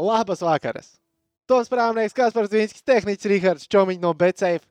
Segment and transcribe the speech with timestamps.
[0.00, 0.94] Labas vakaras!
[1.50, 4.64] Tos prāvnieks Kaspars Vinskis, tehniķis Rihards Čomiņš no BCF.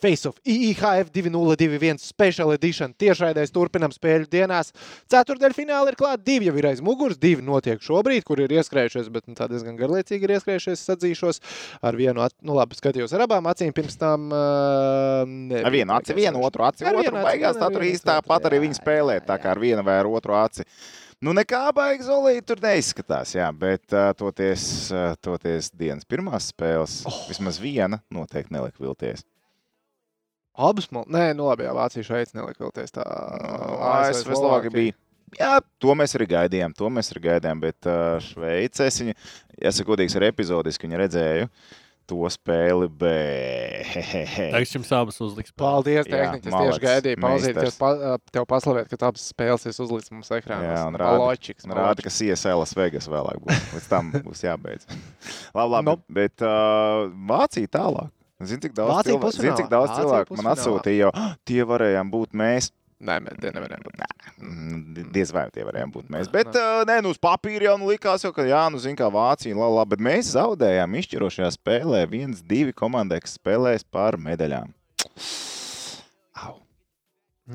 [0.00, 4.72] Face of IIHF 2021 Special Edition tiešraidēs turpinam spēļu dienās.
[5.12, 9.10] Ceturtdaļa fināla ir klāta divi, jau ir aiz muguras, divi notiek šobrīd, kur ir ieskrējušies,
[9.12, 11.42] bet nu, tā diezgan garlaicīgi ir ieskrējušies, sadzīšos
[11.84, 12.32] ar vienu, at...
[12.40, 14.30] nu labi, skatījos ar abām acīm, pirms tam...
[14.32, 18.62] Uh, ne, Ar vienu aci, vienu otru aci, otru beigās tā tur īsti tāpat arī
[18.62, 20.64] jā, viņi spēlē, tā kā ar vienu vai ar otru aci.
[21.20, 24.62] Nu, nekā baigi zolīti tur neizskatās, jā, bet uh, toties,
[24.94, 27.18] uh, toties dienas pirmās spēles, oh.
[27.28, 29.26] vismaz viena noteikti nelika vilties.
[30.56, 31.04] Abas, man...
[31.12, 33.04] nē, nu labi, jā, Vācija šeit nelika vilties tā.
[33.04, 34.96] ASV Slovākija bija.
[35.36, 39.18] Jā, to mēs arī gaidījām, to mēs arī gaidījām, bet uh, Šveicēs, viņa,
[39.60, 41.50] jāsaka, godīgs ar epizodiski, viņa redzēju
[42.08, 43.90] to spēli, bet...
[44.54, 45.52] Tagad jums abas uzliks.
[45.56, 46.50] Paldies, Jā, tehniski.
[46.50, 47.76] Es tieši gaidīju, pauzīt, meistars.
[47.80, 47.90] pa,
[48.34, 50.72] tev paslavēt, ka abas spēles esi uzlicis mums ekrānā.
[50.72, 51.66] Jā, un rāda, Ločiks.
[51.68, 53.60] un rāda, ka CSL Las Vegas vēlāk būs.
[53.76, 54.88] Līdz tam būs jābeidz.
[55.56, 55.84] labi, labi.
[55.90, 55.96] Nu.
[56.20, 58.10] Bet uh, Vācija tālāk.
[58.40, 62.32] Zini, cik daudz, Vācija cilvēku, zini, cik daudz cilvēku man atsūtīja "Ah, tie varējām būt
[62.40, 62.70] mēs.
[63.00, 64.00] Nē, mēs tie nevarējām būt.
[64.44, 66.28] Mm, di- Diez vai tie varējām būt mēs.
[66.32, 69.08] Bet, uh, nē, nu, uz papīra jau nu, likās, jau, ka, jā, nu, zina, kā
[69.14, 72.02] Vācija, la, la, bet mēs zaudējām izšķirošajā spēlē.
[72.12, 74.74] viens, divi komandai, kas spēlēs par medaļām.
[76.44, 76.58] Au.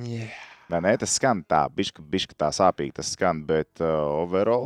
[0.02, 0.34] Yeah.
[0.70, 0.96] Vai ne?
[0.98, 4.66] Tas skan tā, bišķi, bišķi tā sāpīgi tas skan, bet uh, overall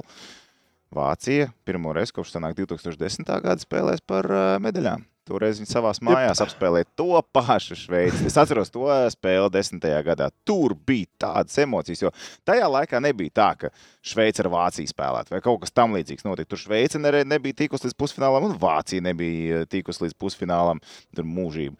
[0.96, 3.28] Vācija pirmo reizi kopš sanāk 2010.
[3.44, 5.04] gada spēlēs par uh, medaļām.
[5.30, 8.26] Toreiz viņi savā mājās apspēlēja to pašu Šveici.
[8.30, 10.32] Es atceros to spēli desmitajā gadā.
[10.48, 12.12] Tur bija tādas emocijas, jo
[12.50, 13.72] tajā laikā nebija tā, ka
[14.02, 16.50] Šveice ar Vāciju spēlētu vai kaut kas tamlīdzīgs notika.
[16.50, 20.82] Tur Šveice nebija tikusi līdz pusfinālam, un Vācija nebija tikusi līdz pusfinālam.
[21.14, 21.78] Tur mūžība.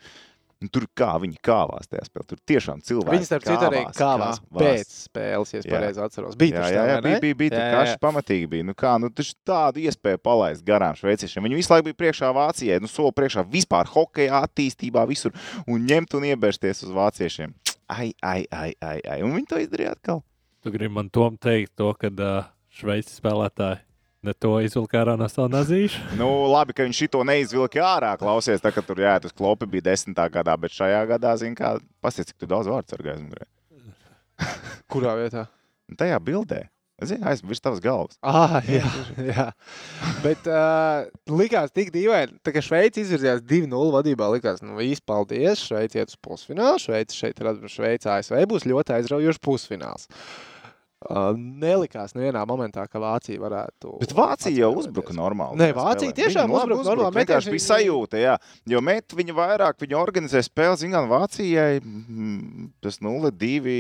[0.60, 2.26] Un Tur kā viņi kāvās tajā spēlē.
[2.28, 3.14] Tur tiešām cilvēki.
[3.16, 6.36] Viņi starp citu arī kāvās pēc spēles, ja es pareizi atceros.
[6.40, 7.22] Bija Jā, jā, jā vai bija, ne?
[7.24, 7.96] bija, bija tā Jā, jā.
[8.04, 8.68] pamatīgi bija.
[8.68, 11.48] Nu kā, nu taču tādu iespēju palaist garām šveiciešiem.
[11.48, 15.32] Viņi visu laiku bija priekšā Vācijai, nu soli priekšā vispār hokeja attīstībā visur
[15.64, 17.56] un ņemt un iebērsties uz vāciešiem.
[17.90, 19.22] Ai, ai, ai, ai, ai.
[19.24, 20.26] Un viņi to izdarīja atkal.
[20.60, 23.80] Tu gribi man tom teikt to, ka uh, Šveices spēlētāji
[24.26, 26.16] ne to izvilka ārā no savu nazīšu.
[26.20, 28.16] Nu, labi, ka viņš šito neizvilka ārā.
[28.20, 31.78] Klausies, tā, ka tur jāiet uz klopi bija desmitā gadā, bet šajā gadā, zin kā,
[32.04, 33.48] pasies, cik tu daudz vārdu sargājas.
[34.92, 35.48] Kurā vietā?
[36.00, 36.68] Tajā bildē.
[37.00, 38.18] Zini, aiz virs tavas galvas.
[38.20, 38.84] Ah, jā,
[39.32, 39.46] jā.
[40.20, 44.28] Bet uh, likās tik dīvaini, kā Šveice izvirzījās 2-0 vadībā.
[44.34, 45.64] Likās, nu, īsti paldies.
[45.64, 46.82] Šveice iet uz pusfinālu.
[46.84, 47.72] Šveice šeit ir atbrauc.
[47.72, 50.10] Šveice ASV būs ļoti aizraujošs pusfināls.
[50.12, 50.59] Uh,
[51.38, 53.94] nelikās nevienā momentā, ka Vācija varētu.
[54.02, 55.60] Bet Vācija jau uzbruka normāli.
[55.62, 56.18] Nē, Vācija spēlē.
[56.18, 57.22] tiešām uzbruka normāli.
[57.22, 58.34] Vienkārši Metiens bija sajūta, jā.
[58.68, 63.78] Jo met viņa vairāk, viņa organizē spēles, zinām, Vācijai mm, tas 0-2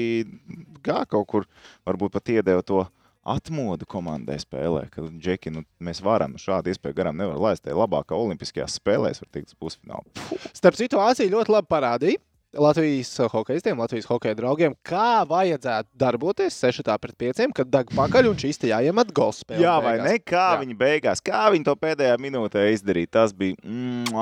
[0.85, 1.49] gā kaut kur
[1.87, 2.85] varbūt pat iedeva to
[3.29, 7.65] atmodu komandai spēlē, ka Džeki, nu, mēs varam nu, šādu iespēju garām nevar laist.
[7.65, 10.07] Tā ir labākā olimpiskajās spēlēs, var teikt, uz pusfinālu.
[10.55, 12.23] Starp citu, Vācija ļoti labi parādīja.
[12.57, 18.39] Latvijas hokeistiem, Latvijas hokeja draugiem, kā vajadzētu darboties 6 pret 5, kad dag pakaļ un
[18.41, 19.61] šīs jāiemet gols spēlē.
[19.61, 20.15] Jā, vai ne?
[20.17, 20.63] Kā jā.
[20.63, 24.17] viņi beigās, kā viņi to pēdējā minūtē izdarīja, tas bija mm,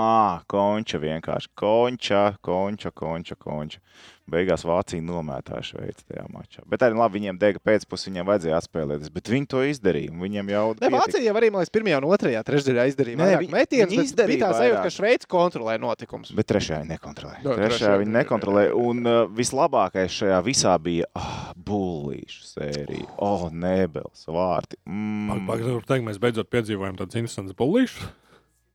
[0.52, 1.54] konča vienkārši.
[1.56, 3.80] Konča, konča, konča, konča.
[4.28, 6.64] Beigās Vācija nomētāja Šveici tajā mačā.
[6.68, 9.12] Bet arī labi, viņiem dega pēcpusē, viņiem vajadzēja atspēlēties.
[9.16, 10.12] Bet viņi to izdarīja.
[10.12, 13.18] Viņiem jau Ne, Vācija jau arī, man liekas, pirmajā un otrajā trešdaļā izdarīja.
[13.22, 14.94] Nē, viņi- metienus, viņi bet izdarīja bija tā sajūta, ka.
[14.98, 16.34] Šveice kontrolē notikumus.
[16.36, 17.42] Bet trešajā viņi nekontrolēja.
[17.42, 18.76] Jā, Trešajā trešajā viņi nekontrolēja.
[18.76, 23.08] Un uh, vislabākais šajā visā bija oh, bullīšu sērija.
[23.18, 24.80] Oh, nebels, vārti.
[24.86, 25.46] Mm.
[25.48, 28.10] Pagaidām, teikt, mēs beidzot piedzīvojam tādu interesantu bullīšu.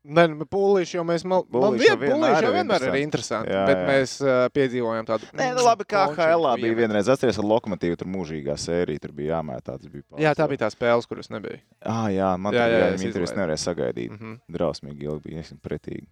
[0.02, 3.02] Nē, nu, pūlīši jau mēs man, man Pūlīši jau vien, pūlīši jau vienmēr ir interesanti.
[3.06, 3.52] interesanti.
[3.54, 3.84] Jā, bet jā.
[3.86, 5.28] mēs uh, piedzīvojam tādu.
[5.38, 7.10] Nē, nu labi, kā konču HL bija vienreiz.
[7.12, 9.76] Atceries ar lokomotīvu, tur mūžīgā sērija, tur bija jāmētā.
[9.86, 11.62] Bija Jā, tā bija tā spēle, kuras nebija.
[11.86, 13.36] Ah, jā, man Jā, jā, jā, jā, jā, izlaidu.
[13.38, 14.10] nevarēja sagaidīt.
[14.10, 14.40] Mm -hmm.
[14.58, 16.08] Drausmīgi ilgi bija, es pretīgi.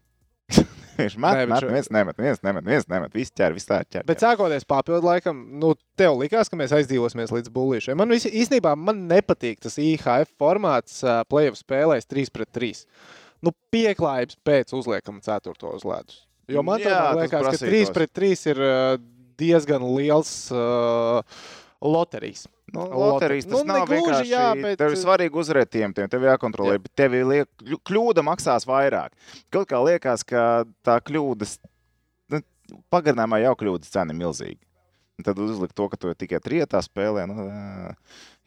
[1.01, 4.05] Viņš met, bet met, viens nemet, viens nemet, viens nemet, viss ķer, viss tā ķer.
[4.09, 7.97] Bet sākoties papildu laikam, nu, tev likās, ka mēs aizdzīvosimies līdz bullīšiem.
[7.97, 12.85] Man īstenībā man nepatīk tas IHF formāts, uh, playoff spēlēs 3 pret 3.
[13.45, 15.55] Nu, pieklājības pēc uzliekam 4.
[15.75, 16.23] uz ledus.
[16.51, 17.91] Jo man Jā, liekas, ka prasītos.
[17.91, 18.95] 3 pret 3 ir uh,
[19.41, 21.21] diezgan liels uh,
[21.81, 22.47] loterijas.
[22.71, 24.31] Nu, Lote- loterijas tas nu, nav negluži, vienkārši.
[24.31, 24.79] jā, bet-.
[24.79, 26.83] Tev ir svarīgi uzvarēt tiem, tiem tev jākontrolē, Jā.
[26.85, 27.49] bet tev liek,
[27.89, 29.15] kļūda maksās vairāk.
[29.51, 30.45] Kaut kā liekas, ka
[30.87, 31.57] tā kļūdas,
[32.31, 32.43] nu,
[32.95, 34.61] pagarinājumā jau kļūdas cena ir milzīga.
[35.19, 37.27] Un Tad uzlikt to, ka tu tikai trietā spēlē.
[37.29, 37.49] Nu,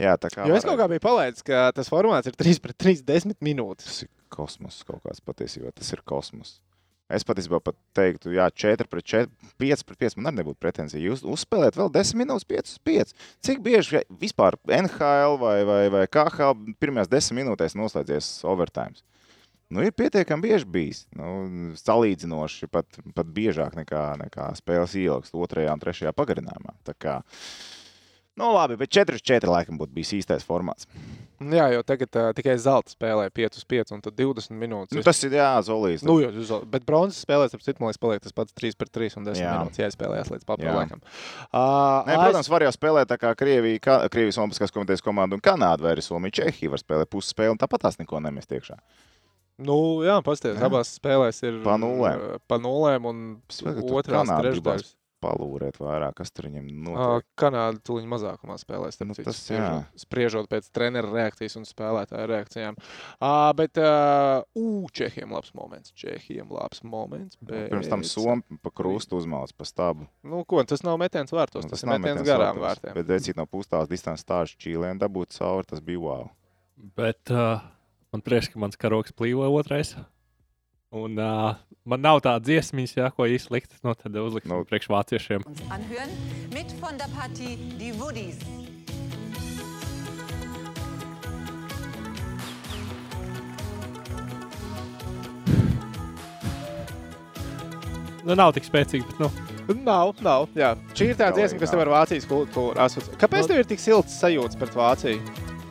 [0.02, 2.80] jā, tā kā Jo es kaut kā biju palaidis, ka tas formāts ir 3 pret
[2.80, 4.06] 3 10 minūtes.
[4.34, 5.72] Tas ir kosmos kaut kāds patiesībā.
[5.78, 6.58] Tas ir kosmos.
[7.14, 9.30] Es patiesībā pat teiktu, jā, 4 pret 4,
[9.62, 10.16] 5 pret 5.
[10.18, 11.04] Man arī nebūtu pretenzija.
[11.04, 13.14] Jūs uzspēlējat vēl 10 minūtes, 5 uz 5.
[13.46, 18.98] Cik bieži vispār NHL vai, vai, vai KHL pirmajās 10 minūtēs noslēdzies overtime?
[19.74, 21.04] Nu, ir pietiekami bieži bijis.
[21.18, 26.76] Nu, salīdzinoši pat, pat biežāk nekā, nekā spēles ilgs otrajā un trešajā pagarinājumā.
[26.88, 27.20] Tā kā,
[28.40, 30.88] nu, labi, bet 4 uz 4 laikam būtu bijis īstais formāts.
[31.44, 34.96] Jā, jo tagad uh, tikai zelta spēlē 5 uz 5 un tad 20 minūtes.
[34.96, 36.04] Nu, tas ir jā, Zolīs.
[36.08, 39.18] Nu, jau, bet bronzas spēlēs, ap citu, man liekas, paliek tas pats 3 pret 3
[39.20, 39.56] un 10 Jā.
[39.58, 41.02] minūtes jāizspēlējas līdz laikam.
[41.50, 45.44] Uh, Nē, protams, var jau spēlēt tā kā Krievija, ka, Krievijas Olimpiskās komitejas komanda un
[45.44, 48.80] Kanāda, vai arī Somija, Čehija var spēlēt pusspēli un tāpat tās neko nemest iekšā.
[49.64, 50.66] Nu, jā, pasties, Jā.
[50.66, 52.24] abās spēlēs ir Pa nulēm.
[52.50, 53.24] Pa nulēm un
[53.94, 54.96] otrās trešdaļas.
[55.24, 57.28] Palūrēt vairāk, kas tur viņam notiek.
[57.40, 59.00] Kanāda tuliņ mazākumā spēlēs.
[59.00, 62.78] Nu, Nu, tas, spriežot, spriežot pēc treneru reakcijas un spēlētāju reakcijām.
[63.20, 65.94] Uh, bet, uh, ū, Čehiem labs moments.
[65.98, 67.38] Čehiem labs moments.
[67.42, 67.68] Bet...
[67.70, 70.08] Pirms tam Somija pa krustu uzmāca pa stabu.
[70.26, 72.98] Nu, ko, tas nav metiens vārtos, Nu, tas, tas ir metiens metiens garām vārtos, vārtiem.
[72.98, 76.32] Bet decīt no pustāls distances stāžu čīlēm dabūt cauri, tas bija wow.
[76.98, 77.62] Bet uh,
[78.14, 79.94] man prieks, ka mans karoks plīvoja otrais.
[80.94, 81.56] Un uh,
[81.90, 83.72] man nav tāda dziesmiņa, ja, ko īsti likt.
[83.86, 84.60] No, tad uzliksim Nu.
[84.62, 84.68] no.
[84.70, 85.46] priekš vāciešiem.
[85.50, 86.14] uns anhören
[86.54, 88.38] mit von der Partie Die Woodies.
[98.24, 99.32] Nu, nav tik spēcīgi, bet nu,
[99.84, 100.46] Nav, nav.
[100.60, 100.74] Jā.
[100.96, 103.14] Šī ir tā dziesma, kas tev ar Vācijas kultūru asociē.
[103.20, 105.22] Kāpēc Nu- tev ir tik silts sajūta pret Vāciju?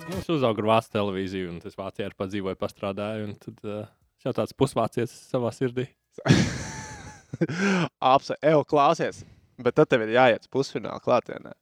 [0.09, 3.25] nu, es uzaugu ar vācu televīziju, un tas Vācijā arī padzīvoju, pastrādāju.
[3.29, 3.87] un Tad uh,
[4.23, 5.89] es jau tāds pusvācietis savā sirdī.
[8.13, 9.25] Apsa, evo, klausies.
[9.63, 11.53] Bet tad tev ir jāiet uz pusfināla klātienē.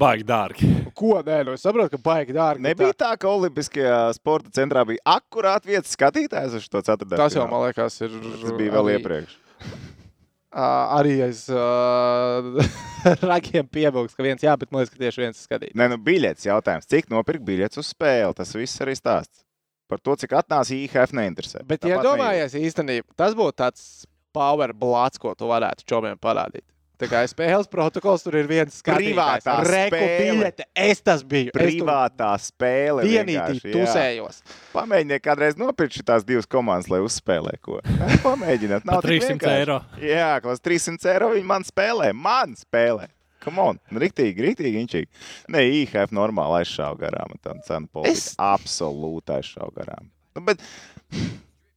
[0.00, 0.68] Baigi dārgi.
[0.94, 1.14] Ko?
[1.24, 2.60] Nē, nu es saprotu, ka baigi dārgi.
[2.62, 7.18] bet Nebija tā, ka Olimpiskajā sporta centrā bija akurāt vietas skatītājs uz to ceturtdienu.
[7.22, 8.12] Tas jau, man liekas, ir.
[8.44, 9.38] Tas bija vēl arī- iepriekš.
[10.60, 10.68] Ā,
[10.98, 12.58] arī aiz uh,
[13.22, 15.76] ragiem piebilst, ka viens jā, bet man liekas, ka tieši viens skatīt.
[15.78, 16.88] Nē, nu, biļets jautājums.
[16.90, 18.34] Cik nopirkt biļets uz spēli?
[18.36, 19.44] Tas viss arī stāsts.
[19.90, 21.64] Par to, cik atnāca IHF neinteresē.
[21.66, 23.86] Bet, Tāpat ja domājies īstenībā, tas būtu tāds
[24.32, 26.62] power blāts, ko tu varētu čomiem parādīt.
[27.00, 29.40] Tā kā spēles protokols tur ir viens skatītājs.
[29.40, 30.18] Privātā Reku spēle.
[30.20, 30.64] biļete.
[30.76, 31.54] Es tas biju.
[31.56, 33.06] Privātā spēle.
[33.08, 34.42] Vienīgi tusējos.
[34.74, 37.80] Pamēģiniet kādreiz nopirkt šīs divas komandas, lai uzspēlē ko.
[38.20, 39.62] Pamēģiniet, Par nav tik 300 vienkārši.
[39.62, 39.78] eiro.
[40.04, 42.12] Jā, klas 300 eiro viņi man spēlē.
[42.12, 43.08] Man spēlē.
[43.40, 45.08] Come on, riktīgi, riktīgi inčīgi.
[45.52, 47.36] Nē, IHF normāli aizšāva garām.
[47.40, 50.10] Tā cena politika Es- absolūti aizšāva garām.
[50.36, 50.60] Nu, bet,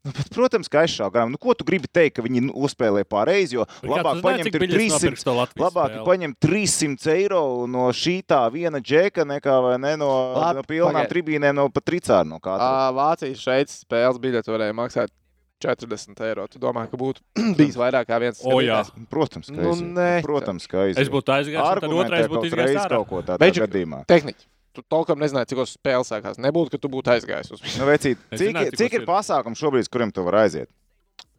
[0.04, 1.32] nu, bet, protams, ka aizšāva garām.
[1.32, 5.56] Nu, ko tu gribi teikt, ka viņi nu, uzspēlē pārreiz, jo labāk paņemt ir 300.
[5.64, 10.68] Labāk paņemt 300 eiro no šī tā viena džeka, nekā vai ne no, Labi, no
[10.68, 11.14] pilnām pagaid.
[11.16, 15.16] tribīnēm, no pat tricāra no Vācijas šeit spēles biļete varēja maksāt
[15.64, 16.46] 40 eiro.
[16.52, 17.24] Tu domā, ka būtu
[17.60, 18.82] bijis vairāk kā viens O, jā.
[18.84, 19.10] skatītājs?
[19.14, 21.02] Protams, ka Nu, nē, Protams, ka aiziet.
[21.06, 23.00] Es būtu aizgājis, un tad otrais būtu izgājis ārā.
[23.00, 24.04] kaut ko tādu Beidžu- gadījumā.
[24.12, 24.46] Tehniķi.
[24.74, 26.40] Tu tolkam nezināji, cik spēles sākās.
[26.42, 29.06] Nebūtu, ka tu būtu aizgājis uz Nu, vecīt, cik, zināju, cik, cik ir ir.
[29.06, 30.70] pasākums šobrīd, kuriem tu vari aiziet?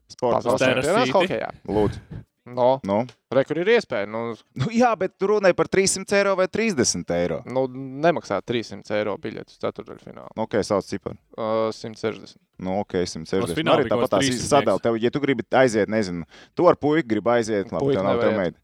[0.06, 1.16] Sporta pasaules čempionāts City.
[1.18, 1.48] hokejā.
[1.66, 1.98] Lūdzu.
[2.44, 3.06] No, Nu.
[3.32, 4.04] re, kur ir iespēja.
[4.08, 7.42] Nu, Nu, jā, bet tu runāji par 300 eiro vai 30 eiro.
[7.46, 7.66] nu,
[8.04, 10.34] nemaksā 300 eiro biļeti uz ceturdaļfinālu.
[10.36, 11.16] Nu, ok, sauc ciparu.
[11.38, 12.36] Uh, 160.
[12.60, 13.48] Nu, ok, 160.
[13.48, 14.78] Uz Nu, arī tāpat tās 300 sadala.
[14.78, 18.20] Tev, ja tu gribi aiziet, nezinu, tu ar puiku gribi aiziet, labi, Puika tev nav
[18.20, 18.60] tev meita.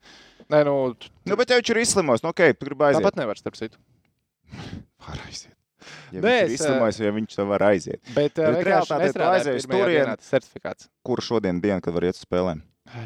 [0.50, 0.74] Nē, nu,
[1.24, 3.00] Nu, bet tev taču ir izslimos, nu, ok, tu gribi aiziet.
[3.00, 3.78] tāpat nevar starp citu.
[5.08, 5.56] Var aiziet.
[6.12, 8.00] Ja Nē, viņš ir es, izslimojis, ja viņš tev var aiziet.
[8.14, 10.90] Bet, Bet nestrādāja aizej uz pirmajā turieni.
[11.06, 12.60] Kuru šodien dienu, kad var iet uz spēlēm?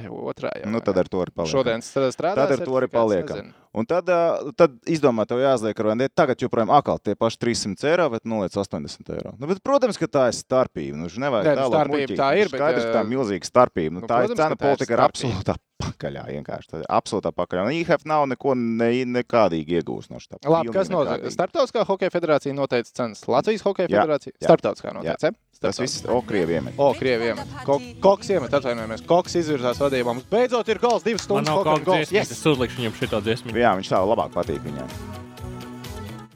[0.08, 0.70] Otrā jau.
[0.72, 1.52] Nu, tad ar to arī paliek.
[1.52, 2.38] Šodien strādājot.
[2.38, 3.52] Tad ar to arī paliekam.
[3.74, 4.06] Un tad,
[4.54, 6.06] tad izdomā, tev jāizliek ar vienu.
[6.14, 9.34] Tagad joprojām atkal tie paši 300 eiro, bet 0,80 eiro.
[9.34, 10.94] Nu, bet, protams, ka tā ir starpība.
[11.00, 13.96] Nu, nevajag Nē, nu, tā starpība tā ir, bet, Skaidrs, ka tā ir milzīga starpība.
[13.96, 16.22] Nu, nu, tā ir protams, cena ir politika ir absolūtā pakaļā.
[16.30, 17.66] Vienkārši tā ir absolūtā pakaļā.
[17.66, 20.38] Un IHF nav neko ne, nekādīgi iegūst no štā.
[20.46, 21.34] Labi, kas nekādīgi.
[21.34, 23.26] Startautiskā hokeja federācija noteica cenas.
[23.26, 24.38] Latvijas hokeja federācija.
[24.38, 25.34] Startautiskā noteica.
[25.64, 26.74] Tas viss, o, Krievi iemet.
[26.76, 27.48] O, Krievi iemet.
[27.64, 29.00] Ko, koks iemet, atvainojamies.
[29.08, 30.12] Koks izvirzās vadībā.
[30.12, 31.48] Mums beidzot ir gols, divas Man stundas.
[31.48, 31.96] nav hokeja kaut gols.
[31.96, 32.32] kāda dziesma, Yes!
[32.36, 33.54] es uzlikšu viņam šito dziesmu.
[33.56, 34.92] Jā, viņš tā labāk patīk viņam.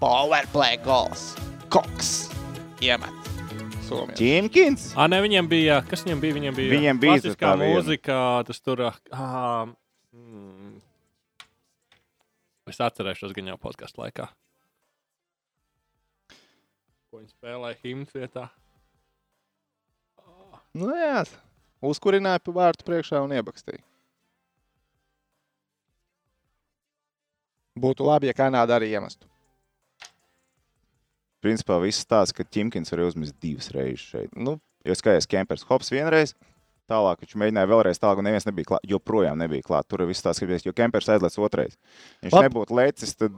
[0.01, 1.27] Powerplay gols.
[1.69, 2.11] Koks
[2.81, 3.13] iemet.
[3.89, 4.17] Somijā.
[4.19, 4.91] Ķimkins!
[4.97, 5.79] Ah, nē, viņiem bija.
[5.89, 6.35] Kas viņiem bija?
[6.39, 8.17] Viņiem bija Viņiem bija klasiskā mūzika,
[8.49, 8.83] tas tur.
[9.13, 9.65] Ah,
[10.13, 10.75] mm,
[12.69, 14.29] es atcerēšos gan jau podkāstu laikā.
[17.09, 18.49] Ko viņi spēlēja himnas vietā?
[20.77, 21.23] Nu, jā,
[21.85, 23.81] uzkurināja pa vārtu priekšā un iebakstīja.
[27.79, 29.29] Būtu labi, ja Kanāda arī iemestu.
[31.45, 34.33] Principā viss tāds, ka Ķimkins var uzmest divas reizes šeit.
[34.35, 36.33] Nu, Jo skaties, Kempers Hops vienreiz,
[36.89, 38.85] Tālāk viņš mēģināja vēlreiz tālāk, un neviens nebija klāt.
[38.89, 39.85] Joprojām nebija klāt.
[39.93, 41.75] Tur viss tā skaties, jo Kempers aizlēc otrais.
[42.25, 42.49] Viņš Labi.
[42.49, 43.35] nebūtu lecis, tad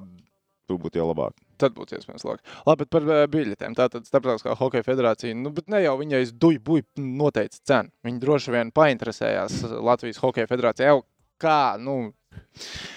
[0.71, 1.35] tu būtu jau labāk.
[1.61, 2.55] Tad būtu iespējams labāk.
[2.69, 3.75] Labi, bet par uh, biļetēm.
[3.79, 7.93] Tātad Starptautiskā hokeja federācija, nu, bet ne jau viņai duļu buļu noteica cenu.
[8.07, 11.03] Viņi droši vien painteresējās Latvijas hokeja federācijā jau
[11.41, 12.13] kā, nu,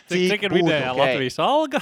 [0.10, 1.00] Cik, cik ir būtu vidējā ok?
[1.00, 1.80] Latvijas alga?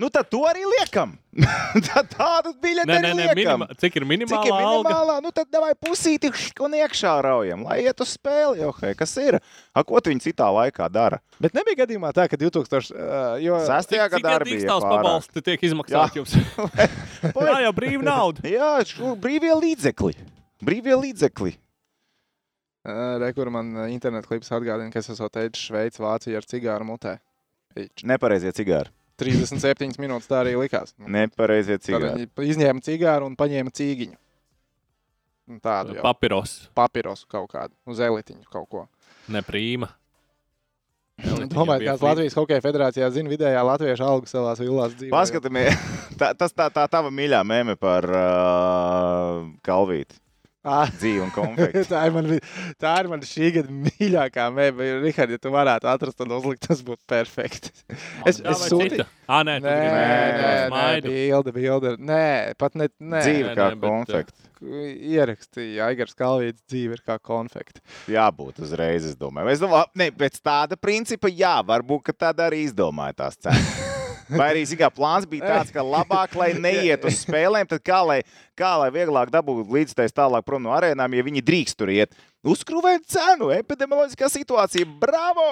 [0.00, 1.10] Nu, tad to arī liekam.
[2.14, 4.70] tādu biļeti Nē, nē, nē, minima, cik ir Cik minimālā ir alga?
[4.88, 5.16] minimālā?
[5.20, 6.30] Nu, tad vai pusīti
[6.64, 8.62] un iekšā raujam, lai iet uz spēli.
[8.62, 9.36] Jo, hei, kas ir?
[9.76, 11.20] A, ko tu viņi citā laikā dara?
[11.42, 12.94] Bet nebija gadījumā tā, ka 2000.
[12.96, 13.36] Uh,
[14.08, 14.94] Cik gadā arī bija pārāk.
[14.96, 16.36] pabalsti tiek izmaksāts jums?
[17.36, 18.44] Tā jau brīva nauda.
[18.48, 18.70] Jā,
[19.20, 20.14] brīvie līdzekļi.
[20.64, 21.52] Brīvie līdzekļi.
[22.88, 26.88] uh, re, kur man internetu klips atgādina, ka es esmu teicis Šveici, Vācija ar cigāru
[26.88, 27.18] mutē.
[28.08, 28.88] Nepareizie cigāri.
[29.20, 30.94] 37 minūtes tā arī likās.
[30.98, 32.26] Nu, Nepareizie Tad cigāri.
[32.34, 34.18] Viņi izņēma cigāru un paņēma cīgiņu.
[35.50, 38.84] Un Tādu jau Papiros, papirosu kaut kādu, uz elitiņu kaut ko.
[39.30, 39.88] ne prīma.
[41.20, 45.12] Domāju, ka Latvijas Hokeja federācijā zina vidējā latviešu algu savās vilās dzīvē.
[45.12, 45.82] Paskatāmies,
[46.20, 50.16] tā, tas tā, tā tava mīļā meme par uh, Kalvīti.
[50.60, 51.86] Ah, Dzīvi un konfekti.
[51.92, 52.26] tā, ir man,
[52.80, 54.88] tā ir mana šī gada mīļākā mēbe.
[55.06, 57.72] Rihard, ja tu varētu atrast un uzlikt, tas būtu perfekti.
[58.28, 59.06] Es, es sūtīju.
[59.24, 60.04] Ah, nē, Nē, nē,
[60.36, 61.14] to nē, smaidu.
[61.14, 61.94] bilde, bilde.
[61.96, 62.22] Nē,
[62.60, 62.90] pat ne.
[63.00, 63.22] Nē.
[63.24, 64.46] Dzīve nē, kā nē, bet, konfekti.
[65.14, 67.80] Ierakstīja, Aigars Kalvīts dzīve ir kā konfekti.
[68.12, 69.54] Jābūt uzreiz, es domāju.
[69.54, 73.72] Es domāju, ne, pēc tāda principa, jā, varbūt, ka tad arī izdomāja tās cenas.
[74.30, 78.18] Vai arī zikā, plāns bija tāds, ka labāk, lai neiet uz spēlēm, tad kā lai,
[78.58, 82.14] kā lai vieglāk dabūtu līdztais tālāk prom no arēnām, ja viņi drīkst tur iet.
[82.46, 85.48] Uzkrūvēt cenu, epidemioloģiskā situācija, bravo!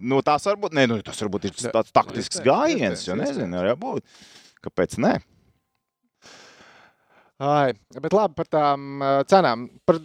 [0.00, 4.24] Nu, tas varbūt, ne, nu, tas varbūt ir tāds taktisks gājiens, jo nezinu, var būt.
[4.64, 5.18] Kāpēc ne?
[7.40, 9.70] Ai, bet labi par tām cenām.
[9.88, 10.00] Par,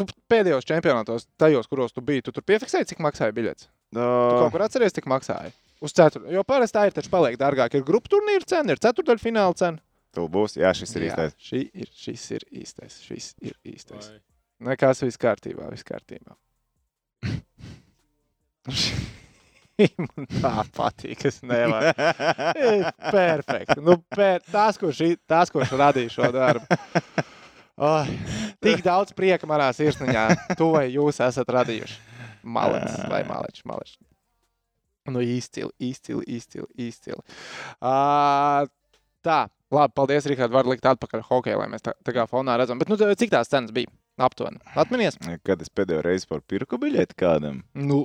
[0.00, 3.68] tu pēdējos čempionātos, tajos, kuros tu biji, tu tur piefiksēji, cik maksāja biļets.
[3.90, 5.50] Tu Uh, kaut kur atceries, cik maksāja?
[5.82, 6.28] Uz ceturto.
[6.30, 7.74] Jo parasti tā ir, taču paliek dārgāk.
[7.74, 9.80] Ir grupu turnīra cena, ir ceturdaļa fināla cena.
[10.14, 11.32] tu būs, jā, šis ir īstais.
[11.34, 13.00] Jā, šī ir, šis ir īstais.
[13.06, 14.10] Šis ir īstais.
[14.60, 16.36] Nekas viss kārtībā, viss kārtībā.
[19.80, 21.94] Man tā patīk, es nevaru.
[23.16, 23.78] Perfekti.
[23.80, 26.66] Nu, per, tas, kurš, i- tas, kurš radīja šo darbu.
[27.80, 28.04] Oh,
[28.60, 30.26] tik daudz prieka manā sirsniņā.
[30.60, 31.96] To vai jūs esat radījuši.
[32.42, 33.96] Malets vai malečs, malečs.
[35.10, 36.66] Nu, izcili, izcili, izcili.
[36.76, 37.22] izcili.
[37.80, 38.68] Uh,
[39.26, 39.40] tā,
[39.72, 40.52] labi, paldies, Rihard.
[40.54, 42.78] Var likt atpakaļ hokeju, lai mēs tā, tā kā fonā redzam.
[42.80, 43.90] Bet, nu, cik tās cenas bija?
[44.20, 44.60] Aptuveni.
[44.76, 45.16] Atminies?
[45.46, 48.02] Kad es pēdējo reizi par pirku biļeti kādam, Nu,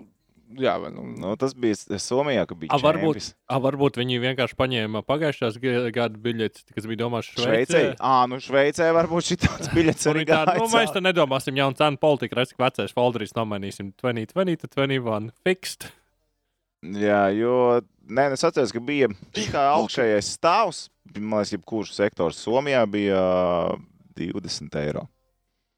[0.60, 1.04] jā, vai nu.
[1.20, 5.90] nu, tas bija Somijā, kad bija A, varbūt, a, varbūt viņi vienkārši paņēma pagājušās ga-
[5.96, 7.66] gada biļetes, kas bija domāts Šveicē.
[7.66, 7.84] Šveicē.
[8.00, 10.56] Ā, nu Šveicē varbūt šī tāds biļets arī gāja.
[10.62, 15.32] nu, mēs te nedomāsim jaunu cenu politiku, redz, ka vecais folderis nomainīsim 20, 20, 21
[15.48, 15.90] fixed.
[16.86, 19.10] Jā, jo nē, es atceros, ka bija
[19.50, 20.84] kā augšējais stāvs.
[21.16, 23.78] Man liekas, jebkurš sektors Somijā bija ā,
[24.20, 25.08] 20 eiro.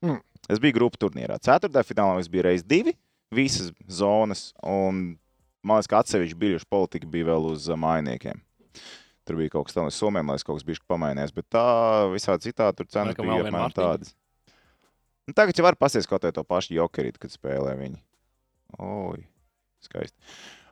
[0.04, 0.20] Mm.
[0.52, 1.38] Es biju grupu turnīrā.
[1.44, 2.94] Ceturtajā finālā es biju reizes divi,
[3.34, 4.52] visas zonas.
[4.64, 5.18] Un
[5.66, 8.42] man liekas, ka atsevišķi bijuši politika bija vēl uz mainiekiem.
[9.28, 11.36] Tur bija kaut kas tāds, Somijam, lai kaut kas bija pamainījies.
[11.36, 11.68] Bet tā
[12.14, 14.16] visā citā tur cenas bija apmēram tādas.
[15.28, 18.00] Nu, tagad jau var pasties kaut vai to pašu jokerītu, kad spēlē viņi.
[18.80, 19.26] Oi,
[19.84, 20.16] skaisti.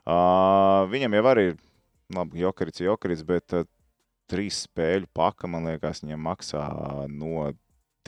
[0.06, 1.56] Uh, viņam jau arī ir,
[2.16, 3.66] labi, jokerīts, jokerīts, bet uh,
[4.30, 6.62] trīs spēļu paka, man liekas, viņam maksā
[7.12, 7.50] no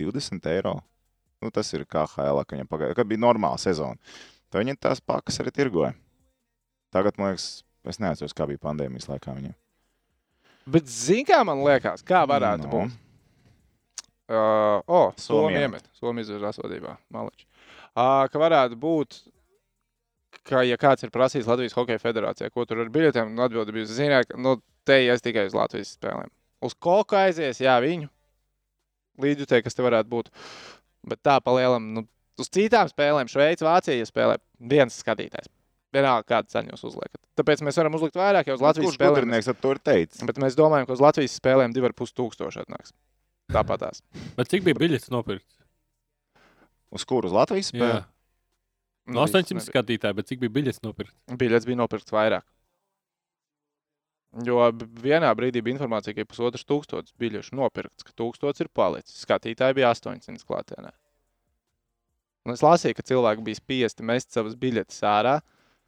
[0.00, 0.78] 20 eiro.
[1.43, 3.99] Nu, tas ir kā HL, ka viņam pagāja, kad bija normāla sezona.
[4.49, 5.93] Tad viņi tās pakas arī tirgoja.
[6.95, 7.49] Tagad, man liekas,
[7.88, 9.57] es neatceros, kā bija pandēmijas laikā viņam.
[10.69, 12.69] Bet, zini, kā man liekas, kā varētu Nu.
[12.69, 12.73] no.
[12.76, 13.05] būt?
[14.28, 15.87] Uh, oh, Somija iemet.
[15.97, 16.99] Somija izvirz asodībā.
[17.12, 17.47] Malič.
[17.97, 19.23] Uh, ka varētu būt,
[20.45, 23.88] ka, ja kāds ir prasījis Latvijas Hokeja federācijā, ko tur ar biļetēm, un atbildi bija,
[23.88, 26.28] ziniet, ka nu, te ies tikai uz Latvijas spēlēm.
[26.64, 28.11] Uz koku aizies, jā, viņu
[29.25, 30.31] līdzjutēji, kas te varētu būt.
[31.09, 32.05] Bet tā palielam, nu,
[32.42, 34.38] uz citām spēlēm, Šveice, Vācija, ja spēlē
[34.71, 35.50] viens skatītājs.
[35.95, 37.21] Vienalga, kādu cenu jūs uzliekat.
[37.40, 39.33] Tāpēc mēs varam uzlikt vairāk, jau uz Latvijas Kurš spēlēm.
[39.38, 40.25] ar to ir teicis?
[40.28, 42.92] Bet mēs domājam, ka uz Latvijas spēlēm 2,5 tūkstoši atnāks.
[43.49, 44.02] Tāpat tās.
[44.37, 45.49] Bet cik bija biļetes nopirkt?
[46.92, 47.78] Uz kuru uz Latvijas Jā.
[47.78, 48.04] spēli?
[49.16, 51.14] No 800 skatītāji, bet cik bija biļetes nopirkt?
[51.40, 52.45] Biļets bija nopirkts vairāk.
[54.45, 54.68] Jo
[55.00, 59.23] vienā brīdī bija informācija, ka ir pusotrs tūkstotis biļešu nopirkts, ka tūkstots ir palicis.
[59.25, 60.92] Skatītāji bija 800 klātienē.
[62.49, 65.38] Un es lasīju, ka cilvēki bija spiesti mest savas biļetes ārā,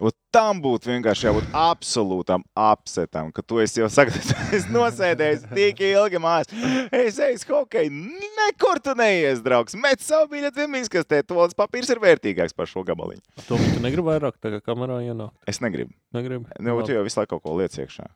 [0.00, 6.20] Ot tam būtu vienkārši jābūt absolūtam apsetam, ka tu esi jau sagatavojis, nosēdējis tik ilgi
[6.24, 6.54] mājās.
[6.96, 7.92] Es eju uz hokeju,
[8.38, 9.76] nekur tu neies, draugs.
[9.76, 13.20] Met savu biļeti vienmīgs, kas te tolis papīrs ir vērtīgāks par šo gabaliņu.
[13.44, 15.34] To tu negribi vairāk, tā kā kamerā ienāk.
[15.50, 15.92] Es negribu.
[16.16, 16.48] Negribi.
[16.64, 18.08] Nu, tu jau visu laiku kaut ko liec iekšā.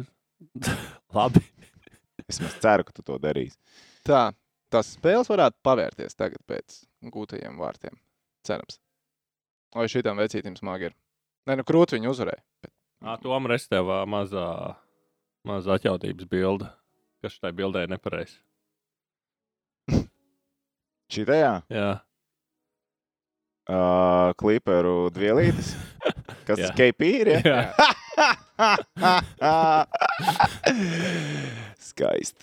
[1.20, 1.44] Labi.
[2.26, 3.54] Es ceru, ka tu to darīsi.
[4.06, 4.32] Tā,
[4.72, 6.66] tas spēles varētu pavērties tagad pēc
[7.12, 7.94] gūtajiem vārtiem.
[8.46, 8.80] Cerams.
[9.76, 10.94] Vai šitam vecītim smagi ir?
[11.48, 12.42] Nē, nu krūti viņu uzvarēja.
[13.00, 14.46] Ā, Tomēr es tev mazā,
[15.48, 16.66] mazā atjautības bilde,
[17.24, 18.36] kas šai bildē nepareizi.
[21.14, 21.90] Šitajā Jā,
[23.70, 25.68] uh, kliperu dvielītes,
[26.48, 27.26] kas tas KP ir.
[27.34, 27.40] Ja?
[27.46, 27.60] Jā.
[31.90, 32.42] Skaisti.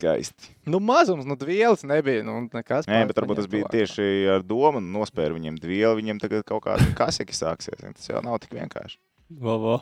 [0.00, 0.54] Skaisti.
[0.64, 2.24] Nu, mazums, nu, dvielas nebija.
[2.24, 3.74] Nu, nekas Nē, bet varbūt tas bija tuvāk.
[3.76, 5.98] tieši ar domu, un nospēra viņiem dvielu.
[6.00, 7.82] Viņiem tagad kaut kāda kaseki sāksies.
[7.84, 8.96] Tas jau nav tik vienkārši.
[9.36, 9.74] Vo, vo.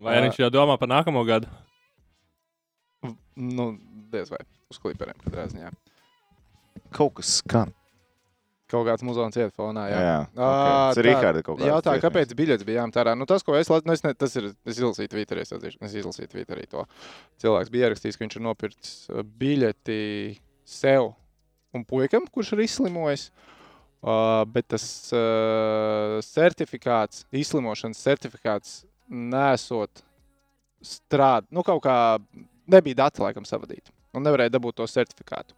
[0.00, 0.22] Vai Ā.
[0.24, 1.50] viņš jau domā par nākamo gadu?
[3.36, 3.66] Nu,
[4.12, 4.40] diez vai
[4.72, 5.70] uz kliperiem, katrā ziņā.
[6.96, 7.72] Kaut kas skan.
[8.70, 9.88] Kaut kāds muzons iet fonā.
[9.90, 10.40] Jā, Jā, okay.
[10.40, 11.66] ir tā, Rīgārda kaut kāds.
[11.66, 12.04] Jautāju, dziesmas.
[12.06, 13.14] kāpēc biļets bija jāmatērā?
[13.18, 15.80] Nu, tas, ko es, la- nu, es, ne, tas ir, es izlasīju Twitterī, es, atzīšu,
[15.88, 16.84] es izlasīju Twitterī to.
[17.42, 18.92] Cilvēks bija ierakstījis, ka viņš ir nopircis
[19.42, 19.98] biļeti
[20.70, 21.10] sev
[21.74, 23.30] un puikam, kurš ir izslimojis.
[24.00, 28.78] Uh, bet tas uh, certifikāts, izslimošanas certifikāts,
[29.12, 30.00] nesot
[30.80, 31.96] strādāt, nu, kaut kā
[32.70, 33.92] nebija dati, laikam, savadīti.
[34.16, 35.52] Un nevarēja dabūt to certifikātu.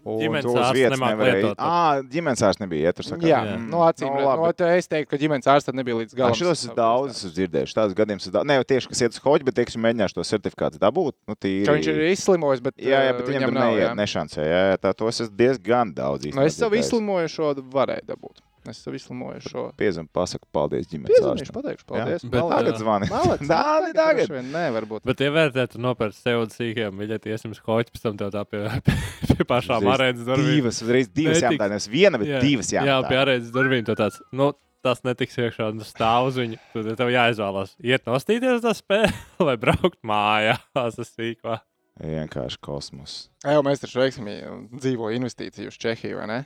[0.00, 1.34] Ģimenes ārsts nevarēja.
[1.36, 1.58] lietot.
[1.60, 3.26] Ā, ģimenes ārsts nebija sakāt.
[3.28, 3.68] Jā, Mm.
[3.68, 4.42] no acīm Nu, redzot, labi.
[4.46, 6.34] no, te es teiktu, ka ģimenes ārsts nebija līdz galam.
[6.34, 7.74] Šitos es daudz esmu dzirdējis.
[7.76, 8.44] Tādus gadījumus.
[8.48, 11.14] Ne jau tieši, kas iet uz hoģi, bet teiksim, mēģināšu to certifikātu dabūt.
[11.28, 11.66] Nu, tīri...
[11.66, 13.72] Ka viņš ir izslimojis, bet, Jā, jā, bet viņam viņam tur nav.
[13.74, 13.94] neiet jā.
[14.00, 14.40] nešancē.
[14.48, 18.40] Jā, jā, tā tos es diezgan daudz Nu, es savu izslimojušo varēju dabūt.
[18.68, 19.62] Es savu izslimojušo.
[19.80, 21.54] Piezem, pasaku paldies ģimenes ārstam.
[21.56, 21.90] pateikšu, Jā?
[21.94, 22.24] paldies.
[22.26, 22.52] Bet, Malāc.
[22.58, 23.06] Tagad zvani.
[23.08, 23.44] Malāc.
[23.52, 24.32] Dāni, tagad.
[24.34, 25.04] vien Nē, varbūt.
[25.08, 28.60] Bet ievērtēt, nopērkt sev uz sīkiem biļeti, iesim uz hoķi, pēc tam tev tā pie,
[29.30, 30.50] pie, pašām arēnas durvīm.
[30.60, 31.72] Divas, uzreiz divas jāmētāj.
[31.72, 33.08] Nevis viena, bet Jā, divas Jā, jāmētāj.
[33.14, 34.50] pie arēnas durvīm tu tāds, nu,
[34.84, 36.60] tas netiks iekšā, un tu stāv uz viņu.
[36.76, 39.10] Tad tev jāizvēlās, iet nostīties tā spēle
[39.48, 41.62] vai braukt mājās, tas sīkā.
[42.00, 43.18] Vienkārši kosmos.
[43.44, 46.38] Jā, mēs taču veiksmīgi dzīvo investīciju uz Čehiju, vai ne?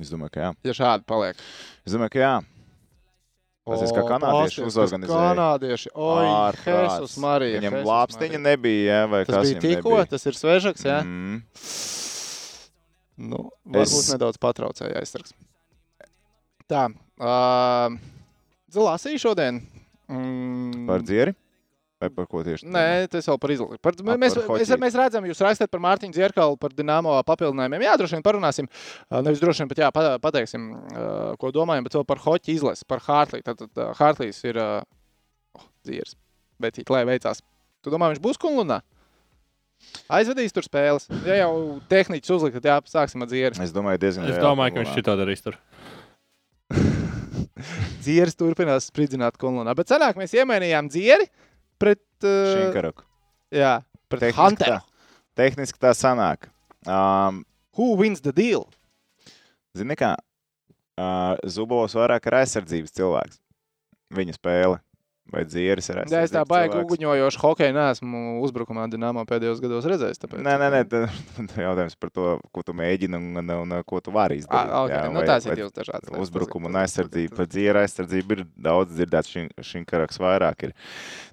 [0.00, 0.50] Es domāju, ka jā.
[0.66, 1.38] Ja šādi paliek.
[1.86, 2.34] Es domāju, ka jā.
[3.64, 5.28] Tas ir kā O, kanādieši pasties, uzorganizēja.
[5.30, 5.90] Kanādieši.
[5.94, 6.24] Oi.
[6.66, 7.60] Jēzus Marija.
[7.62, 8.42] Viņam Jēzus lāpstiņa Marija.
[8.44, 10.10] nebija, jā, vai Tas kas bija viņam tikko, nebija.
[10.10, 10.98] tas ir svežaks, jā?
[11.06, 11.38] Mm.
[13.30, 14.10] Nu, varbūt Es- es...
[14.12, 15.32] nedaudz patraucēja aizsargs.
[16.68, 16.88] Tā.
[17.20, 17.96] Uh,
[18.74, 19.62] Zilāsī šodien.
[20.10, 21.32] Mm, Par dzieri?
[22.02, 22.66] Vai par ko tieši?
[22.68, 23.78] Nē, tas vēl par izlasi.
[23.84, 27.84] Par, A, mēs, par mēs, mēs redzam, jūs rakstāt par Mārtiņu Zierkalu, par Dienāmo papildinājumiem.
[27.86, 28.68] Jā, droši vien parunāsim.
[29.14, 30.66] Nevis droši vien, bet jā, pa- pateiksim,
[31.40, 33.44] ko domājam, bet vēl par hoķi izlasi, par Hārtlī.
[33.46, 33.62] Tad,
[34.00, 36.18] Hārtlīs ir oh, dzīves.
[36.62, 37.40] Bet, lai veicās,
[37.84, 38.82] tu domā, viņš būs kunlunā?
[40.12, 41.06] Aizvedīs tur spēles.
[41.28, 41.54] Ja jau
[41.90, 43.58] tehniķis uzlikt, tad jā, sāksim ar dzieru.
[43.62, 45.58] Es domāju, diezgan Es reāli domāju, ka viņš šito darīs tur.
[48.04, 49.74] Dzieris turpinās spridzināt kunlunā.
[49.76, 51.28] Bet senāk mēs iemainījām dzieri
[51.80, 53.04] pret, uh, Šinkaraku.
[53.54, 54.78] jā, pret Tehniski Hunteru.
[54.78, 56.48] tā, tehniski tā sanāk.
[56.86, 57.44] Um,
[57.76, 58.68] Who wins the deal?
[59.74, 63.40] Zini, kā uh, Zubovs vairāk ir aizsardzības cilvēks.
[64.14, 64.78] Viņa spēle.
[65.32, 70.20] Vai dzieris ir Jā, es tā baigi uguņojošu hokeju neesmu uzbrukumā Dienāmā pēdējos gados redzējis.
[70.20, 70.42] Tāpēc...
[70.44, 74.12] Nē, nē, nē, tad jautājums par to, ko tu mēģini un, un, un ko tu
[74.14, 74.68] vari izdarīt.
[74.68, 74.98] Ah, okay.
[74.98, 76.26] jā, nu, vai- tās ir divas dažādas lietas.
[76.26, 77.38] Uzbrukuma un aizsardzība.
[77.40, 79.32] Par dzīvu aizsardzību ir daudz dzirdēts.
[79.64, 80.76] Šī karaks vairāk ir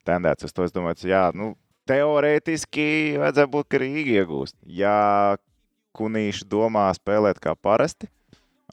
[0.07, 0.69] tendēts uz to.
[0.69, 1.51] Es domāju, ka, jā, nu,
[1.91, 2.87] teorētiski
[3.19, 4.55] vajadzētu būt, ka Rīga iegūst.
[4.71, 4.95] Ja
[5.99, 8.07] kunīši domā spēlēt kā parasti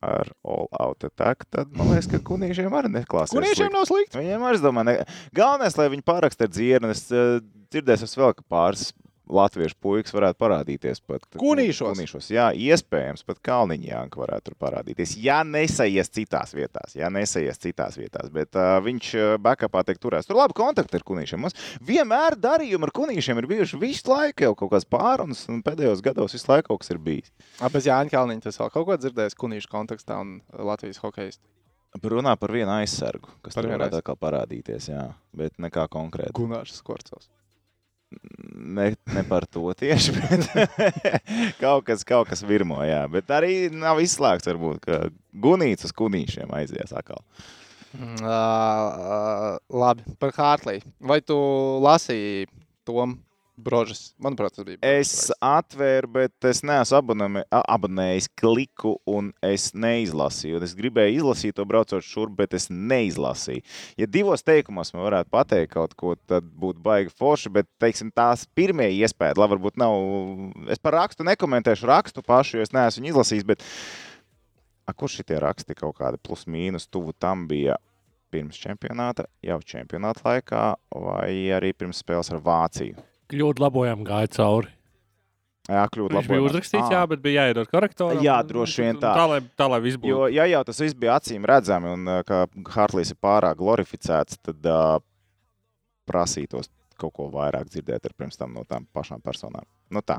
[0.05, 3.35] ar all-out attack, tad man liekas, ka kunīšiem arī neklāsies.
[3.35, 3.77] Kuniešiem slikti.
[3.77, 4.21] nav slikti.
[4.21, 4.97] Viņiem arī, es domāju, ne...
[5.37, 6.93] galvenais, lai viņi paraksta ar dzirnu.
[6.95, 7.39] Es uh,
[7.73, 8.89] dzirdēju, es vēl, ka pāris
[9.29, 11.97] latviešu puikas varētu parādīties pat Kunīšos?
[11.97, 12.31] kunīšos.
[12.33, 15.17] Jā, iespējams, pat Kalniņa Janka varētu tur parādīties.
[15.23, 19.13] Ja nesaies citās vietās, ja nesaies citās vietās, bet uh, viņš
[19.45, 20.29] backupā tiek turēts.
[20.29, 21.45] Tur labi kontakti ar kunīšiem.
[21.45, 26.03] Mums vienmēr darījumi ar kunīšiem ir bijuši visu laiku jau kaut kāds pārunas, un pēdējos
[26.05, 27.33] gados visu laiku kaut kas ir bijis.
[27.73, 31.45] Bez Jāņa Kalniņa tas vēl kaut ko dzirdējis kunīšu kontekstā un Latvijas hokejistu.
[32.05, 36.37] Runā par vienu aizsargu, kas Par tur varētu atkal parādīties, jā, bet nekā konkrēti.
[36.37, 37.31] Gunārs Skorcovs.
[38.09, 40.47] Ne, ne par to tieši, bet
[41.61, 43.03] kaut kas, kaut kas virmo, jā.
[43.13, 45.01] Bet arī nav izslēgts, varbūt, ka
[45.37, 47.21] gunīts uz kunīšiem aizies atkal.
[47.99, 50.79] Uh, uh, labi, par Hārtlī.
[51.01, 51.37] Vai tu
[51.85, 52.49] lasīji
[52.89, 53.17] tom
[53.59, 54.13] Brožas.
[54.23, 54.79] Manuprāt, tas bija.
[54.87, 60.57] Es atvēru, bet es neesmu abonēmi- a- abonējis kliku, un es neizlasīju.
[60.61, 63.63] Un Es gribēju izlasīt to braucot šurp, bet es neizlasīju.
[63.99, 67.51] Ja divos teikumos man varētu pateikt kaut ko, tad būtu baigi forši.
[67.53, 70.71] Bet, teiksim, tās pirmie iespējas, lai varbūt nav.
[70.71, 73.45] Es par rakstu nekomentēšu rakstu pašu, jo es neesmu viņu izlasījis.
[73.45, 73.63] Bet,
[74.87, 77.75] a, kur šitie raksti kaut kādi plus mīnus tuvu tam bija?
[78.31, 83.08] Pirms čempionāta, jau čempionāta laikā, vai arī pirms spēles ar Vāciju.
[83.29, 84.73] Kļūda labojām, gāja cauri.
[85.69, 88.23] Jā, kļūt Viņš bija uzrakstīts, jā, bet bija jāiedod korektoram.
[88.25, 89.11] Jā, droši vien tā.
[89.13, 90.15] Tā, lai, tā, lai viss būtu.
[90.15, 94.65] Jo, ja jau tas viss bija acīm redzami, un ka Hartlīs ir pārāk glorificēts, tad
[94.65, 94.97] uh,
[96.09, 99.69] prasītos kaut ko vairāk dzirdēt ar pirms tam no tām pašām personām.
[99.93, 100.17] Nu tā,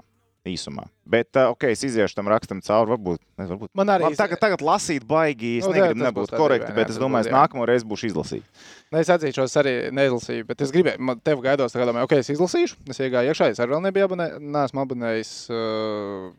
[0.52, 0.88] īsumā.
[1.10, 3.22] Bet, uh, ok, es iziešu tam rakstam cauri, varbūt.
[3.40, 3.72] Ne, varbūt.
[3.78, 6.96] Man arī Labi, tagad, tagad lasīt baigi, es Nu, nu, negribu nebūt korekti, bet jā,
[6.96, 8.66] es domāju, es nākamo reizi būšu izlasīt.
[8.90, 12.34] Ne, es atzīšos, arī neizlasīju, bet es gribēju, man tevi gaidos, tagad domāju, ok, es
[12.36, 12.84] izlasīšu.
[12.90, 15.34] Es iegāju iekšā, es arī vēl nebiju abonējis, neesmu abonējis.
[15.54, 16.30] Uh,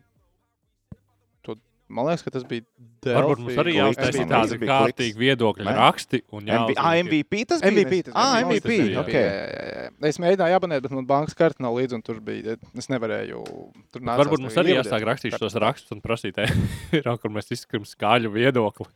[1.91, 2.65] man liekas, ka tas bija
[3.01, 5.73] Varbūt mums arī jāuztaisa man tādi kārtīgi viedokļi, Ne?
[5.79, 6.21] raksti.
[6.37, 7.73] un MV, ah, MVP tas bija?
[7.73, 8.01] MVP.
[8.09, 8.47] Tas Ah, bija.
[8.47, 8.61] MVP.
[8.61, 9.15] tas bija, ok.
[9.15, 9.31] Jā,
[9.81, 9.87] jā.
[10.11, 12.57] Es mēģināju abonēt, bet man bankas karte nav līdzi, un tur bija.
[12.77, 13.41] Es nevarēju.
[13.93, 16.37] Tur nācās Varbūt mums arī jāsāk rakstīt šos rakstus un prasīt,
[17.23, 18.87] kur mēs izskatām skaļu viedokli.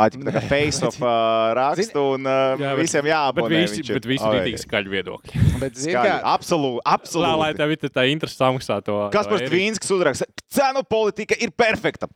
[0.00, 3.58] Āķi, tā kā face of uh, rakstu un uh, Jā, bet- visiem Bet jāabonē.
[3.60, 5.42] visi, bet visi ir tik skaļi viedokļi.
[5.62, 5.92] Bet, Skaļi.
[6.08, 6.80] kā, Absolūti.
[6.80, 7.56] Lai, lai absolūti.
[7.60, 8.96] tev ir tā interesi samaksā to.
[9.12, 9.52] Kas par Eriku.
[9.52, 10.26] Tvīnskas uzraksta?
[10.50, 12.08] Cenu politika ir perfekta.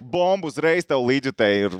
[0.00, 1.74] Bombu uzreiz tev līdzjutēji ir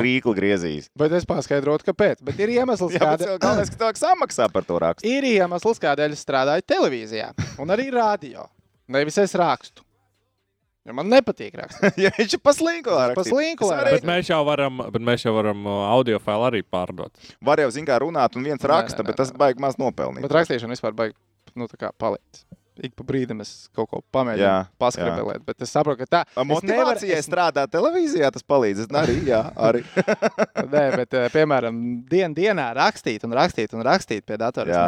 [0.00, 0.90] rīkli griezījis.
[0.96, 2.22] bet es paskaidrotu, kāpēc.
[2.26, 3.38] Bet ir iemesls, kādēļ.
[3.42, 5.08] galvenais, ka tev samaksā par to rakstu.
[5.08, 8.48] Ir iemesls, kādēļ es strādāju televīzijā un arī rādio.
[8.88, 9.82] Nevis es rakstu.
[10.86, 11.96] Jo man nepatīk rakstīt.
[12.04, 16.20] Ja viņš ir paslīnkulā Paslīnkulā Bet mēs jau varam, bet mēs jau varam uh, audio
[16.22, 17.10] failu arī pārdot.
[17.42, 19.40] Var jau, zin kā, runāt un viens raksta, nē, nē, bet tas nē.
[19.42, 20.22] baigi maz nopelnīt.
[20.22, 21.16] Bet rakstīšana vispār baigi
[21.58, 22.44] nu, tā kā palikt.
[22.84, 26.46] Ik pa brīdim es kaut ko pamēģinu paskatīt, bet es saprotu, ka tā A, es
[26.46, 28.80] nevaru- Motivācijai es- strādāt televīzijā, tas palīdz.
[28.84, 29.80] Es arī, jā, arī.
[30.74, 34.86] Nē, bet, eh, piemēram, dien, dienā rakstīt un rakstīt un rakstīt pie datora es Jā.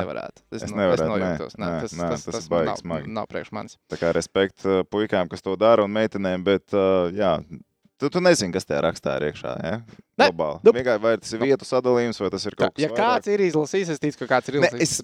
[0.53, 1.57] Es, Es nu- nevarētu, es nē, nojūtos.
[1.57, 3.09] Nē, nē, tas, nē, tas, tas tas, ir nav, smagi.
[3.09, 3.77] nav priekš manis.
[3.91, 7.39] Tā kā respekt uh, puikām, kas to dara un meitenēm, bet, uh, jā,
[7.99, 9.81] tu, tu nezini, kas tajā rakstā ir iekšā, ja?
[10.19, 10.61] Ne, Globāli.
[10.65, 13.41] nu- Vienkārši vai tas ir vietu sadalījums, vai tas ir kaut kas ja kāds ir
[13.49, 14.83] izlasījis, es ticu, ka kāds ir Ne, izlasījis.
[14.83, 15.03] es-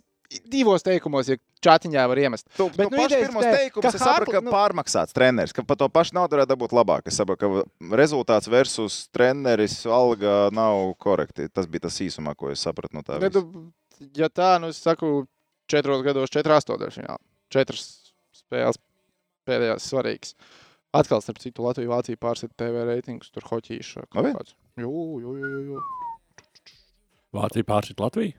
[0.51, 2.47] Divos teikumos, ja čatiņā var iemest.
[2.57, 5.15] Tu, Bet, bet, nu, nu, idejas pirmos te, teikumus ka es sapratu, ka nu- pārmaksāts
[5.17, 7.07] treneris, ka par to pašu naudu varētu dabūt labāk.
[7.11, 11.47] Es saprotu, ka rezultāts versus treneris alga nav korekti.
[11.53, 13.21] Tas bija tas īsumā, ko es sapratu no tā.
[13.23, 13.41] Ne, visa.
[13.41, 13.73] tu,
[14.19, 15.27] ja tā, nu es saku,
[15.71, 17.21] četros gados, četras astotdaļfinālā.
[17.55, 17.87] Četras
[18.35, 18.81] spēles
[19.49, 20.35] pēdējās svarīgas.
[20.95, 24.05] Atkal, starp citu, Latviju Vācija pārsit TV reitingus, tur hoķīšu.
[24.79, 24.91] Jū,
[25.23, 25.81] jū, jū, jū, jū.
[27.35, 28.37] Vācija pāršķirt Latviju.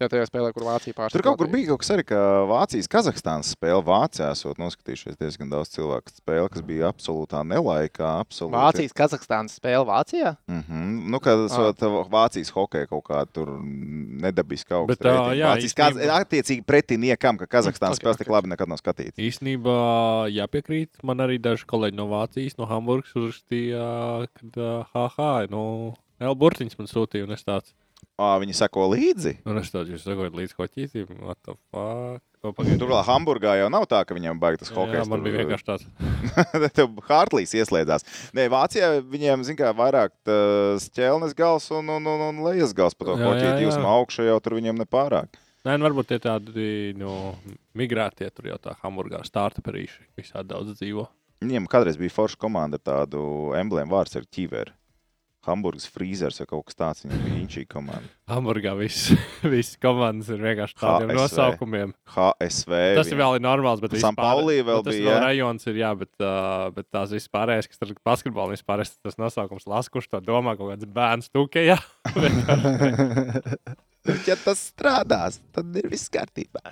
[0.00, 1.12] Jā, tajā spēlē, kur Vācija pārsit.
[1.12, 5.50] Tur kaut kur bija kaut kas arī, ka Vācijas, Kazahstānas spēle Vācijā esot noskatījušies diezgan
[5.52, 8.14] daudz cilvēku spēli, kas bija absolūtā nelaikā.
[8.24, 8.54] Absolūti.
[8.56, 10.32] Vācijas, Kazahstānas spēle Vācijā?
[10.48, 11.10] Mm -hmm.
[11.12, 14.72] Nu, kad esot Vācijas hokeja kaut kā tur nedabiski.
[14.88, 15.94] Bet, ā, jā, Vācijas, Kaz...
[15.94, 18.24] īstenībā- attiecīgi pretiniekam, ka Kazahstānas Ok, spēles ok.
[18.24, 19.20] tik labi nekad nav skatītas.
[19.20, 20.88] Īsnībā jāpiekrīt.
[21.02, 27.24] Man arī daži kolēģi no Vācijas, no Hamburgas uzrakstīja, ka HH, nu, Elburtiņš man sūtīja,
[27.24, 27.74] un es tāds,
[28.20, 29.36] Ā, viņi seko līdzi.
[29.48, 31.12] un es tāds, jūs sakojat līdz hoķītim?
[32.40, 35.02] Tur vēl Hamburgā jau nav tā, ka viņiem baig tas hokejs.
[35.02, 35.84] Jā, man bija vienkārši tāds.
[36.78, 38.06] Tev Hartlīs ieslēdzās.
[38.36, 40.14] Nē, Vācijā viņiem, zin kā, vairāk
[40.96, 43.44] ķelnes gals un, un, un, un lejas gals pa to Jā, hoķīt.
[43.44, 43.62] jā, jā.
[43.66, 45.36] Jūs no augša jau tur viņiem nepārāk.
[45.68, 47.34] Nē, nu, varbūt tie tādi nu,
[47.76, 51.04] migrētie tur jau tā Hamburgā startuperīši visādi daudz dzīvo.
[51.44, 53.20] Viņiem kādreiz bija forša komanda ar tādu
[53.60, 54.72] emblēmu vārds ar ķiveru.
[55.48, 57.04] Hamburgas frīzers vai kaut kas tāds.
[57.06, 58.10] Viņam bija inčī komanda.
[58.28, 59.12] Hamburgā viss
[59.54, 61.18] vis komandas ir vienkārši tādiem HSV.
[61.18, 61.94] nosaukumiem.
[62.12, 62.80] HSV.
[63.00, 65.20] Tas ir vēl ir normāls, bet San Pauli vēl nu, tas bija, vēl jā?
[65.24, 69.68] rajons ir, jā, bet, uh, bet tās vispārējais, kas tur basketbolā vispār ir tas nosaukums,
[69.70, 71.80] las, kurš to domā, kaut kāds bērns tukejā.
[74.26, 76.62] Ja tas strādās, tad ir viss kārtībā.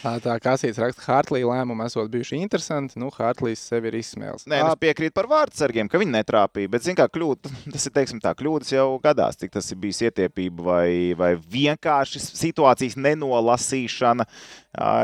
[0.00, 2.96] Tā, kā Kasīts raksta, Hartlī lēmumi esot bijuši interesanti.
[3.00, 4.46] Nu, Hartlīs sevi ir izsmēlis.
[4.48, 6.72] Nē, nu, es piekrītu par vārdsargiem, ka viņi netrāpīja.
[6.72, 9.38] Bet, zināmā mērā, kļūda, tas ir teiksim, tā, kļūdas jau gadās.
[9.40, 14.26] Cik tas ir bijis ietiepība vai, vai vienkārši situācijas nenolasīšana,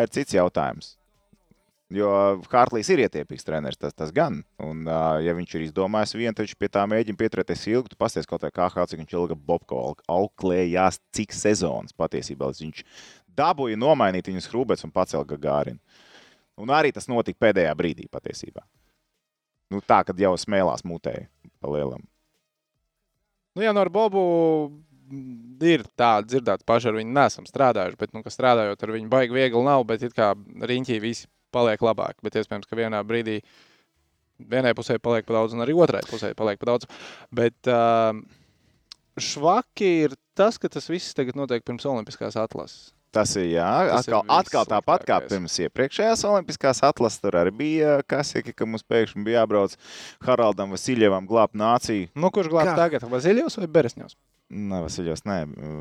[0.02, 0.94] ir cits jautājums.
[1.94, 2.08] Jo
[2.50, 4.40] Hārtlīs ir ietiepīgs treneris, tas, tas gan.
[4.58, 7.92] Un, uh, ja viņš ir izdomājis vienu, tad viņš pie tā mēģina pieturēties ilgi.
[7.92, 12.82] Tu pasties kaut kā, kā cik viņš ilgi Bobko auklējās, cik sezonas patiesībā viņš
[13.38, 15.78] dabūja nomainīt viņas hrūbets un pacelt Gagārinu.
[16.58, 18.64] Un arī tas notika pēdējā brīdī patiesībā.
[19.70, 21.28] Nu, tā, kad jau smēlās mutēji
[21.60, 22.02] pa lielam.
[23.54, 24.26] Nu, jā, no ar Bobu
[25.62, 29.36] ir tāda dzirdēta paša ar viņu nesam strādājuši, bet, nu, ka strādājot ar viņu baigi
[29.36, 32.20] viegli nav, bet it kā riņķī visi paliek labāk.
[32.24, 33.40] Bet iespējams, ka vienā brīdī
[34.36, 36.90] vienai pusē paliek par daudz, un arī otrai pusē paliek par daudz.
[37.34, 38.12] Bet uh,
[39.16, 42.92] švaki ir tas, ka tas viss tagad notiek pirms Olimpiskās atlases.
[43.16, 47.22] Tas ir jā, Tas ir atkal, atkal tāpat kā pirms iepriekšējās Olimpiskās atlases.
[47.22, 49.76] Tur arī bija kasīgi, ka mums pēkšņi bija jābrauc
[50.26, 52.10] Haraldam Vasiljevam glābt nāciju.
[52.18, 53.06] Nu, kurš glābs tagad?
[53.08, 54.18] Vaziljovs vai Beresņovs?
[54.46, 55.40] Nē, Vasiljovs, nē,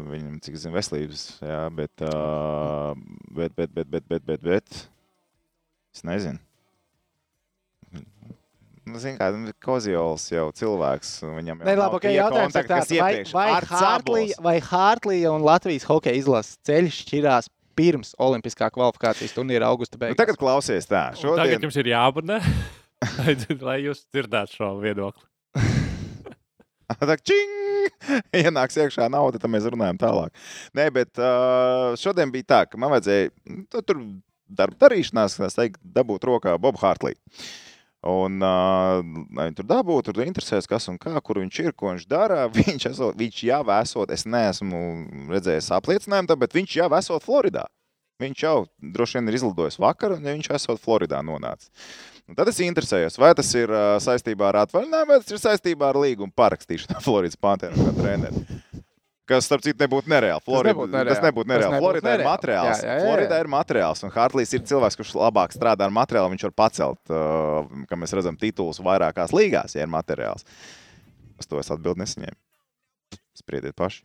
[0.10, 2.96] viņam cik zinu veselības, jā, bet, uh,
[3.36, 4.80] bet, bet, bet, bet, bet, bet, bet,
[5.96, 6.42] es nezinu.
[8.86, 12.68] Nu, zin kā, nu, Koziols jau cilvēks, un viņam jau Nē, nav labi, jautājums ir
[12.70, 14.36] tāds, vai, vai, Cabols.
[14.46, 20.20] vai Hartlija un Latvijas hokeja izlases ceļš šķirās pirms Olimpiskā kvalifikācijas turnīra augusta Nu, beigās?
[20.22, 22.38] tagad klausies tā, Un Tagad šodien, jums ir jābunē,
[23.66, 25.26] lai jūs dzirdētu šo viedokli.
[27.10, 27.58] tā čing,
[28.46, 30.46] ienāks iekšā nauda, tad mēs runājam tālāk.
[30.78, 34.06] Nē, bet uh, šodien bija tā, ka man vajadzēja, nu, tur
[34.48, 37.18] darba darīšanās, kā es teiktu, dabūt rokā Bobu Hartliju.
[38.06, 39.00] Un uh,
[39.34, 42.44] lai viņi tur dabūtu, tur interesēs, kas un kā, kur viņš ir, ko viņš dara.
[42.60, 44.82] Viņš, esot, viņš jau esot, es neesmu
[45.34, 47.66] redzējis apliecinājumu, bet viņš jau esot Floridā.
[48.22, 48.60] Viņš jau
[48.96, 51.72] droši vien ir izlidojis vakar, un viņš esot Floridā nonācis.
[52.30, 55.90] Un tad es interesējos, vai tas ir uh, saistībā ar atvaļinājumu, vai tas ir saistībā
[55.92, 58.46] ar līgumu parakstīšanu Floridas Pantēna kā treneru.
[59.26, 60.44] Kas, starp citu, nebūtu nereāli.
[60.46, 61.16] Florida, nebūtu nereāli.
[61.16, 61.74] Tas nebūtu Tas nereāli.
[61.74, 62.30] nebūtu Floridā ir nereāli.
[62.30, 62.82] materiāls.
[62.84, 63.42] Jā, jā, jā, Floridā jā.
[63.42, 66.30] ir materiāls, un Hartlīs ir cilvēks, kurš labāk strādā ar materiālu.
[66.36, 70.46] Viņš var pacelt, uh, kā mēs redzam, titulus vairākās līgās, ja ir materiāls.
[71.42, 72.38] Uz to es atbildi nesaņēmu.
[73.42, 74.04] Spriediet paši.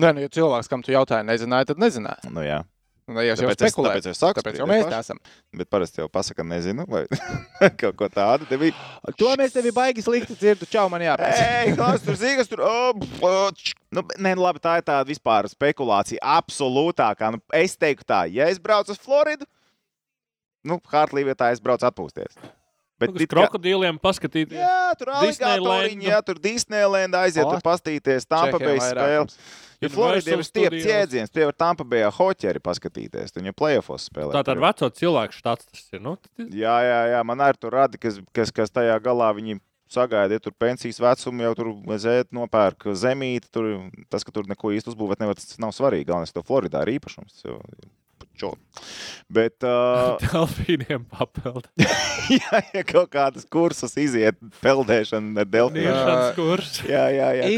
[0.00, 2.30] Nē, nu, ja cilvēks, kam tu jautāji, nezināja, tad nezināja.
[2.30, 2.62] Nu, jā.
[3.10, 5.18] Nu, ja jau Tāpēc es- spekulē, tāpēc es saku, tāpēc jau mēs tā esam.
[5.58, 7.00] Bet parasti jau pasaka, nezinu, vai
[7.80, 8.46] kaut ko tādu.
[8.46, 8.74] Te bija.
[9.18, 10.68] To mēs tevi baigi slikti dzirdu.
[10.70, 11.40] Čau, man jāpēc.
[11.42, 12.62] Ei, kas tur zīgas tur?
[13.90, 16.22] Nu, nē, nu labi, tā ir tāda vispār spekulācija.
[16.38, 17.32] Absolūtākā.
[17.34, 19.48] Nu, es teiktu tā, ja es braucu uz Floridu,
[20.62, 22.38] nu, Hartlī vietā es braucu atpūsties.
[23.00, 23.40] Bet Uz it kā-
[24.04, 24.60] paskatīties.
[24.60, 29.00] Jā, tur aligatoriņi, jā, tur Disneyland aiziet, O, tur pastīties, Tampa Bay spēle.
[29.00, 29.36] vairākums.
[29.80, 30.84] Jo Floridā ir Studios.
[30.84, 34.34] jēdziens, tie var Tampa Bay hoķeri paskatīties, viņi playoffs spēlē.
[34.36, 36.00] Tā tad veco cilvēku štats tas ir.
[36.04, 39.58] Nu, tad- Jā, jā, jā, man arī tur radi, kas, kas, kas tajā galā viņi
[39.88, 43.48] sagaida, ja tur pensijas vecumu jau tur zēt, nopērk zemīti.
[43.50, 46.04] Tur, tas, ka tur neko īsti uzbūvēt nevar, tas nav svarīgi.
[46.06, 47.40] Galvenais, ka to Floridā ir īpašums.
[47.42, 47.99] tas
[48.40, 48.54] čo.
[49.30, 51.68] Bet, uh, Delfīniem papildu.
[52.40, 55.84] jā, ja kaut kādas kursus iziet, peldēšana ar delfīnu.
[56.88, 57.50] Jā, jā, jā.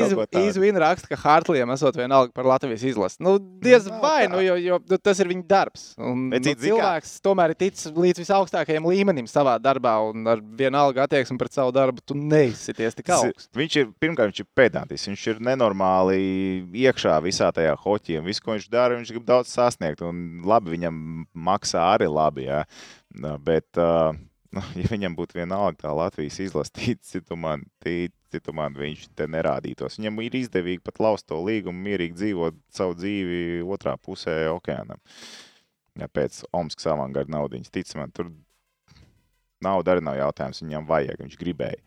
[0.42, 3.21] Izvīna raksta, ka Hartlijam esot vienalga par Latvijas izlasi.
[3.25, 5.87] Nu, diez vai, nu, jo, jo nu, tas ir viņa darbs.
[6.01, 6.64] Un, Bet nu, zini kā?
[6.66, 11.73] cilvēks tomēr ir ticis līdz visaugstākajam līmenim savā darbā, un ar vienalga attieksmi pret savu
[11.75, 13.49] darbu tu neizsities tik augstu.
[13.59, 15.07] Viņš ir pirmkārt, viņš ir pedantis.
[15.09, 16.18] Viņš ir nenormāli
[16.85, 18.18] iekšā visā tajā hoķī.
[18.21, 20.03] un Visu, ko viņš dara, viņš grib daudz sasniegt.
[20.05, 20.97] Un labi, viņam
[21.49, 22.47] maksā arī labi.
[22.49, 22.63] Jā.
[23.45, 29.11] Bet, nu, ja viņam būtu vienalga tā Latvijas izlasīta, citu man, tī- citu man viņš
[29.19, 29.99] te nerādītos.
[30.01, 35.01] Viņam ir izdevīgi pat laust to līgumu, mierīgi dzīvot savu dzīvi otrā pusē okeānam.
[36.01, 38.31] Ja pēc Omaskas avangarda naudas, tic man, tur
[39.63, 40.63] nauda arī nav jautājums.
[40.65, 41.81] Viņam vajag, viņš gribēja.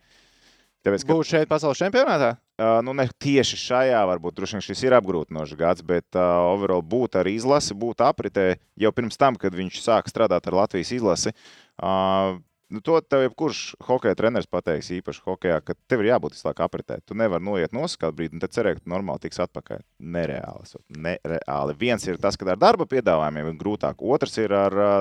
[0.86, 2.36] Tāpēc, ka Būs šeit pasaules čempionātā?
[2.56, 7.18] Uh, nu, ne tieši šajā, varbūt vien šis ir apgrūtinošs gads, bet uh, overall būt
[7.20, 11.34] ar izlasi, būt apritē jau pirms tam, kad viņš sāka strādāt ar Latvijas izlasi.
[11.76, 16.48] Uh, Nu, to tev jebkurš hokeja treneris pateiks, īpaši hokeja, ka tev ir jābūt visu
[16.48, 16.96] laiku apritē.
[17.06, 19.84] Tu nevari noiet no skatu brīdi, un tad cerēt, ka tu normāli tiks atpakaļ.
[20.16, 20.80] Nereāli.
[21.04, 21.76] Nereāli.
[21.78, 24.96] Viens ir tas, ka ar darba piedāvājumiem ir grūtāk, otrs ir ar uh,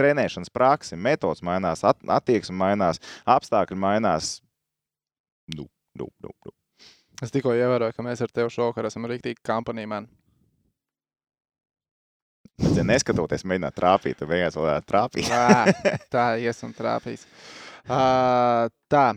[0.00, 0.96] trenēšanas praksi.
[0.96, 4.38] Metods mainās, at, attieksme mainās, apstākļi mainās.
[5.52, 5.68] Nu,
[6.00, 6.56] nu, nu, nu.
[7.22, 10.02] Es tikko ievēroju, ka mēs ar tevi šovakar esam rīktīgi kampanijā.
[12.62, 15.30] Bet, ja neskatoties, mēģināt trāpīt, tad vienkārši vēl trāpīt.
[15.30, 17.24] Tā, tā ies un trāpīs.
[17.86, 19.12] Uh, tā.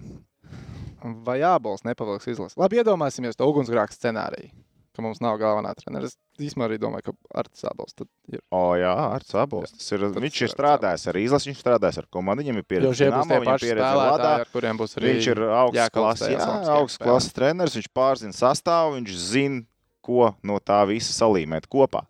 [1.25, 2.57] Vai jābols nepavilks izlases?
[2.57, 4.49] Labi, iedomāsimies to ugunsgrēku scenāriju,
[4.95, 6.08] ka mums nav galvenā trenera.
[6.10, 8.41] Es īstenībā arī domāju, ka ar Sābols tad ir.
[8.55, 9.75] O, jā, ar Sabols.
[9.75, 13.05] Tas ir, Tad viņš ir strādājis ar izlasi, viņš strādājis ar komandu, viņam ir pieredze.
[13.05, 14.34] Dinamo, tie viņam pieredze Ladā.
[14.41, 15.13] ar kuriem būs arī.
[15.13, 19.63] Viņš ir augsts klases, jā, augsts klases treneris, viņš pārzina sastāvu, viņš zina,
[20.05, 22.03] ko no tā visa salīmēt kopā.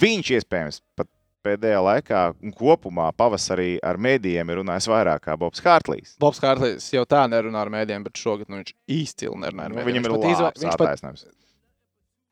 [0.00, 1.08] Viņš iespējams pat
[1.46, 6.16] pēdējā laikā un kopumā pavasarī ar mēdījiem ir runājis vairāk kā Bobs Hārtlīs.
[6.18, 9.76] Bobs Kārlis jau tā nerunā ar mēdījiem, bet šogad nu, viņš izcili nerunā ar Nu,
[9.78, 9.86] mēdījiem.
[9.92, 11.22] viņam ir Viņš pat izva- labs viņš pat attaisnojums.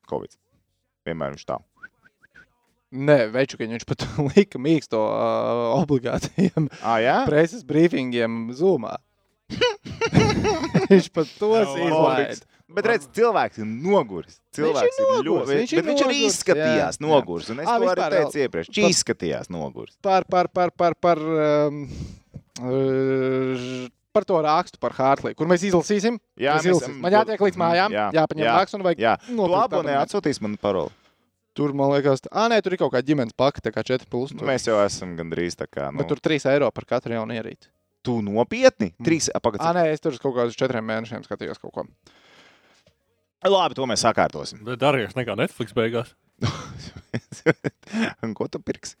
[0.09, 0.35] Covid.
[1.07, 1.59] Vienmēr viņš tā.
[2.95, 7.15] Nē, Večukiņš viņš pat lika mīksto uh, obligātajiem Ah, jā?
[7.27, 8.95] preses brīfingiem Zoomā.
[10.89, 12.43] viņš pat tos Jā, izlaiž.
[12.75, 14.39] Bet redz, cilvēks ir noguris.
[14.57, 15.49] Cilvēks ir ir ļoti.
[15.51, 17.49] viņš ir Bet viņš arī noguris, izskatījās jā, noguris.
[17.53, 18.71] Un es Ā, to arī teicu vēl iepriekš.
[18.73, 19.97] Viņš izskatījās noguris.
[20.05, 21.83] par, par, par, par, par, um,
[24.15, 26.17] par to rakstu par Hārtliju, kur mēs izlasīsim.
[26.39, 26.99] Jā, Mēs mēs izlasīsim.
[27.03, 30.03] Man jātiek līdz mājām, Jā, jāpaņem jā, raksts un vajag Jā, tu nopirkt abonē abonementu.
[30.07, 30.93] atsūtīs man paroli.
[31.55, 34.33] Tur, man liekas, ah, nē, tur ir kaut kāda ģimenes paka, tā kā 4 plus.
[34.35, 34.43] Tur.
[34.47, 35.87] Mēs jau esam gandrīz tā kā.
[35.91, 37.69] Nu, Bet tur 3 eiro par katru jaunu ierīci.
[38.03, 38.91] tu nopietni?
[39.01, 39.63] Trīs, Ah, pagaidi.
[39.77, 41.85] nē, es tur uz kaut kādiem 4 mēnešiem skatījos kaut ko.
[43.45, 44.63] Labi, to mēs sakārtosim.
[44.67, 46.11] Bet dārgāks nekā Netflix beigās.
[48.25, 48.95] Un ko tu pirksi?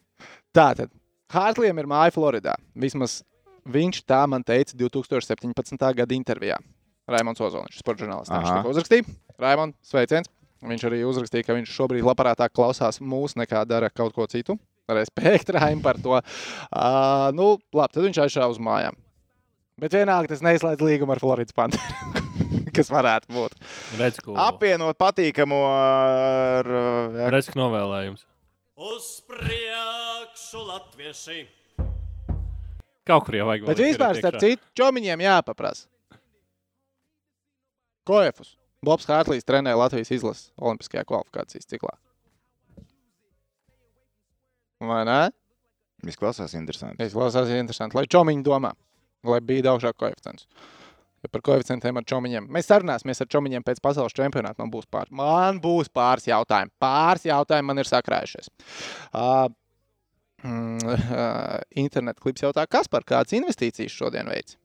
[0.55, 0.91] Tātad,
[1.33, 2.53] Hārtlijam ir māja Floridā.
[2.77, 3.19] Vismaz
[3.65, 5.85] viņš tā man teica 2017.
[5.99, 6.59] gada intervijā.
[7.09, 8.33] Raimons Ozoliņš, sporta žurnālists.
[8.33, 9.17] Viņš to uzrakstīja.
[9.41, 10.31] Raimons, sveiciens!
[10.65, 14.55] Viņš arī uzrakstīja, ka viņš šobrīd labprātāk klausās mūsu nekā dara kaut ko citu.
[14.89, 16.15] Respekts Raimam par to.
[16.17, 18.97] Uh, nu, labi, tad viņš aizšāva uz mājām.
[19.81, 22.23] Bet vienalga tas neizslēdz līgumu ar Floridas Panteru.
[22.75, 23.57] kas varētu būt.
[23.99, 26.69] Redz, ko Apvienot patīkamu ar.
[26.69, 28.25] ar Redz, ka novēlējums.
[28.75, 31.43] Uz priekšu latvieši!
[33.05, 33.67] Kaut kur jau vajag.
[33.69, 35.85] Bet vispār, starp citu, čomiņiem jāpaprasa.
[38.05, 38.55] Koefus.
[38.85, 41.95] Bobs Hārtlīs trenē Latvijas izlases Olimpiskajā kvalifikācijas ciklā.
[44.85, 45.19] Vai ne?
[46.05, 47.01] Viss klausās interesanti.
[47.01, 47.97] Es klausos, interesanti.
[47.97, 48.73] Lai čomiņi domā,
[49.25, 50.45] lai bija augšāk koeficients.
[51.25, 52.49] Ja par koeficientiem ar čomiņiem.
[52.53, 54.59] Mēs sarunāsimies ar čomiņiem pēc pasaules čempionāta.
[54.61, 56.73] Man būs pāris, man būs pāris jautājumu.
[56.81, 58.51] Pāris jautājumu man ir sakrājušies.
[59.09, 59.47] Uh,
[60.45, 64.57] mm, uh, internet klips jautā, kas par kādas investīcijas šodien veids?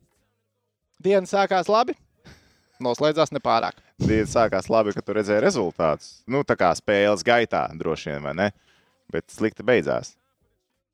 [1.01, 1.97] Diena sākās labi,
[2.87, 3.81] noslēdzās nepārāk.
[4.01, 6.19] Diena sākās labi, ka tu redzēji rezultātus.
[6.29, 8.51] Nu, tā kā spēles gaitā, droši vien, vai ne?
[9.11, 10.15] Bet slikti beidzās.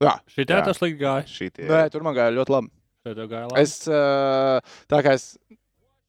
[0.02, 1.24] Jā, Šī tā slikti gāja.
[1.28, 1.68] Šitie.
[1.70, 2.72] Nē, tur man gāja ļoti labi.
[3.06, 3.62] Gāja labi.
[3.62, 5.28] Es, tā kā es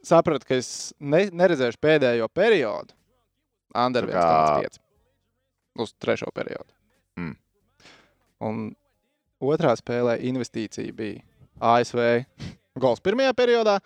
[0.07, 2.95] sapratu, ka es ne, neredzēšu pēdējo periodu,
[3.77, 4.81] Andrejs kā- 1,5
[5.83, 6.76] uz trešo periodu.
[8.45, 8.67] Un
[9.41, 11.21] otrā spēlē investīcija bija
[11.59, 12.01] ASV
[12.77, 13.79] gols pirmajā periodā,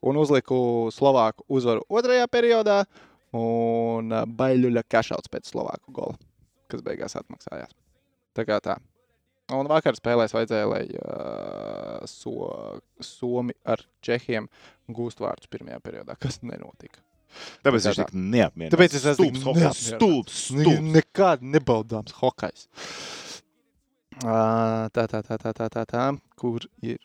[0.00, 2.78] un uzliku Slovāku uzvaru otrajā periodā,
[3.36, 6.16] un ā, Baļļuļa kašauts pēc Slovāku gola,
[6.72, 7.74] kas beigās atmaksājās.
[8.36, 8.78] Tā kā tā.
[9.52, 12.32] Un vakar spēlēs vajadzēja, lai uh, so,
[13.00, 14.48] Somi ar Čehiem
[14.92, 17.00] gūst vārdus pirmajā periodā, kas nenotika.
[17.64, 18.74] Tāpēc tā viņš tik neapmierināts.
[18.74, 20.92] Tāpēc es esmu stulbs, stulbs, Ne, stulbs.
[20.96, 22.68] nekad nebaudāms hokejs.
[22.68, 23.27] Ā,
[24.18, 26.04] Tā, tā, tā, tā, tā, tā, tā.
[26.38, 26.98] Kur ir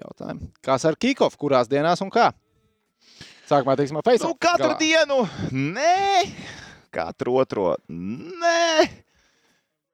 [0.00, 0.48] jautājumi?
[0.64, 2.30] Kas ar Kikofu, kurās dienās un kā?
[3.50, 5.20] Sākumā teiksim, ar Nu, katru dienu,
[5.52, 6.22] nē,
[6.94, 8.88] katru otro, nē,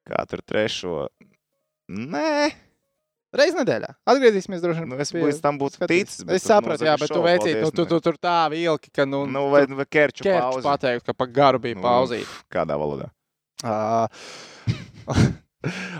[0.08, 1.08] katru trešo,
[1.88, 2.48] nē.
[3.38, 3.90] Reiz nedēļā.
[4.08, 4.88] Atgriezīsimies droši vien.
[4.88, 7.84] Nu, es līdz tam būtu ticis, Es tu sapratu, jā, bet tu veicīji, nu, tu,
[7.90, 10.64] tu tur tā vilki, ka, nu, Nu, vai, vai kerču pauzi.
[10.64, 12.30] pateikt, ka pa garu bija Nu, pauzīt.
[12.48, 13.10] Kādā valodā?
[13.60, 14.08] Uh,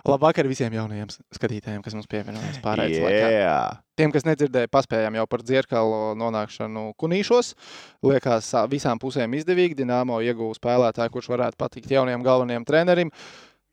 [0.07, 3.31] Labvakar visiem jaunajiem skatītājiem, kas mums pievienojās pārējais laikā.
[3.35, 3.57] Jā,
[3.99, 7.51] Tiem, kas nedzirdēja, paspējām jau par dzirkalu nonākšanu kunīšos.
[8.07, 9.81] Liekas, visām pusēm izdevīgi.
[9.81, 13.11] Dienāmo ieguva spēlētāju, kurš varētu patikt jaunajam galvenajam trenerim.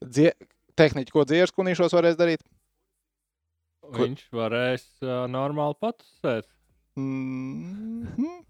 [0.01, 0.31] Dzie
[0.79, 2.41] tehniķi, ko dzieras kunīšos varēs darīt?
[3.93, 6.49] Viņš varēs uh, normāli patusēt.
[6.97, 8.43] Mm -hmm.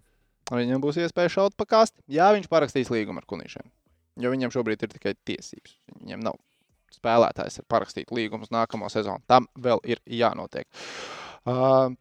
[0.56, 2.00] Viņam būs iespēja šaut pa kasti.
[2.08, 3.68] Jā, viņš parakstīs līgumu ar kunīšiem.
[4.24, 5.76] Jo viņam šobrīd ir tikai tiesības.
[6.00, 6.40] Viņam nav
[6.94, 9.24] spēlētājs ar parakstītu līgumu uz nākamo sezonu.
[9.30, 10.68] Tam vēl ir jānotiek.
[11.46, 11.92] Uh,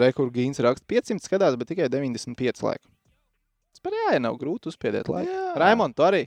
[0.00, 2.86] Rekords Gīns raksta 500 skatās, bet tikai 95 laika.
[3.70, 5.36] Tas par jā, ja nav grūti uzspiediet laiku.
[5.60, 6.26] Raimond, tu arī.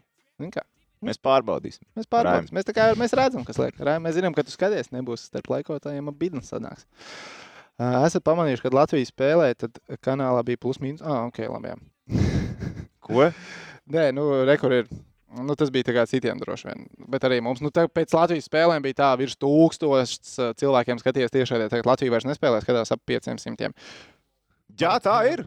[1.03, 1.83] Mēs pārbaudīsim.
[1.97, 2.47] Mēs pārbaudām.
[2.55, 3.79] Mēs, tā kā, mēs redzam, kas liek.
[3.83, 6.87] Raim, mēs zinām, ka tu skaties, nebūs starp laikotājiem ap bidnu sanāks.
[7.73, 11.03] Uh, esat pamanījuši, kad Latvija spēlē, tad kanālā bija plus mīnus.
[11.03, 11.73] Ah, ok, labi.
[11.73, 11.79] jā.
[13.03, 13.27] Ko?
[13.91, 14.87] Nē, nu, rekur ir.
[15.33, 16.83] Nu, tas bija kā citiem droši vien.
[17.09, 21.33] Bet arī mums, nu, tā, pēc Latvijas spēlēm bija tā, virs tūkstošs uh, cilvēkiem skaties
[21.33, 21.61] tiešā.
[21.71, 23.71] Tagad Latvija vairs nespēlē, skatās ap 500.
[24.79, 25.45] Jā, tā ir.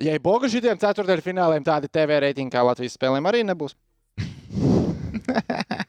[0.00, 3.76] Ja ir boga šitiem ceturtajiem fināliem, tādi TV reitingi kā Latvijas spēlēm arī nebūs.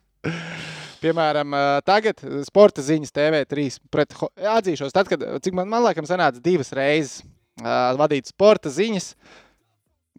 [1.02, 6.44] Piemēram, ā, tagad sporta ziņas TV3 pret atzīšos, tad, kad, cik man, man liekas, sanāca
[6.44, 9.16] divas reizes uh, vadīt sporta ziņas,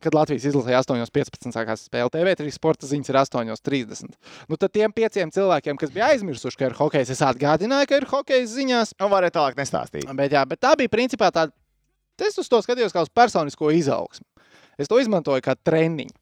[0.02, 1.52] kad Latvijas izlasīja 8.15.
[1.54, 4.16] sākās spēle TV3 sporta ziņas ir 8.30.
[4.50, 8.08] Nu, tad tiem pieciem cilvēkiem, kas bija aizmirsuši, ka ir hokejs, es atgādināju, ka ir
[8.10, 8.96] hokejs ziņās.
[9.00, 10.08] Nu, varēja tālāk nestāstīt.
[10.18, 11.54] Bet, jā, bet tā bija principā tāda.
[12.22, 14.26] Es uz to skatījos kā uz personisko izaugsmu.
[14.78, 16.14] Es to izmantoju kā treniņu.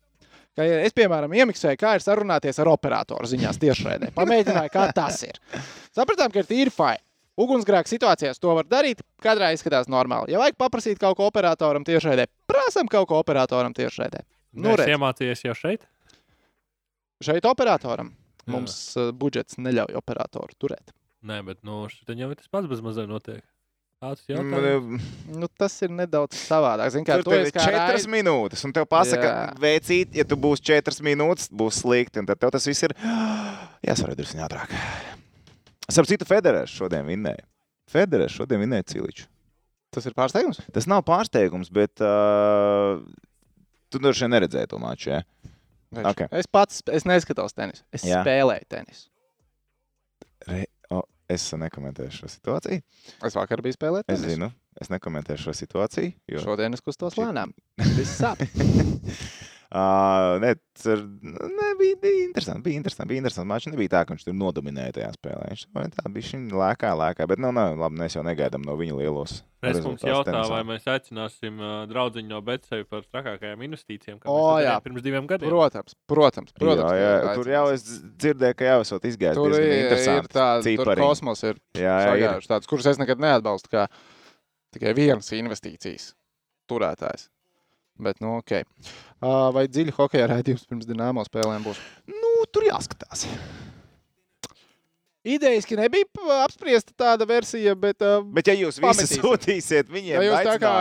[0.56, 4.10] Ka, es, piemēram, iemiksēju, kā ir sarunāties ar operatoru ziņās tiešraidē.
[4.16, 5.38] Pamēģināju, kā tas ir.
[5.94, 6.96] Sapratām, ka ir tīri fai.
[7.38, 10.32] Ugunsgrēka situācijās to var darīt, katrā izskatās normāli.
[10.34, 14.24] Ja vajag paprasīt kaut ko operatoram tiešraidē, prasam kaut ko operatoram tiešraidē.
[14.58, 15.86] Nu, es redz, iemācījos jau šeit.
[17.22, 18.50] šeit operatoram Jā.
[18.54, 20.90] mums uh, budžets neļauj operatoru turēt.
[21.22, 23.42] Nē, bet nu, šeit jau ir tas pats bez mazliet notiek.
[24.00, 25.08] Tāds Mm, jautājums.
[25.36, 26.88] Nu, tas ir nedaudz savādāk.
[26.94, 29.58] Zin, kā, Tur ir četras raid- minūtes, un tev pasaka, Jā.
[29.60, 32.94] veicīt, ja tu būsi četras minūtes, būs slikti, un tad tev tas viss ir
[33.88, 34.72] jāsver drusku ātrāk.
[35.90, 37.44] Starp citu, Federers šodien vinnēja.
[37.90, 39.26] Federers šodien vinnēja Ciliču.
[39.90, 40.60] Tas ir pārsteigums.
[40.74, 43.00] Tas nav pārsteigums, bet uh,
[43.90, 45.10] tu droši vien neredzēji to maču.
[45.16, 45.22] Ja?
[45.90, 46.06] Veiš.
[46.12, 46.24] Ok.
[46.38, 47.82] Es pats es neskatos tenisu.
[47.90, 48.22] Es Jā.
[48.22, 49.08] Spēlēju tenisu.
[50.46, 50.62] Re,
[50.94, 52.84] o, es nekomentēšu šo situāciju.
[53.26, 54.06] Es vakar biju spēlējis.
[54.14, 56.14] Es zinu, es nekomentēšu šo situāciju.
[56.30, 56.44] Jo...
[56.46, 57.56] Šodien es kustos lēnām.
[57.98, 58.38] Viss sāp.
[59.70, 62.62] Uh, ne, tas ir, ne, bija, bija interesanti.
[62.64, 63.08] Bija interesanti.
[63.12, 63.46] Bija interesanti.
[63.46, 65.52] Mačs nebija tā, ka viņš tur nodominēja tajā spēlē.
[65.52, 67.26] Viņš tā bija šī lēkā, lēkā.
[67.30, 69.36] Bet, nu, nav, labi, mēs jau negaidām no viņa lielos.
[69.62, 70.50] Es mums jautā, tenisā.
[70.56, 74.76] vai mēs aicināsim uh, draugu no Betseja par trakākajām investīcijām, kā O, mēs to jā.
[74.88, 75.52] pirms diviem gadiem.
[75.52, 76.54] Protams, protams.
[76.56, 77.84] protams jā, jā, ka tur jau es
[78.24, 79.38] dzirdēju, ka jau esat izgājis.
[79.38, 79.66] Tur ir,
[80.00, 81.04] ir tāda tur cipariņi.
[81.04, 82.24] kosmos, ir Jā, jā, ir.
[82.24, 83.84] sagājuši tāds, kurus es nekad neatbalstu, kā
[84.74, 86.14] tikai vienas investīcijas
[86.72, 87.28] turētājs.
[88.00, 88.62] Bet, nu, ok.
[88.64, 89.09] Uh,
[89.54, 91.80] vai dziļi hokeja raidījums pirms dināmo spēlēm būs?
[92.08, 93.26] Nu, tur jāskatās.
[95.20, 96.06] Idejiski nebija
[96.46, 98.00] apspriesta tāda versija, bet.
[98.00, 100.72] Uh, Bet, ja jūs visi sūtīsiet viņiem, ja jūs tā kā.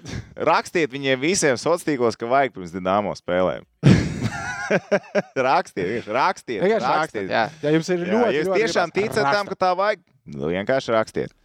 [0.50, 3.68] rakstiet viņiem visiem sociālos tīklos, ka vajag pirms dināmo spēlēm.
[5.36, 6.64] rakstiet, rakstiet.
[6.64, 7.44] Vienkārši rakstiet, jā.
[7.60, 10.00] Ja jums ir Jā, ļoti, ja jūs ļoti tiešām ticat tam, ka tā vajag,
[10.32, 11.36] nu, vienkārši rakstiet.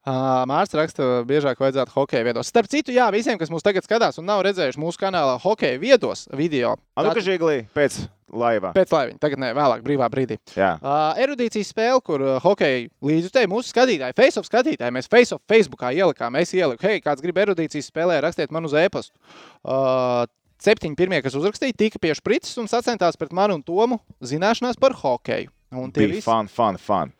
[0.00, 2.48] Uh, Mārcis raksta, biežāk vajadzētu hokeja viedos.
[2.48, 6.22] Starp citu, jā, visiem, kas mūs tagad skatās un nav redzējuši mūsu kanālā hokeja viedos
[6.32, 6.78] video.
[6.96, 7.98] Anu, tātad- ka žīglī pēc
[8.32, 8.70] laivā.
[8.72, 10.38] Pēc laiviņa, tagad ne, vēlāk, brīvā brīdī.
[10.56, 10.70] Jā.
[10.80, 16.38] Uh, erudīcijas spēle, kur uh, hokeja līdzjutēji mūsu skatītāji, face-off skatītāji, mēs face-off Facebookā ielikām,
[16.40, 19.12] es ieliku, hei, kāds grib erudīcijas spēlē, rakstiet man uz e-pastu.
[19.64, 20.24] Uh,
[20.60, 24.92] Septiņi pirmie, kas uzrakstīja, tika pie sprites un sacentās pret mani un Tomu zināšanās par
[24.92, 25.48] hokeju.
[25.72, 27.14] Un tie Bija visi fun, fun, fun.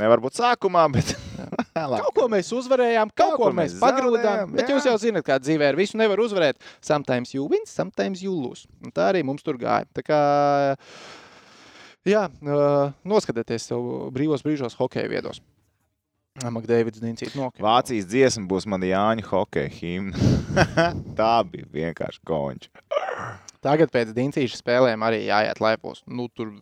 [0.00, 1.12] Nevar būt sākumā, bet.
[1.76, 4.22] Kaut ko mēs uzvarējām, kaut, kaut ko mēs pagrūdām.
[4.24, 4.76] zaudējām, Bet jā.
[4.76, 6.58] jūs jau zināt, kā dzīvē ar visu nevar uzvarēt.
[6.84, 8.66] Sometimes you win, sometimes you lose.
[8.84, 9.86] Un tā arī mums tur gāja.
[9.94, 10.20] Tā kā,
[12.08, 15.42] jā, uh, noskatieties sev brīvos brīžos hokeja viedos.
[16.38, 17.62] Makdēvids Dincīt nokļūt.
[17.64, 20.30] Vācijas dziesma būs mana Jāņa hokeja himna.
[21.18, 22.70] tā bija vienkārši konča.
[23.58, 26.04] Tagad pēc Dincīša spēlēm arī jāiet laipos.
[26.06, 26.52] Nu, tur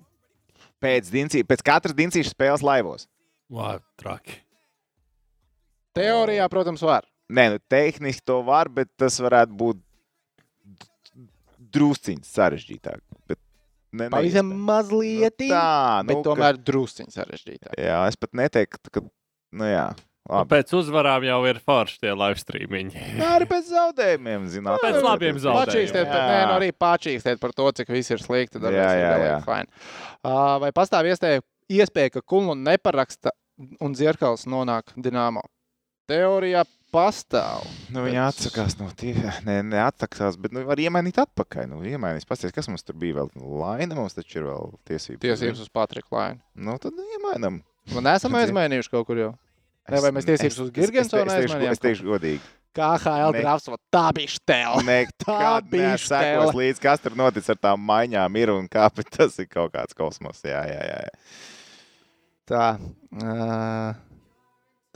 [0.81, 3.07] Pēc, dincī, pēc katras dincīšas spēles laivos.
[3.53, 4.43] Vā, traki.
[5.97, 7.07] Teorijā, protams, var.
[7.33, 9.81] Nē, nu, tehniski to var, bet tas varētu būt
[11.77, 13.01] drusciņš sarežģītāk.
[13.29, 13.39] Bet
[13.97, 14.67] ne, Pavisam neiespējami.
[14.69, 17.73] mazliet, Nu, tā, nu, bet tomēr drusciņš sarežģītāk.
[17.73, 19.03] Ka, jā, es pat neteiktu, ka.
[19.57, 19.87] Nu, jā,
[20.27, 20.51] Un labi.
[20.57, 23.03] pēc uzvarām jau ir forši tie live streamiņi.
[23.21, 24.81] Jā, arī pēc zaudējumiem, zināt.
[24.83, 25.69] Pēc labiem zaudējumiem.
[25.71, 28.59] Pačīkstēt, par, nē, nu arī pačīkstēt par to, cik viss ir slikti.
[28.59, 29.37] Tad Jā, jā, jā.
[29.47, 29.71] fine.
[30.27, 33.31] Uh, vai pastāv iespēja, iespēja ka Kulnu neparaksta
[33.87, 35.47] un Zierkals nonāk Dienāmo?
[36.07, 36.63] Teorijā
[36.95, 37.65] pastāv.
[37.91, 39.15] Nu, Bet- atsakās no tie,
[39.47, 41.67] ne, neatsakās, bet nu, var iemainīt atpakaļ.
[41.73, 43.33] Nu, iemainīs, pasties, kas mums tur bija vēl?
[43.37, 45.23] Laina mums taču ir vēl tiesības.
[45.25, 46.41] Tiesības uz Patriku Lainu.
[46.55, 47.59] Nu, tad nu, iemainam.
[47.95, 48.45] Man esam Zini.
[48.45, 49.33] aizmainījuši kaut kur jau.
[49.87, 52.55] Ne, vai mēs tiesības uz Girgensonu es, es, aizmainījām es teikšu godīgi.
[52.77, 54.83] KHL grafs, tā bija štēla.
[54.91, 56.49] Nekad bija stela.
[56.53, 59.97] līdz, kas tur notic ar tām maiņām ir un kā, bet tas ir kaut kāds
[59.97, 60.43] kosmos.
[60.45, 60.83] Jā, jā.
[60.91, 60.99] jā.
[62.47, 62.67] Tā.
[63.17, 64.06] Uh,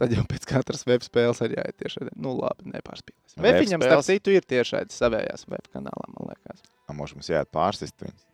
[0.00, 2.08] tad jau pēc katras web spēles arī jāiet tiešai.
[2.16, 3.44] Nu, labi, nepārspīlēsim.
[3.44, 6.64] Webiņam, starp citu, ir tiešai savējās web kanālā, man liekas.
[6.88, 8.26] A, Mums mums jāiet pārsist viņus.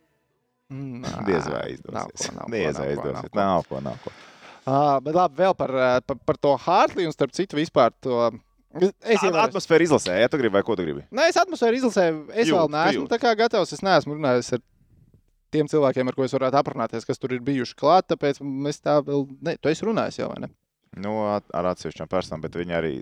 [1.28, 2.30] Diez vai izdosies.
[2.50, 3.30] Diez vai izdosies.
[3.36, 3.78] nav ko.
[3.84, 4.10] Nav ko.
[4.66, 5.70] Uh, bet labi, vēl par,
[6.02, 8.32] par, par to Hartliju un starp citu vispār to.
[9.06, 11.04] Es jau At- Atmosfēra izlasē, ja tu gribi, vai ko tu gribi?
[11.14, 12.16] Nē, es atmosfēru izlasēju.
[12.34, 13.70] Es Jūt, vēl neesmu tā kā gatavs.
[13.72, 14.64] Es neesmu runājis ar
[15.54, 18.08] tiem cilvēkiem, ar ko es varētu aprunāties, kas tur ir bijuši klāt.
[18.10, 19.22] Tāpēc mēs tā vēl.
[19.46, 20.50] Ne, tu esi runājis jau, vai ne?
[20.96, 22.92] Nu, at- ar atsevišķām personām, bet viņi arī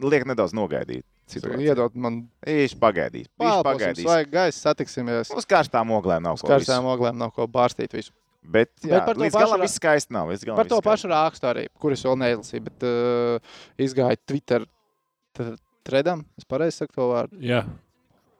[0.00, 1.02] liek nedaudz nogaidīt.
[1.28, 1.60] situāciju.
[1.60, 3.26] Iedod man Viņš pagaidīs.
[3.38, 4.04] Viņš pagaidīs.
[4.06, 5.28] vajag gaisa, satiksimies.
[5.36, 6.54] Uz karstām oglēm nav Uz ko visu.
[6.70, 8.12] karstām oglēm nav ko bārstīt visu.
[8.42, 10.28] Bet, jā, Bet par to līdz pašu galam viss skaisti nav.
[10.30, 13.38] galam Par to pašu rakstu arī, kurus vēl neizlasīju, bet uh,
[13.76, 14.64] izgāja Twitter
[15.36, 16.24] tr- tredam.
[16.38, 17.36] Es pareizi saku to vārdu.
[17.44, 17.66] Jā,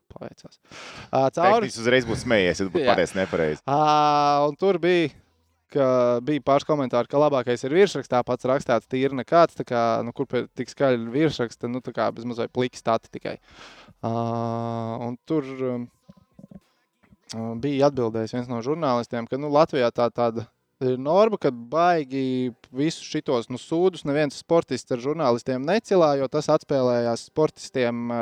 [0.08, 0.56] Paveicās.
[1.12, 1.68] Uh, cauri.
[1.68, 3.60] Tehniski uzreiz būtu smējies, ja tu būtu pateicis nepareizi.
[3.68, 5.10] Uh, un tur bija.
[5.72, 5.86] Ka
[6.24, 9.58] bija pāris komentāri, ka labākais ir virsrakstā pats rakstīts, tīri nekāds.
[9.68, 13.36] Kā, nu, kur tik skaļi virsraksta, nu, tā kā bez mazliet pliki stati tikai.
[13.98, 15.82] Uh, tur uh,
[17.60, 20.48] bija atbildējis viens no žurnālistiem, ka nu, Latvijā tā tāda
[20.78, 26.46] Ir norma, ka baigi visus šitos nu, sūdus neviens sportists ar žurnālistiem necilā, jo tas
[26.54, 28.12] atspēlējās sportistiem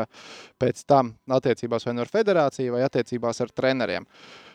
[0.57, 4.09] pēc tam attiecībās vai nu ar federāciju, vai attiecībās ar treneriem.
[4.09, 4.46] Uh,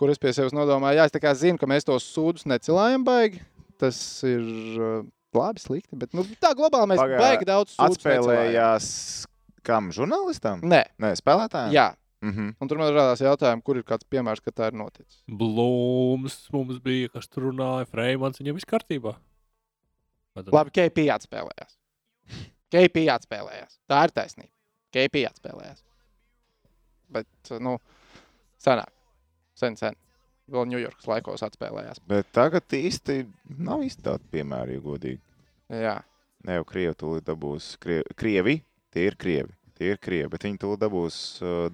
[0.00, 3.04] kur es pie sevis nodomāju, jā, es tā kā zinu, ka mēs tos sūdus necilājam
[3.06, 3.40] baigi.
[3.80, 3.96] Tas
[4.28, 4.42] ir
[4.80, 5.04] uh,
[5.36, 8.26] labi, slikti, bet nu, tā globāli mēs Pagā- baigi daudz sūdus necilājam.
[8.26, 8.90] Atspēlējās
[9.64, 9.88] kam?
[9.94, 10.60] Žurnālistam?
[10.66, 11.72] Nē, Nē, spēlētājiem?
[11.76, 11.88] jā.
[12.20, 12.50] Mhm.
[12.60, 15.22] Un tur man radās jautājums, kur ir kāds piemērs, ka tā ir noticis.
[15.30, 19.14] Blūms mums bija, kas tur runāja, Freimans, viņam viss kārtībā.
[20.36, 21.78] Tad- Labi, KP atspēlējās.
[22.70, 23.78] KP atspēlējās.
[23.88, 24.52] Tā ir taisnība.
[24.92, 25.80] KP atspēlējās.
[27.10, 27.26] Bet,
[27.64, 27.78] nu,
[28.62, 28.92] senāk.
[29.60, 29.96] Sen, sen.
[30.50, 32.00] Vēl Ņujorkas laikos atspēlējās.
[32.10, 33.20] Bet tagad īsti
[33.62, 35.20] nav īsti tāda piemēra, ja godīgi.
[35.70, 35.96] Jā.
[36.48, 37.74] Ne jau Krievi tūlīt dabūs.
[37.82, 38.00] Krie...
[38.18, 38.56] Krievi,
[38.90, 39.52] tie ir Krievi.
[39.78, 41.68] Tie ir Krievi, bet viņi tūlīt dabūs uh,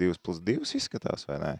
[0.00, 1.52] 2 plus 2 izskatās, vai ne?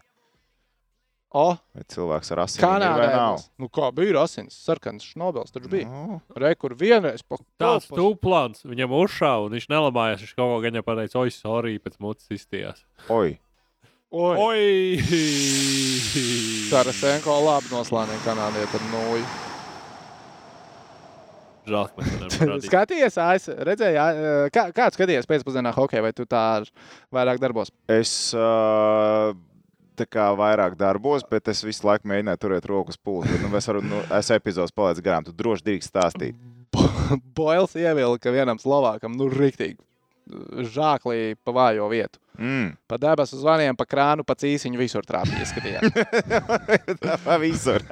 [1.31, 2.95] O, Vai cilvēks ar asinīm ir Kanādā.
[2.99, 3.37] vai nav?
[3.61, 5.87] Nu, kā bija asins, sarkans šnobels, taču bija.
[5.87, 10.25] Nu, Re, kur vienreiz pa Tāds tūplāns, viņam uzšāva, un viņš nelamājās.
[10.25, 12.83] Viņš kaut ko gan jau pateica, oi, sorry, pēc mutes izstījās.
[13.15, 13.37] oi,
[14.11, 14.35] Oi!
[14.43, 15.03] Oi!
[16.67, 19.27] Tarasenko labi noslānīja kanādieti ar nūju.
[21.71, 22.65] Žēl, ka mēs nevaram rādīt.
[22.67, 26.41] Skaties, es redzēju, ā, kā, kāds skaties pēcpusdienā hokeju, vai tu tā
[27.15, 27.71] vairāk darbos?
[27.87, 29.31] es uh,
[29.95, 33.37] tā kā vairāk darbos, bet es visu laiku mēģināju turēt rokas pulsu.
[33.45, 36.35] Nu, es varu, nu, es epizodes palaidu garām, tu droši drīkst stāstīt.
[37.39, 39.79] Boils ievilka vienam slovākam, nu, rīktīgi
[40.75, 42.20] žāklī pa vājo vietu.
[42.39, 42.71] Mm.
[42.87, 45.81] Pa debesu zvaniem, pa krānu, pa cīsiņu visur trāpīja.
[47.03, 47.83] Tā pa visur.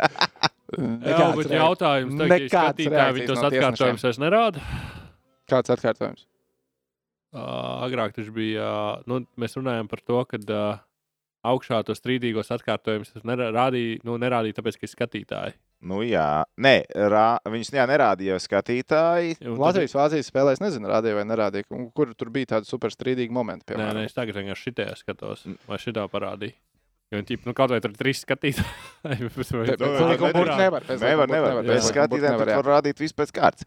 [0.79, 4.63] Jā, bet jautājums tagad, Nekādas skatītāji viņi tos no atkārtojumus vairs nerāda.
[5.49, 6.25] Kāds atkārtojums?
[7.29, 10.79] Uh, agrāk tas bija, uh, nu, mēs runājam par to, ka uh,
[11.45, 15.57] augšā tos strīdīgos atkārtojumus tas nerā- rādīja, nu, nerādīja tāpēc, ka ir skatītāji.
[15.79, 16.73] Nu, jā, nē,
[17.07, 19.37] rā, viņus jā, nerādīja jau skatītāji.
[19.55, 21.67] Latvijas Vācijas spēlē es nezinu, rādīja vai nerādīja.
[21.95, 23.63] Kur tur bija tādi superstrīdīgi momenti?
[23.63, 26.57] Nē, Piemēram, nē, es tagad vienkārši šitajā skatos, vai šitā parādīja.
[27.15, 28.67] Jo, ķip, nu, kaut vai tur ir trīs skatītāji.
[29.07, 30.35] Pe- Nu, bez likuma nevar.
[30.35, 30.83] burti nevar.
[30.91, 31.31] bez Nevar,
[31.63, 33.65] burti skatītājiem tur var rādīt visu pēc kārtas.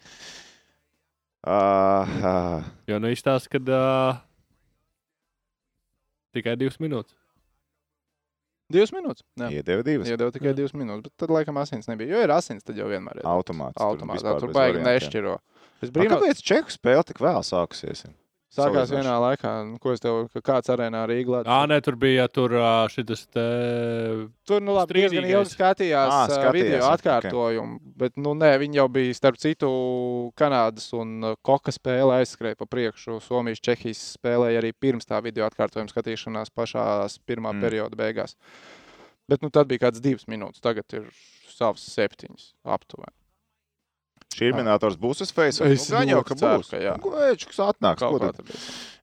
[1.43, 4.21] Uh, uh, Jo, nu, izstāsta, ka uh,
[6.37, 7.17] tikai divas minūtes.
[8.73, 9.25] Divas minūtes.
[9.41, 9.51] Jā.
[9.59, 10.09] iedeva divas.
[10.11, 10.57] Iedeva tikai Jā.
[10.63, 12.15] divas minūtes, bet tad laikam asins nebija.
[12.17, 13.29] Jo ir asins, tad jau vienmēr ir.
[13.29, 13.79] Automāts.
[13.83, 14.25] Automāts.
[14.25, 15.37] Tur bez baigi nešķiro.
[15.83, 18.05] Es brīnos, Kāpēc Čehu spēle tik vēl sākusies?
[18.53, 18.97] Sākās salīdzinoši?
[18.99, 21.45] vienā laikā, ko es tev, ka kāds arēnā Rīgā.
[21.47, 22.57] Jā, nē, tur bija tur
[22.93, 23.47] šis te.
[24.49, 28.89] Tur nu, labi, diezgan ilgi skatījās ā, skatījās, video atkārtojumu, bet nu, nē, viņi jau
[28.93, 29.71] bija starp citu
[30.39, 33.21] Kanādas un Koka spēle aizskrēja pa priekšu.
[33.23, 37.59] Somijas, Čehijas spēlēja arī pirms tā video atkārtojuma skatīšanās pašās pirmā Mm.
[37.59, 37.61] mm.
[37.61, 38.37] perioda beigās.
[39.29, 41.09] Bet nu, tad bija kāds divas minūtes, tagad ir
[41.53, 43.22] savs septiņas aptuveni.
[44.33, 45.73] Šī minētājs būs uz Facebook.
[45.75, 46.71] Es nu, gan jau, ka ceru, būs.
[46.73, 46.95] ka jā.
[47.03, 48.05] Vēč, kas atnāks.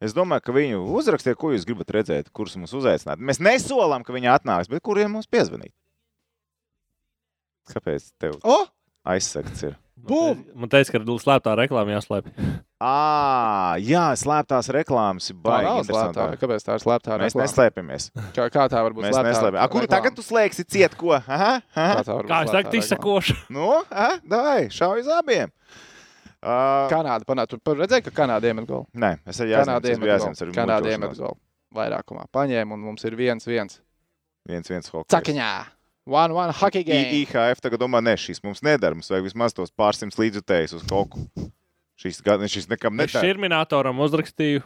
[0.03, 3.21] Es domāju, ka viņu uzrakstiet, ko jūs gribat redzēt, kurus mums uzaicināt.
[3.21, 5.73] Mēs nesolām, ka viņi atnāks, bet kuriem mums piezvanīt?
[7.69, 8.63] Kāpēc tev O!
[9.09, 9.77] aizsegts ir?
[9.99, 10.45] Bum!
[10.57, 12.33] Man teica, ka slēptā reklāmā jāslēpj.
[12.79, 15.35] Ā, jā, slēptās reklāmas ir
[15.89, 16.27] slēptā.
[16.39, 17.17] Kāpēc tā ir slēptā?
[17.19, 17.43] Mēs reklāma?
[17.43, 18.05] neslēpjamies.
[18.37, 19.59] Kā, kā tā var būt Mēs neslēpjamies.
[19.59, 19.91] A, Kuru reklāma?
[19.97, 21.11] tagad tu slēgsi ciet ko?
[21.17, 21.97] Aha, Kā aha.
[22.07, 22.79] būt Kā es reklāma?
[22.79, 23.35] izsakošu.
[23.51, 25.51] Nu, aha, dai, šauj uz abiem.
[26.39, 27.59] Uh, Kanāda panāca.
[27.59, 28.87] Tu redzēji, ka Kanāda iemet golu.
[28.95, 29.57] nē, es arī
[30.47, 31.35] ar Kanāda iemet golu.
[31.75, 33.81] Vairākumā paņēma un mums ir viens, viens.
[34.47, 35.11] Viens, viens hockey.
[35.17, 35.49] Cakaņā!
[36.07, 37.11] One, one, hockey game!
[37.19, 38.95] IHF tagad domā, ne, šis mums nedara.
[38.95, 41.27] Mums vajag vismaz tos pārsimts līdzutējus uz kaut ko.
[41.99, 42.21] Šis,
[42.53, 43.25] šis nekam Es nedara.
[43.27, 44.61] šurminātoram uzrakstīju,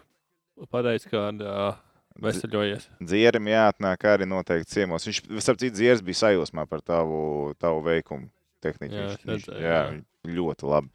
[0.69, 1.79] pateicu, ka uh,
[2.21, 2.85] veseļojies.
[3.01, 5.07] Dzierim jāatnāk arī noteikti ciemos.
[5.09, 8.29] Viņš, starp citu, dzieris bija sajūsmā par tavu, tavu veikumu
[8.61, 8.93] tehniku.
[8.93, 10.31] Jā, Viņš, es viņš, jā, jā.
[10.37, 10.93] ļoti labi.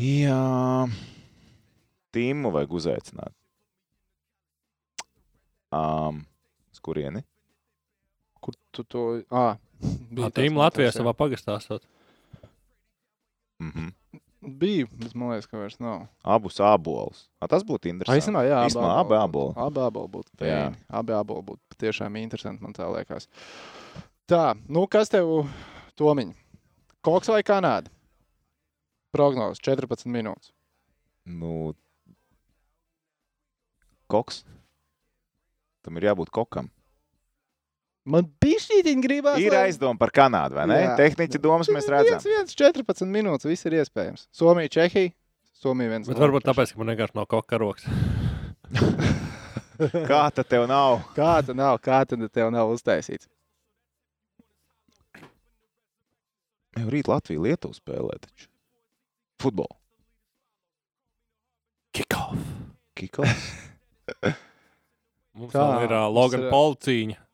[0.00, 0.40] Jā,
[2.16, 3.36] Tīmu vajag uzaicināt.
[5.72, 6.24] Um,
[6.84, 7.22] kurieni?
[8.42, 9.02] Kur tu to...
[9.30, 9.56] Ā,
[10.14, 11.60] bija tas Tīm Latvijā savā pagastā.
[13.62, 13.92] Mhm.
[14.42, 16.08] Bija, bet man liekas, ka vairs nav.
[16.26, 17.28] Abus abolus.
[17.38, 18.18] A, tas būtu interesanti.
[18.24, 19.54] Īstenībā, jā, Īstenībā abi aboli.
[19.62, 20.32] Abi aboli būtu.
[20.40, 20.80] Fēni.
[20.90, 23.28] Abi aboli būtu patiešām interesanti, man tā liekas.
[24.26, 25.30] Tā, nu kas tev,
[26.00, 26.32] Tomiņ?
[27.06, 27.92] Koks vai Kanāda?
[29.14, 30.50] Prognozes 14 minūtes.
[31.28, 31.74] Nu,
[34.10, 34.42] koks.
[35.86, 36.70] Tam ir jābūt kokam.
[38.04, 39.38] Man bija šī gribās.
[39.38, 40.78] Ir lai- aizdoma par Kanādu, vai ne?
[40.82, 40.96] Jā.
[40.98, 42.18] Tehniķa domas mēs redzam.
[42.18, 44.26] Viens, viens, 14 minūtes, viss ir iespējams.
[44.34, 45.12] Somija, Čehija.
[45.54, 46.08] Somija viens.
[46.08, 46.26] Bet nulle.
[46.32, 47.86] varbūt tāpēc, ka man vienkārši nav kaut kā rokas.
[49.82, 51.00] Kā tad tev nav?
[51.16, 53.26] Kā tad nav, kā tad tev nav uztaisīts?
[56.78, 58.46] Jau rīt Latvija Lietuva spēlē taču.
[59.42, 59.74] Futbolu.
[61.92, 62.38] Kickoff.
[62.96, 63.48] Kikoff.
[65.34, 66.76] Mums Tā, ir uh, Logan ir- Paul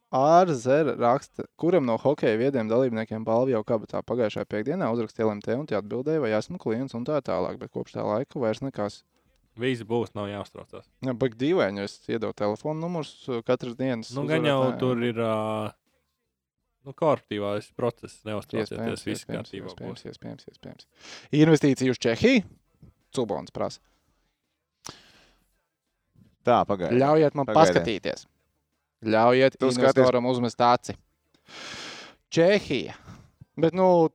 [0.09, 0.25] cīņa.
[0.41, 5.67] Ārzera raksta, kuram no hokeja viediem dalībniekiem balvu jau kabatā pagājušajā piekdienā uzrakstīja LMT un
[5.69, 9.03] tie atbildēja, vai esmu klients un tā tālāk, bet kopš tā laika vairs nekas.
[9.59, 10.87] Visi būs, nav jāuztraucās.
[11.05, 14.15] Jā, bet dīvaini, es iedodu telefonu numurus uh, katras dienas.
[14.15, 15.69] Nu, gan jau tur ir uh,
[16.87, 18.23] nu, korporatīvais process.
[18.29, 20.09] Neuztraucieties, viss iespējams, kārtībā iespējams, būs.
[20.15, 20.89] iespējams, iespējams.
[21.43, 22.47] Investīcija uz Čehiju.
[23.19, 23.83] Cubons prasa.
[26.47, 27.03] Tā, pagaidi.
[27.03, 27.59] Ļaujiet man Pagaidi.
[27.59, 28.29] paskatīties.
[29.05, 30.95] Ļaujiet Tu skaties- investoram uzmest aci.
[32.31, 32.95] Čehija.
[33.57, 34.09] Bet, nu,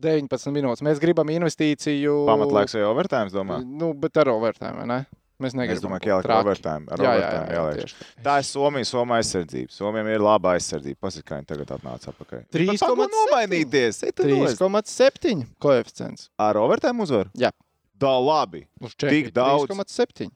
[0.00, 0.82] 19 minūtes.
[0.86, 2.24] Mēs gribam investīciju.
[2.28, 3.58] Pamatlaiks vai overtime, domā?
[3.64, 4.98] Nu, bet ar overtime, vai ne?
[5.38, 5.76] Mēs negribam.
[5.76, 6.88] Es domāju, ka jāliek overtime.
[6.90, 7.82] Ar Jā, jā, jā, overtime jā, jāliek.
[7.84, 8.36] tieši tā.
[8.42, 9.70] Ir Somija, Somija aizsardzība.
[9.70, 10.98] Somijam ir laba aizsardzība.
[11.06, 12.40] Pasaka, kā viņi tagad atnāca atpakaļ.
[12.56, 12.80] 3,7.
[12.82, 14.00] Pagod nomainīties.
[14.08, 14.58] Ej, tu nost.
[14.58, 16.26] 3,7 koeficients.
[16.42, 17.30] Ar overtime uzvaru?
[17.38, 17.52] Jā.
[17.98, 18.64] Da labi.
[18.82, 19.28] Uz Čehiju.
[19.28, 19.70] Tik daudz?
[19.70, 20.30] 3,7.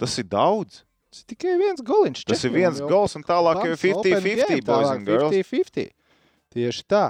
[0.00, 0.82] Tas ir daudz.
[1.14, 2.24] Tas ir tikai viens goliņš.
[2.26, 5.30] Tas ir viens jau gols un tālāk open 50-50 game, boys tālāk and girls.
[5.36, 5.92] 50-50.
[6.54, 7.04] Tieši tā.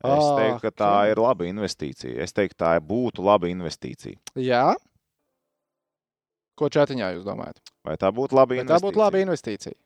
[0.00, 2.14] Es Ah, teiktu, ka tā ir laba investīcija.
[2.24, 4.16] Es teiktu, tā būtu laba investīcija.
[4.40, 4.62] Jā.
[6.56, 7.60] Ko čatiņā jūs domājat?
[7.84, 8.80] Vai tā būtu laba Vai investīcija?
[8.80, 9.76] tā būtu laba investīcija?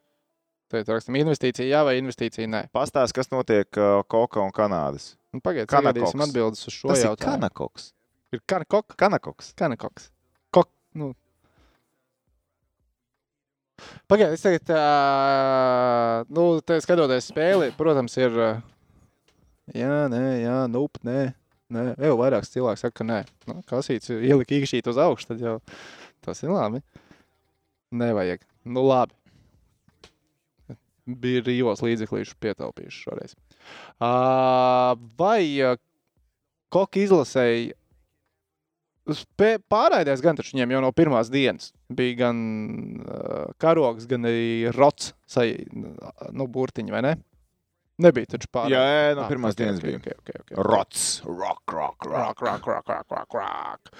[0.71, 2.63] Tad rakstam, investīcija jā vai investīcija nē.
[2.75, 5.13] Pastāst, kas notiek uh, Koka un Kanādas.
[5.35, 5.99] Nu, Pagaidiet, Kanakoks.
[6.15, 7.35] sagaidīsim atbildes uz šo Tas ir jautājumu.
[7.43, 7.91] Kanakoks.
[8.35, 9.53] Ir kanakok, Kanakoks.
[9.59, 10.09] kanakoks.
[10.55, 11.13] Kok, nu.
[14.09, 18.61] Pagaidiet, es tagad, uh, nu, te skatoties spēli, protams, ir, uh,
[19.75, 21.19] jā, nē, jā, nup, nē,
[21.75, 23.21] nē, jau vairāks cilvēks saka, ka nē.
[23.51, 25.57] Nu, kasīts ielika īkšķīt uz augšu, tad jau
[26.25, 26.83] tas ir labi.
[27.95, 28.45] Nevajag.
[28.65, 29.17] Nu, labi.
[31.05, 33.35] Bija rīvos līdzeklīšu pietaupījuši šoreiz.
[34.01, 35.77] Uh, vai uh,
[36.73, 37.84] koki izlasēja Spē,
[39.05, 41.73] pārraidēs gan taču viņiem jau no pirmās dienas.
[41.93, 42.39] Bija gan
[43.05, 47.15] uh, karogs, gan arī rots, sai, nu, burtiņi, vai ne?
[48.03, 48.73] Nebija taču pārāk.
[48.75, 50.01] Jā, no pirmās dienas bija.
[50.01, 50.57] Okay, okay, okay.
[50.67, 51.21] Rots.
[51.27, 52.67] Rock, rock, Rock, rock.
[52.67, 53.93] rock, rock, rock, rock.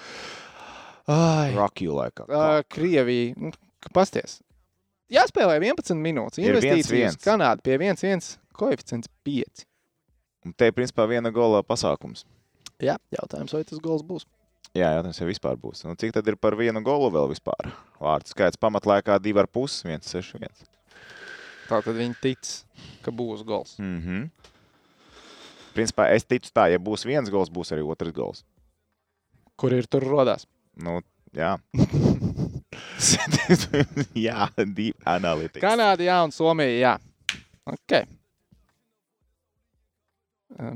[1.07, 3.53] Ai, Rock you like a uh, Krievija, nu,
[3.93, 4.39] pasties.
[5.13, 6.41] Jāspēlē 11 minūtes.
[6.41, 7.21] Ir Investīcijas 1-1.
[7.21, 9.67] Kanāda pie 1-1, koeficients 5.
[10.45, 12.25] Un te, principā, viena gola pasākums.
[12.81, 14.25] Jā, jautājums, vai tas gols būs.
[14.75, 15.85] Jā, jautājums jau vispār būs.
[15.87, 17.69] Nu, cik tad ir par vienu golu vēl vispār?
[18.01, 20.51] Vārds skaits pamatlēkā 2,5, 1,61.
[21.69, 22.49] Tā tad viņi tic,
[23.05, 23.77] ka būs gols.
[23.79, 24.25] Mm -hmm.
[25.75, 28.43] Principā es ticu tā, ja būs viens gols, būs arī otrs gols.
[29.55, 30.45] Kur ir tur rodās?
[30.75, 31.01] Nu,
[31.31, 31.57] jā.
[34.27, 35.63] jā, deep analytics.
[35.63, 36.99] Kanāda, jā, un Somija, jā.
[37.65, 38.07] Ok.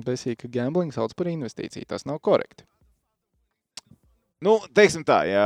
[0.07, 1.85] Besīk, ka gambling sauc par investīciju.
[1.85, 2.63] Tas nav korekti.
[4.41, 5.45] Nu, teiksim tā, jā.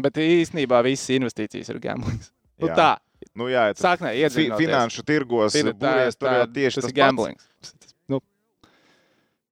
[0.00, 2.20] Bet īstenībā visas investīcijas ir gambling.
[2.62, 2.76] Nu, jā.
[2.78, 2.90] tā,
[3.38, 4.10] Nu, jā, tu sāknē
[4.58, 7.38] finanšu tirgos Fina- būvēs, tur jau tieši tas tas ir gambling.
[7.62, 8.18] Tas- Nu,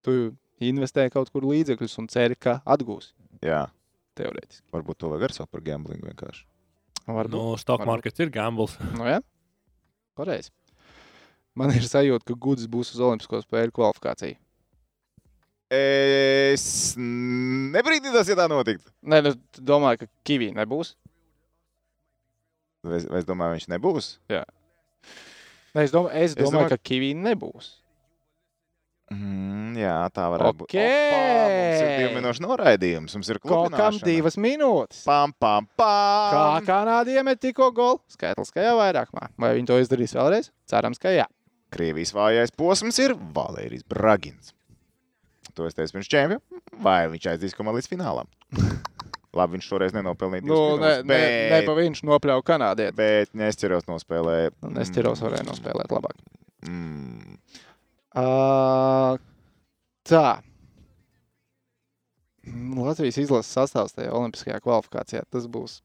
[0.03, 0.14] tu
[0.61, 3.12] investē kaut kur līdzekļus un ceri, ka atgūsi.
[3.47, 3.68] Jā,
[4.18, 4.64] Teorētiski.
[4.74, 6.45] varbūt to vajag arī saukt par gambling vienkārši.
[7.07, 7.30] Varbūt.
[7.30, 7.86] Nu, stock varbūt.
[7.86, 8.76] markets ir gambles.
[8.99, 9.20] Nu, jā,
[10.18, 10.51] pareizi.
[11.55, 14.36] Man ir sajūta, ka Gudis būs uz Olimpisko spēļu kvalifikāciju.
[15.70, 16.64] Es
[16.98, 18.90] nebrīdītos, ja tā notiktu.
[19.06, 20.96] Nē, nu, domāju, ka Kivī nebūs.
[22.82, 24.08] Vai es, es domāju, viņš nebūs?
[24.32, 27.76] Nē, es domāju, es domāju, domāju- ka Kivī nebūs.
[29.10, 30.68] Mm, jā, tā varētu būt.
[30.70, 30.74] Ok.
[30.78, 33.14] Opa, mums ir divi minūšu noraidījums.
[33.18, 35.00] Mums ir Kaut kam divas minūtes.
[35.04, 36.66] Pam, pam, Kā pam.
[36.66, 37.98] Kanāda iemet tikko golu?
[38.14, 39.30] Skaitliskajā vairākumā.
[39.36, 40.50] Vai viņi to izdarīs vēlreiz?
[40.70, 41.26] Cerams, ka jā.
[41.74, 44.52] Krievijas vājais posms ir Valērijas Bragins.
[45.57, 46.62] To es teicu pirms čempiona.
[46.84, 48.30] Vai viņš aizdīs komandu līdz finālam?
[49.36, 50.43] Labi, viņš šoreiz nenopelnīja.
[50.43, 51.18] Nu, ne, minūtes, ne,
[51.53, 52.97] ne bet, viņš nopļauja kanādieti.
[52.99, 54.55] bet Nesteros nospēlēja.
[54.64, 56.18] Nu, Nesteros varēja nospēlēt labāk.
[56.66, 57.36] Mm.
[58.11, 59.20] Uh,
[60.11, 60.41] tā.
[62.43, 65.22] Mm, Latvijas izlases sastāvs tajā olimpiskajā kvalifikācijā.
[65.30, 65.78] Tas būs.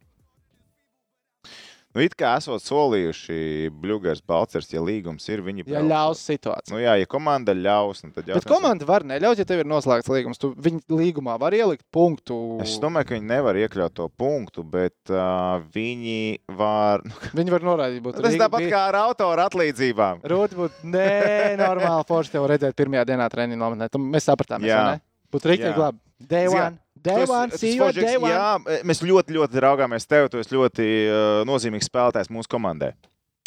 [1.95, 5.87] Nu, it kā esot solījuši Bluegers Balcers, ja līgums ir, viņi Ja brauks.
[5.89, 6.73] ļaus situāciju.
[6.75, 9.61] Nu, jā, ja komanda ļaus, nu, tad Bet jautājums ir- komanda var neļaut, ja tev
[9.63, 10.37] ir noslēgts līgums.
[10.41, 12.59] Tu viņi līgumā var ielikt punktu.
[12.61, 17.01] Es domāju, ka viņi nevar iekļaut to punktu, bet uh, viņi var.
[17.07, 18.03] Nu, Viņi var noraidīt.
[18.03, 20.19] būt tas tāpat kā ar autoru atlīdzībām.
[20.27, 23.89] Rūti būtu nenormāli forši tev redzēt pirmajā dienā treniņu nometnē.
[24.03, 24.81] Mēs sapratām, Jā.
[24.95, 24.99] jā.
[25.31, 25.99] Būtu rīktīgi labi.
[26.19, 26.75] Day one.
[26.75, 26.84] Esi-
[27.29, 27.51] one.
[27.51, 28.31] tu See you at day one.
[28.31, 30.29] Jā, mēs ļoti, ļoti raugāmies tev.
[30.31, 32.93] Tu esi ļoti uh, nozīmīgs spēlētājs mūsu komandai.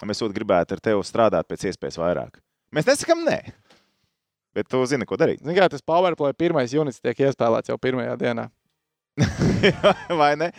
[0.07, 2.39] Mēs ļoti gribētu ar tevi strādāt pēc iespējas vairāk.
[2.75, 3.41] Mēs nesakām, nē.
[4.57, 5.43] Bet tu zini, ko darīt.
[5.43, 8.49] Zini, kā tas PowerPlay pirmais units tiek iespēlēts jau pirmajā dienā.
[10.21, 10.53] Vai ne?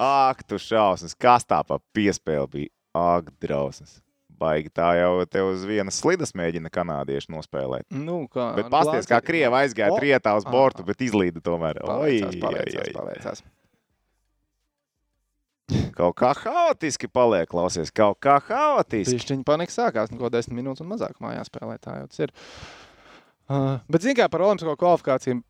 [0.00, 1.16] Ak, tu šausmas.
[1.16, 2.72] Kas tā pa piespēli bija?
[2.94, 4.03] Ak, drausmas.
[4.40, 7.86] Baigi tā jau te uz vienas slidas mēģina kanādieši nospēlēt.
[7.94, 9.98] Nu, kā, Bet pasties, kā Krieva aizgāja O!
[10.02, 11.80] trietā uz bortu, bet izlīda tomēr.
[11.84, 12.94] Oi, Paliecās, oi, paliecās, oi.
[12.98, 13.44] paliecās.
[15.98, 17.92] Kaut kā haotiski paliek, klausies.
[17.94, 19.16] Kaut kā haotiski.
[19.16, 21.84] Pišķiņa panika sākās, nu, ko 10 minūtes un mazāk mājās spēlēt.
[21.86, 22.34] Tā jau tas ir.
[23.44, 25.42] Uh, bet, zināmā mērā, par olimpisko kvalifikāciju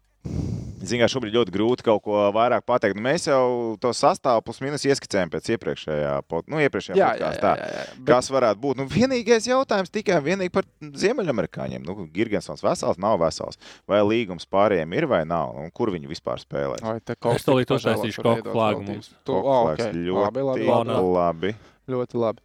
[0.84, 2.96] Zinām, šobrīd ļoti grūti kaut ko vairāk pateikt.
[2.98, 7.28] Nu, Mēs jau to sastāvu plus mīnus ieskicējām pēc iepriekšējā, pod- nu, iepriekšējā Jā, jā,
[7.30, 7.52] podkāstā.
[7.56, 7.96] jā, jā, jā.
[7.98, 8.76] Bet- Kas varētu būt?
[8.82, 11.84] Nu, vienīgais jautājums tikai vienīgi par Ziemeļamerikāņiem.
[11.86, 13.58] Nu, Girgensons vesels, nav vesels.
[13.88, 15.54] Vai līgums pārējiem ir vai nav?
[15.56, 16.80] Un kur viņi vispār spēlē?
[16.82, 19.10] Vai te kaut Es tik pažēlos uztaisīšu koku Eidotu flāgu mums.
[19.24, 19.92] Tu, oh, okay.
[19.92, 21.54] Ļoti labi, labi, labi.
[21.88, 22.40] ļoti labi.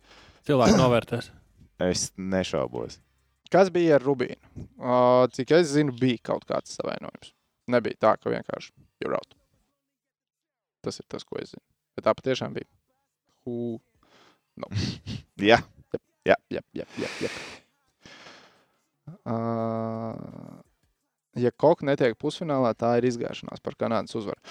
[0.50, 1.30] Cilvēki novērtēs.
[1.80, 2.98] Es nešaubos.
[3.50, 4.38] Kas bija ar Rubīnu?
[4.78, 7.32] Uh, cik es zinu, bija kaut kāds savainojums.
[7.70, 8.74] Nebija tā, ka vienkārši
[9.06, 9.36] ir out.
[10.86, 11.66] Tas ir tas, ko es zinu.
[11.98, 12.70] Bet tā patiešām bija.
[13.46, 13.78] Who...
[15.50, 15.62] Jā,
[16.30, 17.32] Jep, jep, jep, jep.
[19.26, 20.60] Uh,
[21.40, 24.42] ja Koka netiek pusfinālā, tā ir izgāšanās par Kanādas uzvaru.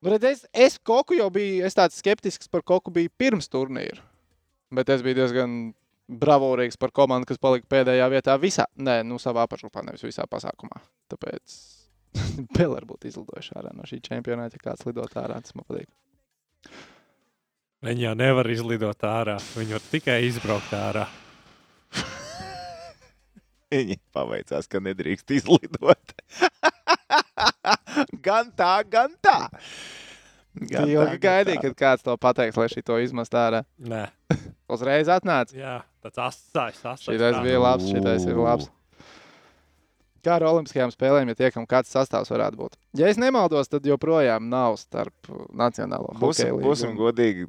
[0.00, 4.00] Nu, redz, es, es Koku jau biju, es tāds skeptisks par Koku biju pirms turnīra.
[4.74, 5.58] Bet es biju diezgan
[6.10, 10.80] bravūrīgs par komandu, kas palika pēdējā vietā visā, nē, nu, savā apakšgrupā, nevis visā pasākumā.
[11.12, 11.58] Tāpēc
[12.56, 15.88] vēl varbūt izlidojuši ārā no šī čempionāta, ja kāds lidot ārā, tas man patīk.
[17.80, 19.38] Viņi jau nevar izlidot ārā.
[19.56, 21.06] Viņi var tikai izbraukt ārā.
[23.72, 26.14] viņi paveicās, ka nedrīkst izlidot.
[28.26, 29.38] gan tā, gan tā.
[30.68, 33.62] Jā, ilgi gaidīju, kad kāds to pateiks, lai šī to izmest ārā.
[33.78, 34.08] Nē,
[34.70, 35.54] Uzreiz atnāca.
[35.56, 36.82] jā, tāds asais.
[37.06, 38.68] Šitais bija labs, šitais ir labs.
[40.20, 42.74] Kā ar Olimpiskajām spēlēm, ja tiekam, kāds sastāvs varētu būt?
[43.00, 45.14] Ja es nemaldos, tad joprojām nav starp
[45.56, 47.46] Nacionālo Būsim, hokeju būsim un- godīgi,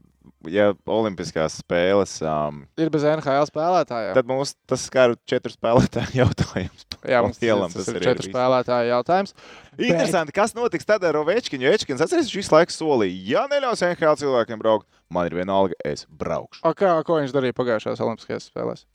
[0.47, 4.13] ja Olimpiskās spēles, um, Ir bez NHL spēlētājiem.
[4.15, 6.85] tad mums tas skar četru spēlētāju jautājums.
[7.03, 8.31] Jā, mums Lielam tas, tas ir četru viss.
[8.31, 9.35] spēlētāju jautājums.
[9.77, 11.65] Interesanti, kas notiks tad ar Ovečkinu.
[11.65, 15.75] Jo Ovečkins atceries, viņš visu laiku solīja, ja neļaus NHL cilvēkiem braukt, man ir vienalga,
[15.83, 16.61] es braukšu.
[16.63, 18.85] O, kā, ko viņš darīja pagājušajās Olimpiskajās spēlēs?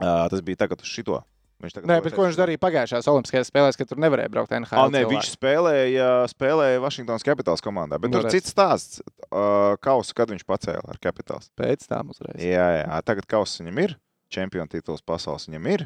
[0.00, 1.18] Uh, tas bija tagad uz šito.
[1.60, 4.78] Viņš Nē, bet ko viņš darīja pagājušajās Olimpiskajās spēlēs, kad tur nevarēja braukt NHL?
[4.80, 5.12] Ah, nē, cilvēki?
[5.12, 7.98] viņš spēlēja, spēlēja Vašingtonas Capitals komandā.
[8.00, 8.32] Bet Nu, tur redz.
[8.38, 9.02] cits stāsts.
[9.28, 11.50] Uh, kausu, kad viņš pacēla ar Capitals.
[11.60, 12.40] pēc tam uzreiz.
[12.40, 13.00] Jā, jā.
[13.04, 13.96] Tagad kausa viņam ir.
[14.32, 15.84] Čempionu tituls pasaules viņam ir.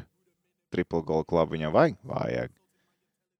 [0.71, 1.97] Triple gold klubu viņam vajag.
[2.07, 2.51] Vajag.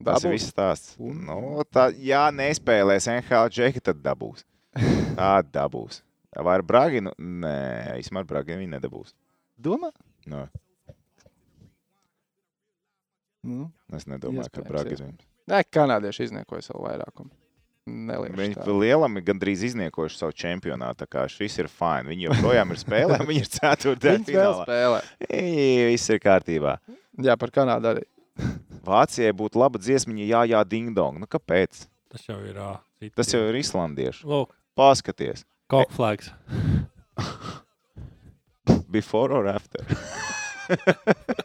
[0.03, 0.35] Tas ir Dabūs?
[0.35, 0.95] viss stāsts.
[0.99, 1.23] Un?
[1.23, 4.43] Nu, tā, ja nespēlēs NHL džeki, tad dabūs.
[5.15, 6.01] Tā dabūs.
[6.35, 7.13] Vai ar Braginu?
[7.15, 9.13] Nē, īstenībā ar Braginu viņi nedabūs.
[9.55, 9.93] Domā?
[10.27, 10.49] No,
[13.45, 15.09] Nu, es nedomāju, ka Bragins jā.
[15.09, 15.25] viņu.
[15.51, 17.33] nē, kanādieši izniekoja savu vairākumu.
[17.85, 21.03] Viņi lielam ir gandrīz izniekojuši savu čempionātu.
[21.03, 22.09] tā kā Šis ir fini.
[22.09, 25.01] Viņi joprojām ir spēlē, viņi ir ceturtajā finālā.
[25.29, 26.79] Viss ir kārtībā.
[27.21, 28.07] Jā, par Kanādu arī.
[28.89, 31.21] Vācijai būtu laba dziesmiņa, jā, jā, ding dong.
[31.21, 31.85] Nu, kāpēc?
[32.11, 32.57] Tas jau ir.
[32.57, 33.13] ā, citi.
[33.17, 34.25] Tas jau ir islandiešu.
[34.29, 36.33] Lūk, Paskaties, kokflags.
[38.91, 39.85] before or after.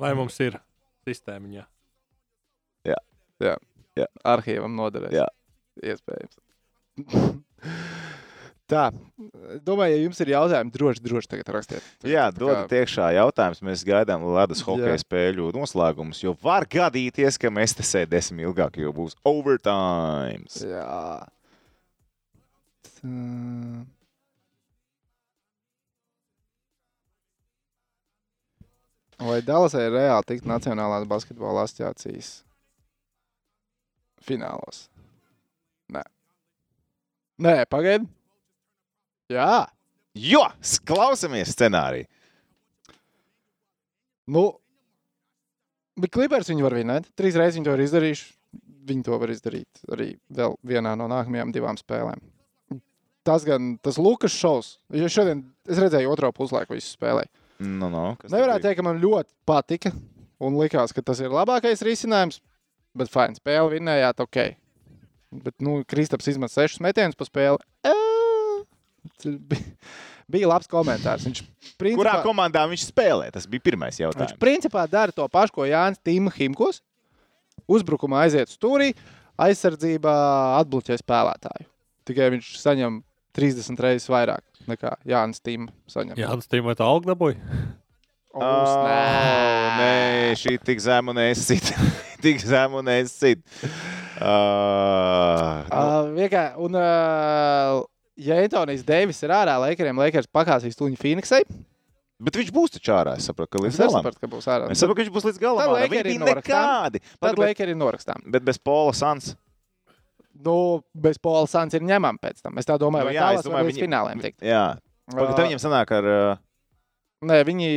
[0.00, 0.56] Vai mums ir
[1.08, 1.66] sistēmiņā?
[4.24, 5.12] Arhīvam noderēs.
[5.16, 5.26] Jā.
[5.82, 6.36] Iespējams.
[8.70, 8.84] Tā.
[9.66, 11.86] Domāju, ja jums ir jautājumi, droši, droši tagad rakstiet.
[12.06, 13.62] Jā, Tā kā- dodat iekšā jautājumus.
[13.66, 14.68] Mēs gaidām ledus Jā.
[14.68, 20.46] hokeja spēļu noslēgumus, jo var gadīties, ka mēs te sēdēsim ilgāk, jo būs overtime.
[20.62, 21.26] Jā.
[23.00, 23.99] Tā.
[29.20, 32.30] Vai Dallasai ir reāli tikt Nacionālās basketbola asociācijas
[34.24, 34.86] finālos?
[35.92, 36.02] Nē.
[37.44, 38.08] Nē, pagaidi.
[39.30, 39.66] Jā.
[40.16, 40.42] Jo,
[40.88, 42.08] klausamies scenāriju.
[44.30, 44.44] Nu,
[46.00, 47.08] bet Clippers viņi var vinēt.
[47.18, 48.28] Trīs reizes viņi to ir izdarījuši.
[48.90, 52.22] Viņi to var izdarīt arī vēl vienā no nākamajām divām spēlēm.
[53.26, 54.78] Tas gan tas Lukas šovs.
[54.96, 57.28] Jo šodien es redzēju otro puslaiku, visu spēlēju.
[57.60, 59.92] Nu, nu, kas Nevarētu teikt, ka man ļoti patika.
[60.40, 62.40] Un likās, ka tas ir labākais risinājums.
[62.96, 64.38] Bet fajn, spēle vinnējāt, ok.
[65.44, 67.60] Bet, nu, Kristaps izmet sešus metienus pa spēli.
[69.20, 69.66] Bija,
[70.30, 71.26] bija labs komentārs.
[71.28, 71.42] Viņš
[71.80, 73.28] principā, Kurā komandā viņš spēlē?
[73.34, 74.36] Tas bija pirmais Viņš jautājums.
[74.40, 76.80] principā dara to pašu, ko Jānis Tīma Himkos.
[77.70, 78.90] Uzbrukumā aiziet stūrī,
[79.40, 80.14] aizsardzībā
[80.62, 81.68] atbloķē spēlētāju.
[82.08, 83.02] Tikai viņš saņem
[83.36, 86.16] 30 reizes vairāk nekā Jānis Tīma saņem.
[86.20, 87.38] Jā, Hans Tīmēta algu dabūja.
[88.30, 88.98] Uz, nē.
[89.80, 89.94] nē,
[90.38, 91.72] šī tik zemu nesit.
[92.24, 93.40] tik zemu nesit.
[94.20, 97.80] Uh, Uh, vienkār, un, uh,
[98.20, 101.40] ja Antonijs Deivis ir ārā, Lakeriem Lakers pakāsīs tuņu Phoenixai.
[102.20, 103.14] bet viņš būs taču ārā.
[103.16, 103.94] Es saprotu, ka līdz Es galam.
[103.96, 104.66] nesapratu, ka būs ārā.
[104.74, 105.72] Es saprotu, ka viņš būs līdz galam.
[105.72, 106.44] Tad Viņi bija norakstām.
[106.44, 107.00] nekādi.
[107.00, 108.20] Tad Bet, bet, Lakeri norakstām.
[108.34, 109.30] bet bez Pola Sans.
[110.44, 112.56] Nu, bez Pola Sans ir ņemama pēc tam.
[112.58, 114.40] Es tā domāju, Nu, vai jā, tā es domāju, līdz viņi- fināliem tikt.
[114.42, 114.78] Jā.
[115.10, 116.38] Pagaid, Tad viņam sanāk ar.
[117.22, 117.70] Nē, viņi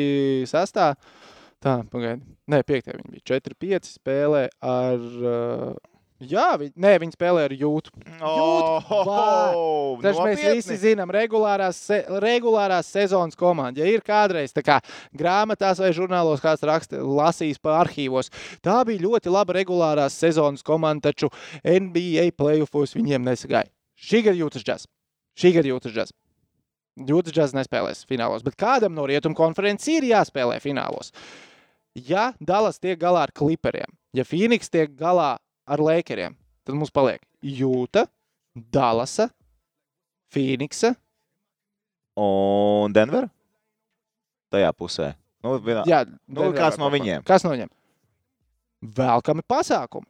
[0.48, 0.96] sastāv.
[1.64, 2.22] Tā, pagaidi.
[2.52, 5.00] Nē, piektajā viņi bija 4-5 spēlē ar.
[5.00, 5.74] Uh,
[6.30, 7.92] jā, viņi, nē, viņi spēlē ar jūtu.
[9.54, 13.84] oh, Tas mēs visi zinām, regulārās, se, regulārās sezonas komanda.
[13.84, 14.80] Ja ir kādreiz kā
[15.18, 18.32] grāmatās vai žurnālos kāds raksta, lasījis pa arhīvos,
[18.64, 21.32] tā bija ļoti laba regulārās sezonas komanda, taču
[21.64, 23.72] NBA playoffos viņiem nesagāja.
[24.00, 24.90] Šī gada jūtas džeks.
[25.40, 26.14] Šī gada jūtas džeks.
[27.10, 31.10] Jūtas džeks nespēlēs finālos, bet kādam no rietumu konferences ir jāspēlē finālos.
[31.94, 36.36] Ja Dallas tiek galā ar kliperiem, ja Phoenix tiek galā ar Lakeriem,
[36.66, 38.06] tad mums paliek Jūta,
[38.54, 39.30] Dallasa,
[40.34, 40.94] Phoenixa.
[42.20, 43.28] Un Denver?
[44.54, 45.14] Tajā pusē.
[45.44, 45.84] Nu, vienā...
[45.90, 47.26] Jā, Nu, kāds no viņiem?
[47.28, 47.72] Kas no viņiem?
[48.96, 50.08] Velkami pasākumi.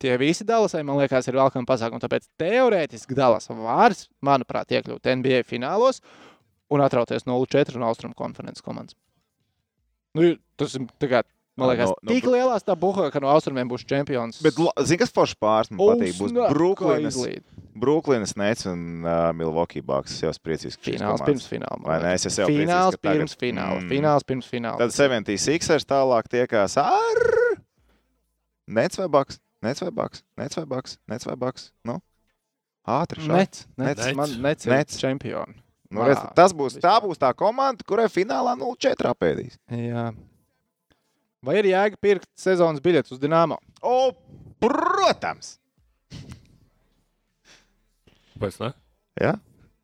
[0.00, 2.00] Tie visi Dallasai, man liekas, ir velkami pasākumi.
[2.00, 3.92] Tāpēc teorētiski Dallas var,
[4.24, 6.00] manuprāt, iekļūt NBA finālos
[6.72, 8.96] un atrauties 0-4 no Austrum konferences komandas.
[10.16, 10.86] Nu, tas ir
[11.58, 14.40] man liekas, no- no tik lielās tā buha, ka no Austrumiem būs čempions.
[14.42, 14.54] Bet,
[14.86, 16.14] zini, kas foršs pāris man patīk?
[16.20, 17.18] Būs Brooklynas.
[17.80, 20.12] Brooklynas Nets un uh, Milwaukee Bucks.
[20.12, 20.76] Es jau priecīgs.
[20.76, 21.80] ka Fināls pirms fināla.
[21.86, 22.14] Vai ne?
[22.14, 23.80] Es jau Fināls priecīgs, ka tagad- pirms fināla.
[23.80, 23.88] Mm.
[23.92, 24.78] Fināls pirms fināla.
[24.78, 27.22] Tad 76ers tālāk tiekās ar
[28.68, 29.40] Nets vai Bucks?
[29.62, 30.22] Nets vai Bucks?
[30.38, 30.98] Nets vai Bucks?
[31.08, 31.70] Nets vai Bucks?
[31.84, 31.98] Nu?
[32.88, 33.36] Ātri šādi.
[33.36, 34.16] Nets, nets, Nets.
[34.16, 34.98] man, nets Nets.
[35.00, 35.54] čempioni.
[35.90, 39.56] Nu, redz, tas būs, tā būs tā komanda, kurai finālā 0-4 apēdīs.
[39.74, 40.12] Jā.
[41.46, 43.56] Vai ir jēga pirkt sezonas biļetes uz Dienāmo?
[43.80, 44.12] O,
[44.60, 45.54] protams!
[48.40, 48.58] Pēc?
[49.20, 49.34] Ja?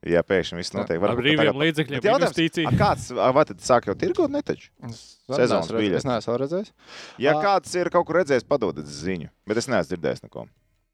[0.07, 1.01] Jā, pēkšņi viss notiek.
[1.03, 2.69] Ar brīviem tagad- līdzekļiem Bet investīcija.
[2.69, 4.69] a kāds, a, vai tad sāk jau tirgot netaču?
[4.87, 6.05] Es Sezonas biļetes.
[6.05, 6.71] Es neesmu redzējis.
[7.19, 7.43] Ja Ā.
[7.43, 9.29] kāds ir kaut kur redzējis, padodat ziņu.
[9.49, 10.47] Bet es neesmu dzirdējis neko.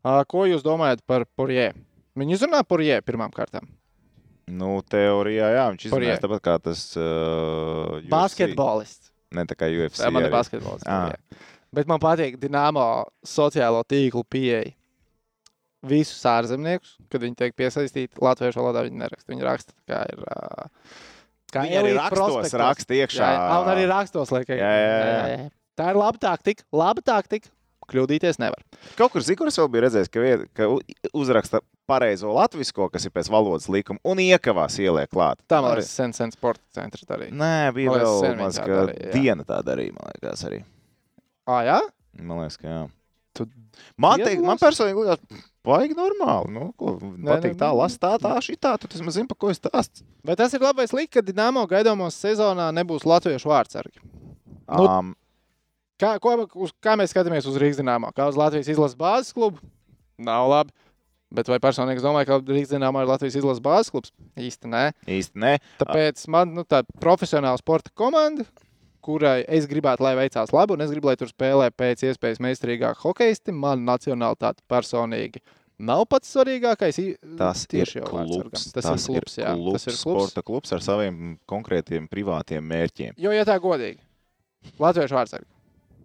[0.03, 1.75] Ā, Ko jūs domājat par Porjē?
[2.17, 3.69] Viņi izrunā Porjē pirmām kārtām.
[4.49, 8.01] Nu, teorijā, jā, viņš izdarīja tāpat kā tas uh.
[8.11, 9.12] Basketbolists.
[9.37, 10.03] Ne tā kā UFC.
[10.03, 10.33] Tā man ir.
[10.35, 10.43] Ā.
[10.53, 11.41] Porjē.
[11.73, 12.87] Bet man patīk Dienāmo
[13.25, 14.75] sociālo tīklu pieeja.
[15.83, 19.33] Visus ārzemniekus, kad viņi tiek piesaistīti latviešu valodā, viņi neraksta.
[19.33, 20.21] Viņi raksta, kā ir.
[21.53, 22.61] Kā Viņi arī rakstos prospektos.
[22.63, 23.25] raksta iekšā.
[23.27, 24.61] Jā, jā, un arī rakstos, liekas.
[24.63, 25.49] Jā, jā, jā.
[25.81, 26.65] Tā ir laba taktika.
[26.73, 27.51] Laba taktika.
[27.91, 28.63] Kļūdīties nevar.
[28.97, 30.69] Kaut kur Zigors vēl bija redzējis, ka, viet, ka
[31.19, 31.61] uzraksta
[31.93, 35.43] pareizo latvisko, kas ir pēc valodas likuma, un iekavās ieliek klāt.
[35.53, 37.35] Tā man liekas, sen, sen sporta centrs darīja.
[37.37, 40.63] Nē, bija vēl maz, tā ka darīja, diena tā darīja, man liekas, arī.
[41.47, 41.79] Ah, jā?
[42.21, 42.83] Man liekas, ka jā.
[43.33, 43.49] Tu
[44.01, 46.53] Man, teik, man personīgi liekas, vajag normāli.
[46.53, 48.75] Nu, ko, patīk tā, lasa tā, tā, šī tā.
[48.81, 50.05] Tu tas zini, pa ko es stāstu.
[50.27, 54.03] Bet tas ir labais līnijas, ka Dienāmo gaidāmos sezonā nebūs latviešu vārdsargi.
[54.03, 55.11] Nu, Um,
[56.03, 56.35] Kā, ko,
[56.65, 58.09] uz, kā mēs skatāmies uz Rīgas Dienāmo?
[58.17, 59.61] Kā uz Latvijas izlases bāzes klubu?
[60.19, 60.75] Nav labi.
[61.33, 64.13] Bet vai personīgi es domāju, ka Rīgas Dienāmo ir Latvijas izlases bāzes klubs?
[64.37, 64.83] Īsti nē.
[65.09, 65.55] īsti nē.
[65.81, 68.45] Tāpēc man nu, tā profesionāla sporta komanda,
[69.03, 73.01] kurai es gribētu, lai veicās labi, un es gribu, lai tur spēlē pēc iespējas meistarīgāk
[73.03, 75.43] hokeisti, man nacionālitāte personīgi
[75.83, 77.01] nav pats svarīgākais.
[77.41, 78.69] Tas ir klubs.
[78.75, 79.57] Tas, tas ir klubs, jā.
[79.57, 80.05] klubs, Tas ir klubs.
[80.05, 83.17] sporta klubs ar saviem konkrētiem privātiem mērķiem.
[83.21, 83.99] Jo, ja tā godīgi,
[84.79, 85.49] Latviešu vārdsargi.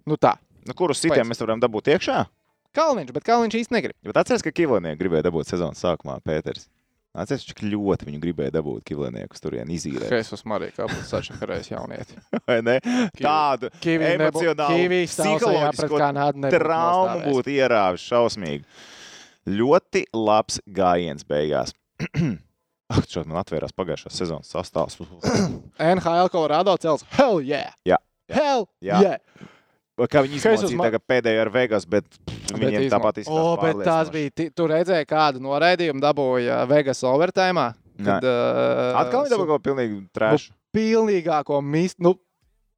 [0.07, 0.37] Nu tā.
[0.67, 2.23] Nu, kurus sitiem mēs varam dabūt iekšā?
[2.77, 3.97] Kalniņš, bet Kalniņš īsti negrib.
[4.05, 6.67] Bet atceries, ka Kivlinieks gribēja dabūt sezonas sākumā, Pēters.
[7.17, 10.11] Atceries, cik ļoti viņu gribēja dabūt Kivliniekus turien izīrēt.
[10.13, 12.19] Jēzus Marija, kā būtu sačakarējis jaunieti.
[12.47, 12.75] vai ne?
[13.17, 16.01] Tādu emocionālu, psiholoģisku
[16.53, 18.67] traumu būtu ierāvis šausmīgi.
[19.47, 21.73] Ļoti labs gājiens beigās.
[22.93, 24.99] Ak, šādi man atvērās pagājušā sezonas sastāvs.
[25.89, 27.07] NHL Colorado cels.
[27.17, 27.73] Hell yeah!
[27.87, 27.97] Jā.
[28.29, 29.01] Hell Jā.
[29.01, 29.47] yeah!
[29.97, 32.05] Kā viņi izmocīja man- tagad pēdējo ar Vegas, bet
[32.53, 34.29] viņiem izmo- tāpat O, bet tās bija.
[34.53, 37.73] Tu redzēji, kādu noraidījumu dabūja Vegas overtime.
[37.97, 40.51] Kad, uh, Atkal viņi dabūja kaut ko pilnīgi trēšu.
[40.75, 41.97] pilnīgāko mistu.
[42.05, 42.13] Nu,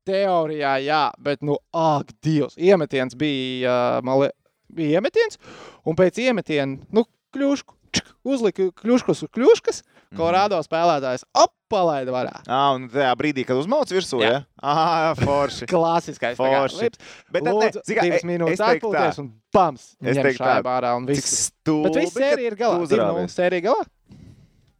[0.07, 4.29] teorijā, jā, bet, nu, ak, Dievs, iemetiens bija, uh, mali,
[4.73, 5.37] bija iemetiens,
[5.85, 7.03] un pēc iemetiena, nu,
[7.35, 10.17] kļūšku, čk, uzlika kļūškus uz kļūškas, Mhm.
[10.17, 12.31] Kolorādo spēlētājs apalaida varā.
[12.49, 14.29] Ah, un tajā brīdī, kad uzmauc virsū, Jā.
[14.31, 14.39] ja?
[14.57, 15.67] Ah, forši.
[15.73, 16.37] Klasiskais.
[16.39, 16.89] Forši.
[17.29, 19.83] Bet tad, ne, Lūdzu, zini kā, divas e- minūtes atpūties un pams.
[20.01, 21.51] Ņem teiktu tā, šaibā ārā un viss.
[21.61, 22.79] Bet viss sērija ir galā.
[22.81, 23.35] tu 2-0 uzrāvies.
[23.37, 23.85] sērija galā.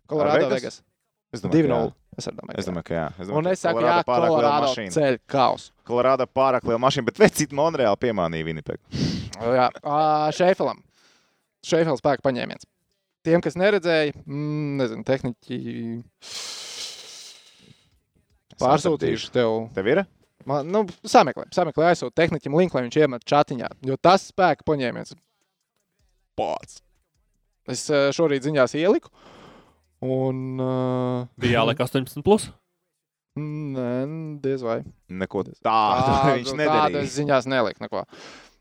[0.09, 0.55] Kolorādo Vegas?
[0.57, 0.81] Vegas.
[1.31, 1.93] Es domāju, ka 2-0.
[2.19, 3.05] Es domāju, Es domāju, ka jā.
[3.19, 4.95] Es domāju, Un es saku, jā, Kolorādo mašīna.
[4.97, 5.69] ceļ kausu.
[5.85, 8.81] Kolorādo pārāk liela mašīna, bet vecīt Monreāli piemānīja Winnipegu.
[9.37, 9.69] Jā,
[10.33, 10.81] Šeifelam.
[11.63, 12.65] Šeifels spēka paņēmiens.
[13.27, 15.57] Tiem, kas neredzēja, mm, nezinu, tehniķi
[18.59, 19.55] pārsūtījuši tev.
[19.75, 20.03] Tev ir?
[20.47, 23.69] Man, nu, sameklē, sameklē aizsūt tehniķim linku, lai viņš iemet čatiņā.
[23.89, 25.13] Jo tas spēka paņēmiens
[26.39, 26.79] pats.
[27.69, 29.11] Es ā, šorīt ziņās ieliku.
[30.05, 30.39] Un.
[30.63, 32.23] Uh, Bija jāliek 18.
[32.25, 32.47] Plus.
[33.39, 33.89] Nē,
[34.43, 34.79] diez vai.
[35.11, 37.03] Neko tādu viņš Tādu nedarīja.
[37.03, 38.05] es ziņās neliku neko.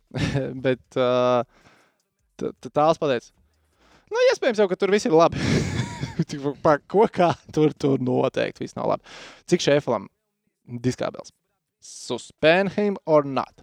[0.67, 1.47] Bet uh,
[2.39, 3.31] t- tāls pateica,
[4.11, 5.41] nu, iespējams, jau, ka tur viss ir labi.
[6.29, 9.07] Tik pa ko kā tur, tur noteikti viss nav labi.
[9.51, 10.09] Cik šēfelam
[10.85, 11.31] diskābels?
[11.85, 13.63] Suspend him or not?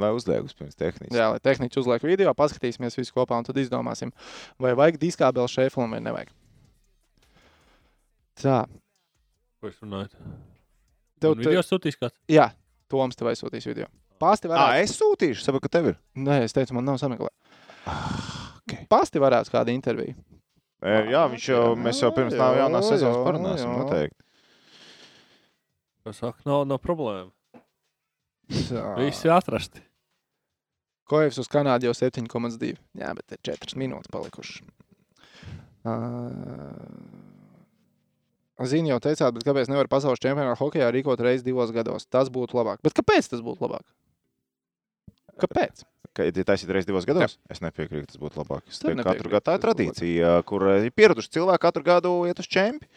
[0.00, 1.10] Lai uzliekas pirms tehniski.
[1.18, 4.12] Jā, lai tehniķi uzliek video, paskatīsimies visu kopā un tad izdomāsim,
[4.62, 6.30] vai vajag diskābels šēfelam vai nevajag.
[8.40, 8.62] Tā,
[9.60, 10.14] Ko jūs runājat?
[11.20, 12.14] tev Un Video sūtīs kāds.
[12.32, 12.46] Jā,
[12.88, 13.90] Toms tev aizsūtīs video.
[14.22, 14.84] Pāsti Ā, varētu.
[14.86, 15.98] es sūtīšu, saprotu, ka tev ir.
[16.16, 17.34] Nē, es teicu, man nav sameklēt.
[18.70, 18.86] Okay.
[18.90, 20.16] Pāsti varētu kādu interviju.
[20.80, 24.16] E, jā, viņš jau, mēs jau pirms nav Jā, jaunās sezonas parunāsim, noteikti.
[26.08, 27.28] Es saku, nav, nav problēma.
[28.50, 29.82] Visi atrasti.
[31.10, 32.72] Koevs uz Kanādu jau 7,2.
[32.98, 34.62] Jā, bet ir 4 minūtes palikušas.
[35.80, 36.76] Uh,
[38.68, 42.04] Zini, jau teicāt, bet kāpēc nevar pasaules čempionāta hokeja rīkot reizes divos gados?
[42.06, 42.82] Tas būtu labāk.
[42.84, 43.86] Bet kāpēc tas būtu labāk?
[45.40, 45.86] Kāpēc?
[46.10, 47.52] Ka, ja taisīt reizes divos gados, jā.
[47.54, 48.64] es nepiekrītu, tas būtu labāk.
[48.66, 52.42] Es teiktu, katru gadu tā ir tradīcija, kur eh, ir pieraduši cilvēki katru gadu iet
[52.42, 52.88] uz čempi.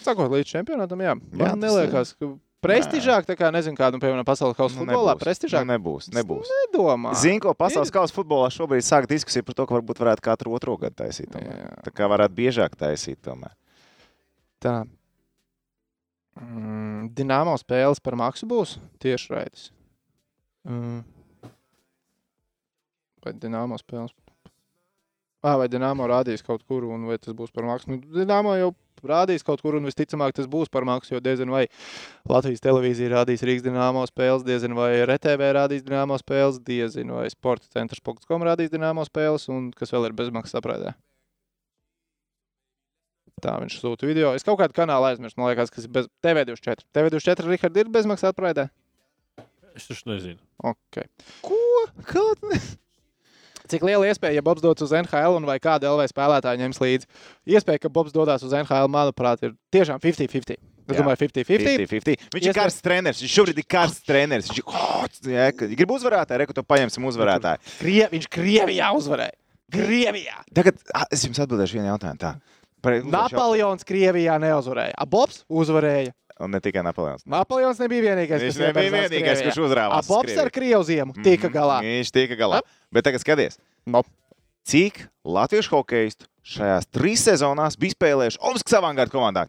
[0.00, 1.12] Sakot, līdz čempionātam, jā.
[1.12, 2.30] Jā, Man tas neliekas, ka
[2.64, 5.66] prestižāk, tā kā nezinu, kādu, piemēram, pasaules kausa futbolā, prestižāk.
[5.68, 6.48] Nu, nebūs, nebūs.
[6.62, 7.12] Nedomā.
[7.20, 10.78] Zini, ko pasaules kausa futbolā šobrīd sāk diskusija par to, ka varbūt varētu katru otro
[10.80, 11.28] gadu taisīt.
[11.34, 11.66] tomēr.
[11.66, 11.72] Jā.
[11.84, 13.52] Tā kā varētu biežāk taisīt tomēr.
[14.64, 14.78] Tā.
[16.40, 19.68] Mm, Dināmo spēles par maksu būs tieši raidas.
[20.64, 21.04] Mm.
[23.24, 24.14] Vai Dināmo spēles?
[25.44, 27.90] Ah, vai Dināmo rādīs kaut kur, un vai tas būs par maksu?
[27.92, 28.70] Nu, Dināmo jau
[29.04, 31.66] rādīs kaut kur, un visticamāk tas būs par maksu, jo diezin vai
[32.30, 37.68] Latvijas televīzija rādīs Rīgas Dināmo spēles, diezin vai RTV rādīs Dināmo spēles, diezin vai Sporta
[37.76, 40.94] centrs.com rādīs Dināmo spēles, un kas vēl ir bezmaksas aprēdē.
[43.44, 44.30] Tā viņš sūta video.
[44.32, 46.86] Es kaut kādu kanālu aizmirsu, man liekas, kas ir bez TV24.
[46.96, 48.70] TV24 Richard, ir bezmaksas aprēdē.
[49.76, 50.40] Es taču nezinu.
[50.64, 51.10] Okay.
[51.44, 51.58] Ko?
[52.08, 52.62] Kaut ne?
[53.70, 57.08] Cik liela iespēja, ja Bobs dodas uz NHL un vai kāda LV spēlētāja ņems līdzi?
[57.48, 60.60] Iespēja, ka Bobs dodas uz NHL, manuprāt, ir tiešām 50-50.
[60.84, 61.86] Es domāju, 50-50.
[61.88, 62.26] 50-50.
[62.34, 63.22] Viņš ir karsts treneris.
[63.24, 64.50] Viņš šobrīd ir karsts treneris.
[64.52, 67.62] Viņš oh, jā, grib uzvarētāju, reku to paņemsim uzvarētāju.
[67.78, 69.38] Krie, viņš Krievijā uzvarēja.
[69.72, 70.42] Krievijā!
[70.54, 72.20] Tagad es jums atbildēšu vienu jautājumu.
[72.20, 72.34] Tā.
[72.84, 74.92] Par, Napoleons Krievijā neuzvarēja.
[75.00, 76.12] A Bobs uzvarēja.
[76.40, 77.22] Un ne tikai Napoleons.
[77.30, 80.40] Napoleons nebija vienīgais, Viņš kas nebija vienīgais, kurš uzrāvās Krieviju.
[80.42, 81.76] ar Krievu ziemu tika Mhm, galā.
[81.86, 82.60] Viņš tika galā.
[82.90, 84.02] Bet tagad skaties, No.
[84.66, 89.46] cik latviešu hokeistu šajās trīs sezonās bija spēlējuši Omaskas avangarda komandā.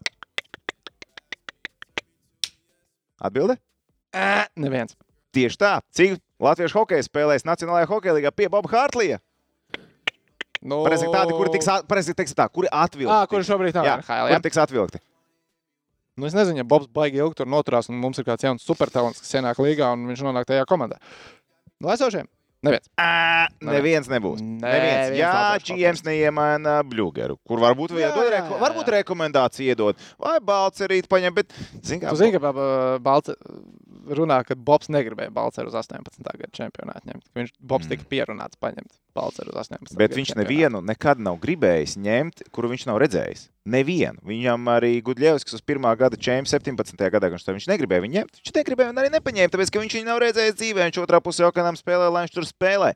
[3.20, 3.58] Atbilde?
[4.14, 4.96] Ē, Neviens.
[5.34, 5.80] Tieši tā.
[5.92, 9.20] Cik latviešu hokeja spēlēs Nacionālajā hokeja līgā pie Boba Hārtlija?
[10.66, 13.12] Nu, Parasti tādi, kuri tiks, at- teiksim tā, kuri atvilkti.
[13.12, 14.30] Ā, kuri šobrīd nav Jā, NHL.
[14.30, 14.38] Jā?
[14.40, 15.00] kuri tiks atvilkti.
[16.16, 19.20] Nu, es nezinu, ja Bobs baigi ilgi tur noturās, un mums ir kāds jauns supertalants,
[19.20, 21.02] kas ienāk līgā, un viņš nonāk tajā komandā.
[21.84, 22.30] No esošiem?
[22.66, 22.88] Neviens.
[22.98, 24.40] Ā, Neviens nebūs.
[24.42, 25.12] Nē, Neviens.
[25.12, 25.34] viens Jā,
[25.68, 28.94] GMs neiemaina Bluegeru, kur varbūt, Jā, iedod, jā, jā, varbūt jā.
[29.02, 31.54] rekomendāciju iedod, vai Balcerīt paņem, bet,
[31.86, 32.54] zin kā, Tu zini, ka
[33.04, 33.36] Balce
[34.06, 36.22] runā, ka Bobs negribēja Balceru uz 18.
[36.26, 37.26] gada čempionātu ņemt.
[37.36, 39.96] Viņš, Bobs tika pierunāts paņemt Balceru uz 18.
[39.96, 39.98] Mm.
[39.98, 40.46] Bet viņš čempionātu.
[40.46, 43.48] nevienu nekad nav gribējis ņemt, kuru viņš nav redzējis.
[43.66, 44.22] Nevienu.
[44.22, 47.10] Viņam arī Gudļevskis uz pirmā gada čempionu 17.
[47.10, 48.34] gadā, viņš to- viņš negribēja viņu ņemt.
[48.44, 50.82] Viņš negribēja un arī nepaņēma, tāpēc, ka viņš viņu nav redzējis dzīvē.
[50.86, 52.94] Viņš otrā pusē okanam spēlē, lai viņš tur spēlē.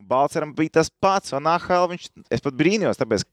[0.00, 3.26] Balceram bija tas pats, un Ahāl viņš, es pat brīnījos, tāpēc,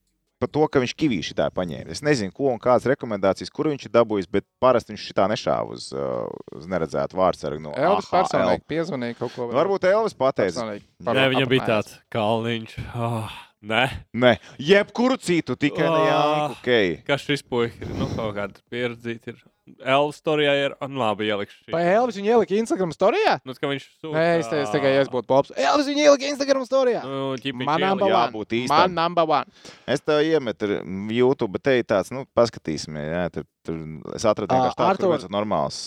[0.43, 1.93] par to, ka viņš kivīši tā paņēma.
[1.95, 5.77] Es nezinu, ko un kādas rekomendācijas, kur viņš ir dabūjis, bet parasti viņš šitā nešāva
[5.77, 6.27] uz, uh,
[6.57, 8.17] uz neredzētu vārdsargu no Elvis AHL.
[8.19, 9.47] personīgi piezvanīja kaut ko.
[9.55, 10.67] Varbūt Elvis pateica.
[10.75, 12.75] Nē, viņam bija tāds kalniņš.
[12.99, 13.31] Oh,
[13.63, 13.83] nē,
[14.19, 16.11] Nē, jebkuru citu, tikai ne Ah.
[16.11, 16.59] Janku.
[16.61, 16.97] Okay.
[17.07, 17.93] kas šis puisis ir.
[17.97, 19.41] Nu, kaut kāda pieredzīta ir.
[19.87, 20.73] Elvis storijā ir.
[20.83, 21.61] Un labi, ielikšu.
[21.63, 21.71] šī.
[21.71, 23.37] Vai Elvis viņu ielika Instagram storijā?
[23.47, 24.11] Nu, ka viņš sūta.
[24.17, 25.53] Nē, es, te, es tikai es būtu Bobs.
[25.55, 26.99] Elvis viņu ielika Instagram storijā.
[27.07, 28.27] Nu, Man number one.
[28.27, 28.75] jābūt īstam.
[28.75, 29.45] Man number one.
[29.87, 30.67] Es tev iemetu
[31.15, 33.07] YouTube, bet te ir tāds, nu, paskatīsimies.
[33.15, 33.79] Jā, tur, tur
[34.19, 35.79] es atradu vienkārši tādu, kur viens normāls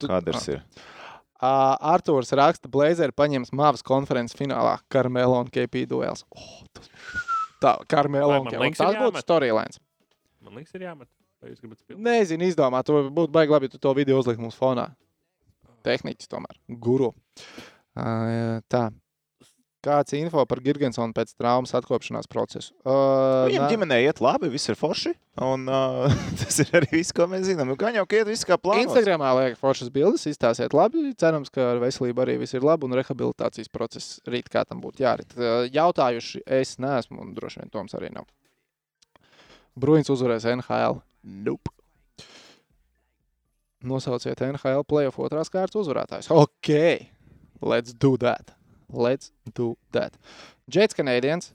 [0.00, 0.62] Tu- kadrs ir.
[1.36, 6.24] Uh, Arthurs raksta, Blazers paņems Mavas konferences finālā Karmelo un KP duels.
[6.32, 6.88] Oh, tas...
[7.60, 8.70] Tā, Karmelo un KP.
[8.78, 9.80] Tas būtu storylines.
[10.44, 11.10] Man liekas, ir jāmet.
[11.92, 12.80] Nezinu, izdomā.
[12.86, 14.88] To būtu baigi labi, ja tu to video uzlikt mums fonā.
[15.86, 16.56] Tehniķis tomēr.
[16.82, 17.12] Guru.
[17.96, 18.88] Uh, tā.
[19.86, 22.72] Kāds info par Girgensonu pēc traumas atkopšanās procesu?
[22.82, 25.12] Uh, Viņam ģimenē iet labi, viss ir forši.
[25.46, 26.10] Un, uh,
[26.40, 27.70] tas ir arī viss, ko mēs zinām.
[27.70, 28.88] Nu, Gan jau, iet viss kā plānots.
[28.88, 31.04] Instagramā liek foršas bildes, izstāsiet labi.
[31.20, 35.06] Cerams, ka ar veselību arī viss ir labi un rehabilitācijas process rīt kā tam būtu
[35.06, 35.38] jārit.
[35.70, 38.26] Jautājuši es neesmu un droši vien Toms arī nav.
[39.78, 40.98] Bruins uzvarēs NHL.
[41.46, 41.70] Nope.
[43.86, 46.32] Nosauciet NHL playoff otrās kārtas uzvarētājus.
[46.32, 46.74] Ok,
[47.62, 48.55] let's do that
[48.92, 50.16] let's do that.
[50.70, 51.52] Jets Canadiens,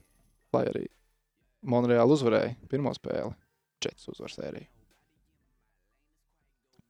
[0.54, 0.86] lai arī
[1.62, 3.34] Monreāla uzvarēja pirmo spēli,
[3.82, 4.68] Jets uzvar sēriju.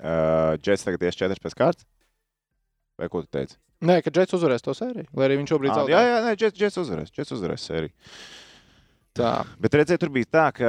[0.02, 1.86] Uh, Jets tagad ir 4 pēc kārtas.
[2.98, 3.56] Vai ko tu teici?
[3.82, 5.08] Nē, ka Jets uzvarēs to sēriju.
[5.18, 5.92] Lai arī viņš šobrīd ah, zaudē.
[5.94, 7.14] Jā, jā, nē, Jets, Jets uzvarēs.
[7.16, 7.94] Jets uzvarēs sēriju.
[9.18, 9.32] Tā.
[9.60, 10.68] Bet redziet, tur bija tā, ka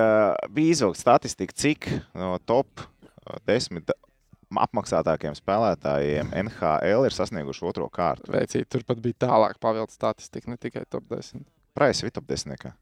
[0.51, 1.87] bija izvilkta statistika, cik
[2.19, 3.79] no top uh, 10
[4.61, 8.31] apmaksātākiem spēlētājiem NHL ir sasnieguši otro kārtu.
[8.33, 11.45] Veicīt, turpat bija tālāk pavilta statistika, ne tikai top 10.
[11.73, 12.73] Praisa bija top 10.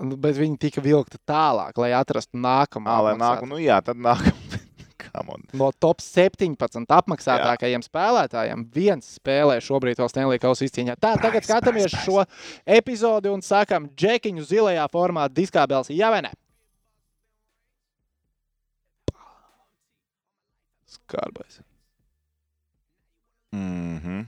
[0.00, 2.88] Nu, bet viņi tika vilkti tālāk, lai atrastu nākamo.
[2.88, 4.60] À, lai nāk, nu jā, tad nākamā.
[5.60, 7.88] no top 17 apmaksātākajiem jā.
[7.88, 10.96] spēlētājiem viens spēlē šobrīd vēl Stanley Kausa izcīņā.
[10.96, 12.06] Tā, price, tagad skatāmies price, price.
[12.06, 16.32] šo epizodi un sakam, džekiņu zilajā formā diskābels, jā vai ne?
[20.90, 21.60] Skarbais.
[23.54, 24.26] Mm -hmm.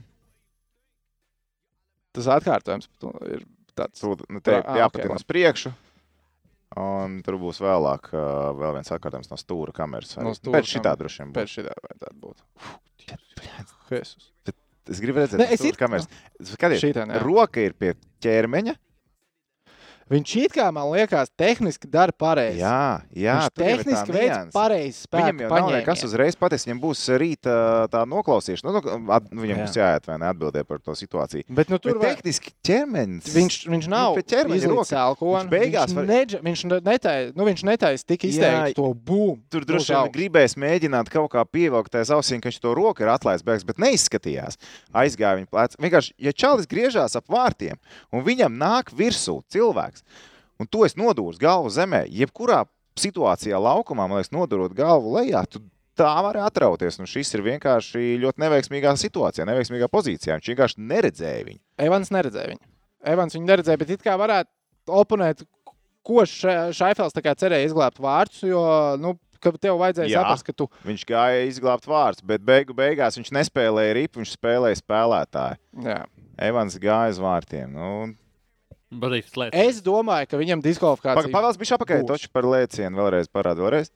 [2.13, 2.89] Tas atkārtojums
[3.33, 3.45] ir
[3.75, 4.03] tāds.
[4.29, 5.21] Nu, te Ā, ok, jāpatina labi.
[5.21, 5.71] uz priekšu.
[6.77, 10.15] Un tur būs vēlāk uh, vēl viens atkārtojums no stūra kameras.
[10.17, 11.53] No stūra Pēc šitā droši vien Pēc būs.
[11.55, 12.37] šī vajadzētu būt.
[13.91, 14.31] Jesus.
[14.89, 16.07] Es gribu redzēt, es it- kameras.
[16.41, 17.21] Skatiet, Šitien, jā.
[17.23, 18.75] roka ir pie ķermeņa.
[20.11, 22.59] Viņš it kā man liekas, tehniski dara pareizi.
[22.59, 26.67] Jā, jā Viņš tehniski veids pareizi Viņam spēku jau nav nekas uzreiz pateicis.
[26.67, 27.53] Viņam būs rīta
[27.93, 28.73] tā noklausīšana.
[28.73, 29.67] Nu, nu, at, viņam Jā.
[29.67, 31.45] būs jāiet vai neatbildēt par to situāciju.
[31.53, 32.15] Bet nu, tur Tur vai...
[32.15, 33.29] tehniski ķermenis.
[33.35, 35.43] viņš, viņš nav Nu, pie ķermeņa izlīdz cēlkoni.
[35.43, 39.37] Viņš beigās viņš, var- neģa, viņš netais, nu, viņš netais tik izteikti Jā, to būmu.
[39.53, 43.11] Tur droši vien gribēs mēģināt kaut kā pievilkt aiz ausīm, ka viņš to roku ir
[43.13, 44.57] atlaists, beigas, bet neizskatījās.
[44.93, 45.77] Aizgāja viņa plecs.
[45.77, 47.77] Vienkārši, ja čalis griežās ap vārtiem
[48.11, 49.92] un viņam nāk virsū cilvēks,
[50.61, 52.63] un to es nodūru galvu zemē, jebkurā
[52.99, 55.63] situācijā laukumā, man liekas, nodurot galvu lejā, tu
[55.97, 56.99] tā var atrauties.
[57.01, 60.37] Un šis ir vienkārši ļoti neveiksmīgā situācijā, neveiksmīgā pozīcijā.
[60.39, 61.61] Viņš vienkārši neredzēja viņu.
[61.87, 62.65] Evans neredzēja viņu.
[63.13, 65.43] Evans viņu neredzēja, bet it kā varētu oponēt,
[66.03, 68.63] ko Šaifels cerēja izglābt vārdus, jo,
[68.99, 69.15] nu,
[69.59, 70.23] tev vajadzēja Jā.
[70.23, 74.79] saprast, ka tu Viņš gāja izglābt vārdus, bet beigu beigās viņš nespēlēja ripu, viņš spēlēja
[74.79, 75.59] spēlētāju.
[75.83, 76.03] Jā.
[76.39, 77.73] Evans gāja uz vārtiem.
[77.75, 77.89] Nu.
[79.53, 82.05] Es domāju, ka viņam diskvalifikācija Pagaidā, bija apakaļ.
[82.07, 83.61] Toči par lēcienu vēlreiz parāda.
[83.65, 83.91] Vēlreiz.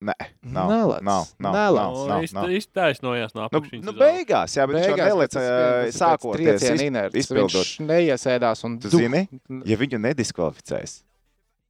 [0.00, 0.14] Nē,
[0.48, 0.70] nav.
[0.70, 2.44] Nelec, Nav, nav, nav, nav, nav.
[2.56, 3.82] Iztaisnojās no Nu, apakšas.
[3.84, 6.38] nu, beigās, jā, bet viņš jau Beigās, pēc sākoties.
[6.40, 7.26] trieciena iz- inerces.
[7.26, 7.52] Izpildot.
[7.52, 9.28] Viņš neiesēdās un Tu zini,
[9.68, 11.02] ja viņu nediskvalificēs,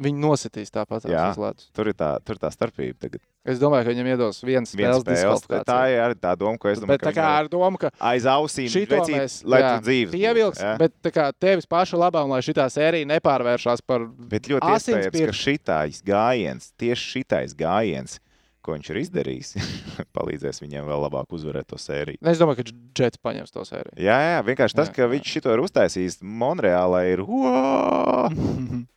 [0.01, 1.26] Viņu nositīs tāpat Jā.
[1.34, 1.66] uz ledus.
[1.76, 2.96] tur ir tā, tur ir tā starpība.
[3.05, 3.20] Tagad.
[3.44, 5.66] Es domāju, ka viņam iedos viens spēles diskvalifikāciju.
[5.68, 6.94] tā ir arī tā doma, ko es domāju.
[6.96, 10.12] Bet ka tā kā ar domu, ka aiz ausīm vecīt, lai jā, tu dzīves.
[10.14, 10.72] pievilks, jā.
[10.80, 15.07] bet tā kā tevis paša labā un lai šī sērija nepārvēršās par Bet ļoti iespējams,
[15.07, 15.44] ka pirksts.
[15.44, 18.20] šitais gājiens, tieši šitais gājiens,
[18.61, 19.53] ko viņš ir izdarījis,
[20.16, 22.20] palīdzēs viņiem vēl labāk uzvarēt to sēriju.
[22.20, 23.96] Es domāju, ka Džets paņems to sēriju.
[24.01, 27.24] Jā, jā, vienkārši tas, Jā, ka viņš šito ir uztaisījis Monreālā, ir!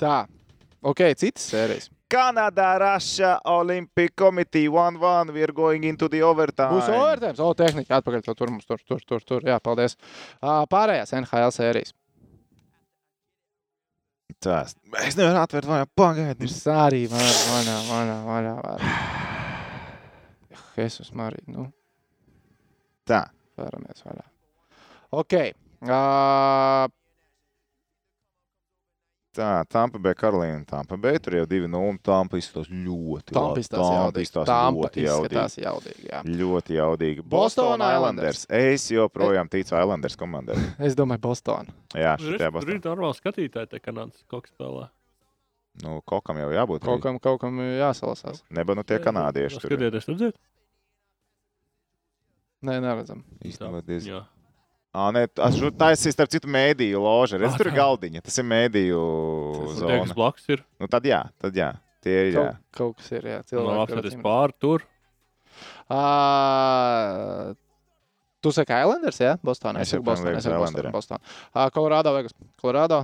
[0.00, 0.18] Tā,
[0.82, 1.90] ok, citas sērijas.
[2.10, 5.30] Canada, Russia, Olympic Committee 1-1.
[5.30, 6.74] We are going into the overtime.
[6.74, 8.24] Būs overtime, o, tehnika atpakaļ.
[8.34, 9.46] Tur mums tur, tur, tur, tur.
[9.46, 9.94] Jā, paldies.
[10.42, 11.94] Ā, Pārējās NHL sērijas.
[14.40, 14.74] Tas.
[15.04, 16.48] Es nevaru atvērt, vai pagaidi.
[16.48, 18.54] Es arī varu, manā, manā, manā.
[18.64, 18.92] manā.
[20.80, 21.66] Jesus Marija, nu,
[23.04, 23.24] Tā.
[23.58, 24.24] varamies vaļā.
[25.20, 25.34] Ok.
[25.80, 26.86] Uh,
[29.30, 31.20] Tā, Tampa Bay, Karolīna, Tampa Bay.
[31.22, 31.98] Tur jau 2-0.
[32.02, 33.62] Tampa izskatās ļoti Tampa labi.
[33.70, 35.62] Tampa izskatās Tampa ļoti jaudīgi.
[35.62, 36.22] jaudīgi, jā.
[36.40, 37.22] Ļoti jaudīgi.
[37.22, 38.40] Boston Boston Islanders.
[38.50, 40.56] Es joprojām ticu Islanders komandai.
[40.88, 41.70] Es domāju, Boston.
[41.94, 42.82] Jā, šitajā ir- tur ir Boston.
[42.90, 44.88] normāli skatītāji, te kanādas kas spēlē.
[45.84, 46.82] Nu, kaut kam jau jābūt.
[46.82, 48.42] Kaut kam, kaut kam jāsalasās.
[48.50, 49.60] Neba nu tie kanādieši.
[49.62, 49.70] tur.
[49.70, 50.34] Skatieties, redzēt?
[52.66, 53.22] Nē, neredzam.
[53.46, 54.26] Īstenībā diezgan.
[54.90, 55.00] Jā.
[55.00, 55.20] Ā, nē,
[55.78, 57.38] tas ir starp citu mēdīju loža.
[57.38, 57.78] Redz, Ā, tur ir tā.
[57.78, 58.22] galdiņa.
[58.26, 59.02] Tas ir mēdīju
[59.78, 60.14] zona.
[60.18, 60.64] blakus ir.
[60.82, 61.68] Nu, tad jā, tad jā.
[62.02, 62.42] Tie ir jā.
[62.42, 63.38] Kaut, kaut kas ir, jā.
[63.44, 63.82] No Cilvēki.
[63.84, 64.86] apskaties pāri tur.
[65.90, 67.52] Uh,
[68.42, 69.34] tu saki Islanders, jā?
[69.44, 69.82] Bostonā.
[69.84, 70.56] Es joprojām lieku uz Boston.
[70.56, 70.94] Islanderiem.
[70.94, 71.22] Boston.
[71.54, 72.34] Uh, Colorado, Vegas.
[72.60, 73.02] Colorado.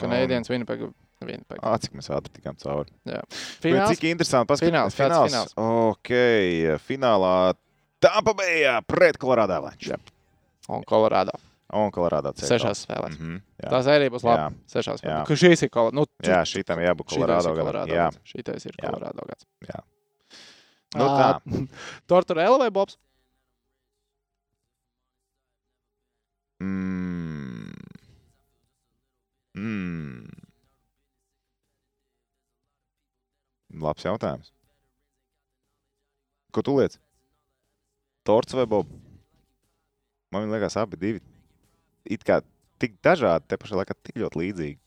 [0.00, 0.86] Kanēdienas Winnipeg.
[1.22, 1.60] Winnipeg.
[1.62, 2.90] Ā, cik mēs ātri tikām cauri.
[3.06, 3.92] Bet Fināls.
[3.94, 4.96] Cik interesanti Fināls, paskatīties.
[4.98, 5.52] kāds fināls?
[5.62, 6.10] Ok,
[6.88, 7.34] finālā
[8.02, 9.92] Tampa Bay pret Colorado Avalanche.
[9.94, 10.00] Jā.
[10.68, 11.32] Un Kolorādo.
[11.72, 12.44] Un Colorado CK.
[12.50, 13.14] Sešās spēlēs.
[13.18, 13.68] Mhm, jā.
[13.72, 14.42] Tā sērija būs laba.
[14.42, 14.48] Jā.
[14.74, 15.22] Sešās Jā.
[15.24, 15.26] spēlēs.
[15.30, 15.94] Ka šīs ir Kolorādo.
[15.96, 17.54] Nu, jā, šitam jābūt Colorado.
[17.56, 17.88] gadam.
[17.88, 18.90] Jā, Šītais ir Jā.
[18.90, 19.46] Kolorādo gads.
[20.94, 21.30] nu tā.
[22.12, 22.98] Torturēla vai Bobs?
[26.60, 27.72] Mm.
[29.56, 30.28] Mm.
[33.82, 34.52] Labs jautājums.
[36.52, 36.98] Ko tu liec?
[38.28, 38.86] Torts vai Bob?
[40.32, 41.22] Man liekas, abi divi.
[42.08, 42.40] It kā
[42.82, 44.78] tik dažādi, te pašā laikā tik ļoti līdzīgi.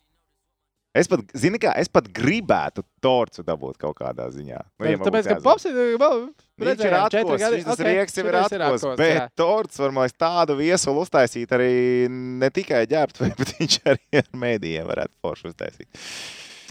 [0.96, 4.62] Es pat, zini, kā es pat gribētu torcu dabūt kaut kādā ziņā.
[4.80, 5.36] Nu, ja Tāpēc, ka.
[5.44, 5.76] Bobs ir.
[6.00, 6.22] Vēl,
[6.62, 9.26] Viņš ir atkos, viņš tas ok, rieks jau ir atkos, atkos, bet jā.
[9.36, 11.74] torts var, man tādu viesulu uztaisīt arī
[12.08, 15.90] ne tikai ģērbtu, bet viņš arī ar mēdījiem varētu foršu uztaisīt.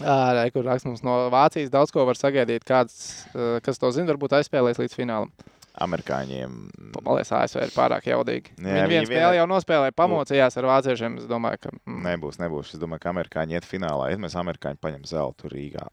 [0.01, 2.65] Ā, re, kur raksts mums no Vācijas daudz ko var sagaidīt.
[2.67, 2.97] Kāds,
[3.63, 5.29] kas to zina, varbūt aizspēlēs līdz finālam.
[5.83, 6.53] Amerikāņiem.
[7.05, 8.53] Liekas, ASV ir pārāk jaudīgi.
[8.57, 11.17] Jā, Viņi vienu spēli vienā- jau nospēlēja, pamocījās ar vāciešiem.
[11.19, 11.69] Es domāju, ka.
[11.85, 12.73] Mm, Nebūs, nebūs.
[12.73, 14.11] Es domāju, ka amerikāņi iet finālā.
[14.11, 15.87] Ja mēs amerikāņi paņem zeltu Rīgā.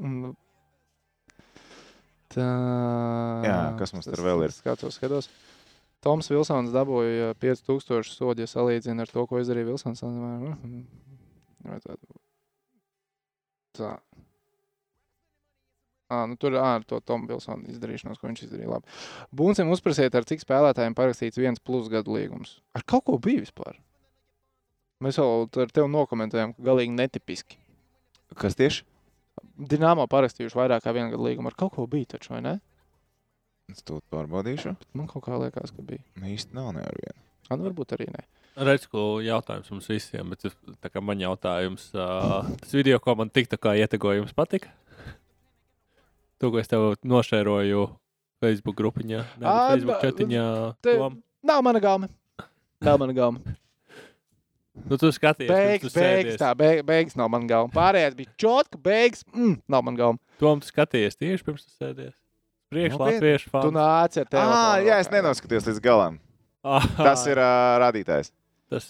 [0.00, 0.34] mm.
[2.32, 2.48] Tā.
[3.44, 4.52] Jā, kas mums tur vēl ir?
[4.56, 5.28] Skatos, skatos.
[6.02, 10.00] Toms Vilsons dabūja 5000 sodu, ja salīdzina ar to, ko izdarīja Vilsons.
[11.62, 12.16] Vajadzētu-
[13.78, 13.90] Tā.
[16.12, 18.68] À, nu tur ar to Tomu Vilsonu izdarīšanos, ko viņš izdarīja.
[18.74, 18.96] Labi.
[19.32, 22.58] Buncim uzprasiet, ar cik spēlētājiem parakstīts viens plus gadu līgums.
[22.76, 23.78] Ar kaut ko bija vispār.
[25.02, 27.56] Mēs jau ar tevi nokomentējām, ka galīgi netipiski.
[28.38, 28.84] Kas tieši?
[29.72, 31.48] Dienāmo parakstījuši vairāk kā vienu gadu līgumu.
[31.48, 32.54] Ar kaut ko bija taču, vai ne?
[33.72, 34.74] Es to pārbaudīšu.
[34.98, 36.04] Man kaut kā liekas, ka bija.
[36.20, 37.18] Nu, īsti nav ne ar vienu.
[37.48, 38.26] Man varbūt arī ne.
[38.68, 40.44] Redz, ko jautājums mums visiem, bet
[40.92, 44.74] kā man jautājums, uh, tas video, ko man tik tā kā ietegoja, jums patika?
[46.42, 47.82] To, ko es tev nošēroju
[48.42, 50.46] Facebook grupiņā, ne, Ā, Facebook ba- četiņā.
[50.82, 51.20] te- Tom.
[51.46, 52.08] Nav mana gaume.
[52.82, 53.38] Nav mana gaume.
[54.88, 56.38] Nu, tu skaties, pirms tu Beigas, beigas, sēdies.
[56.40, 57.70] tā, beig- beigas nav mana gaume.
[57.74, 60.18] Pārējais bija čotka, beigas, mm, nav mana gaume.
[60.40, 62.14] Tom, tu skaties tieši pirms tu sēdies.
[62.72, 63.20] Priekš Nopietni?
[63.20, 63.70] latviešu Tu fanu.
[63.76, 64.42] nāc ar tevi.
[64.42, 66.18] Ah, jā, es nenoskatījos līdz galam.
[66.96, 68.32] Tas ir uh, rādītājs.
[68.70, 68.88] Tas,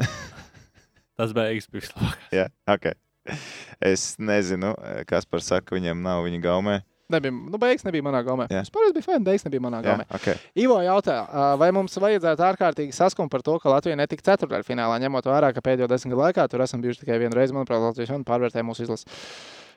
[1.16, 2.18] tas beigas bija labāk.
[2.34, 2.92] Jā, ok.
[3.92, 4.72] Es nezinu,
[5.10, 6.80] kas par saka, viņam nav viņa gaumē.
[7.12, 8.46] Nebija, nu, beigas nebija manā gaumē.
[8.48, 8.62] Jā.
[8.64, 10.06] Vispār bija fajn, beigas nebija manā gaumē.
[10.16, 10.28] ok.
[10.62, 11.18] Ivo jautā,
[11.60, 15.90] vai mums vajadzētu ārkārtīgi saskumt par to, ka Latvija netika ceturdaļfinālā, ņemot vērā, ka pēdējo
[15.90, 19.10] desmit gadu laikā tur esam bijuši tikai vienu reizi, manuprāt, Latvijas un pārvērtēja mūsu izlasi.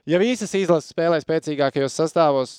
[0.07, 2.55] Ja visas izlases spēlē spēcīgākajos sastāvos,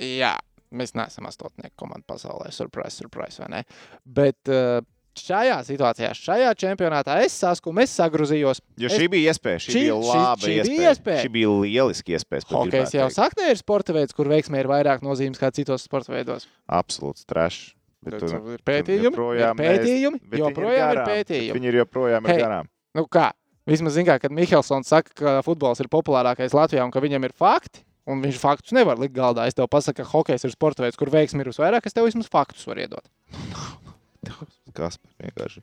[0.00, 0.32] jā,
[0.72, 2.48] mēs neesam astotnieku komanda pasaulē.
[2.54, 3.62] Surprise, surprise, vai ne?
[4.08, 4.80] Bet ā,
[5.18, 8.60] šajā situācijā, šajā čempionātā es saskumu, es sagrozījos.
[8.78, 9.58] Jo Es- šī bija iespēja.
[9.60, 10.94] Šī, Šī- bija šī- laba šī bija iespēja.
[10.94, 11.22] iespēja.
[11.24, 12.46] Šī bija lieliski iespēja.
[12.52, 16.46] Hokejs jau saknē ir sporta veids, kur veiksmē ir vairāk nozīmes kā citos sporta veidos.
[16.70, 17.74] Absolūts trešs.
[18.02, 21.06] Bet tu, ir pētījumi, joprojām ir pētījumi, ir joprojām ir garām.
[21.06, 21.54] Bet pētījumi.
[21.54, 22.34] Viņi ir joprojām Hei.
[22.34, 22.66] ir garām.
[22.96, 23.30] Nu kā?
[23.64, 27.84] Vismaz zina, kad Mihelsons saka, ka futbols ir populārākais Latvijā un ka viņam ir fakti.
[28.04, 29.46] Un viņš faktus nevar likt galdā.
[29.46, 31.86] Es tev pasaku, ka hokejs ir sporta veids, kur veiksmi ir visvairāk.
[31.86, 33.06] Es tev vismaz faktus varu iedot.
[34.76, 35.62] Kas vienkārši?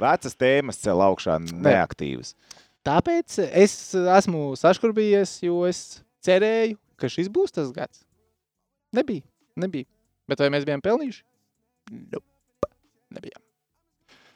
[0.00, 2.34] Vecas tēmas cel augšā neaktīvas.
[2.84, 8.04] Tāpēc es esmu saškurbījies, jo es cerēju, ka šis būs tas gads.
[8.94, 9.24] Nebija.
[9.60, 9.88] nebija.
[10.30, 11.24] Bet vai mēs bijām pelnījuši?
[12.12, 12.70] Nope.
[13.14, 13.40] Nebijām.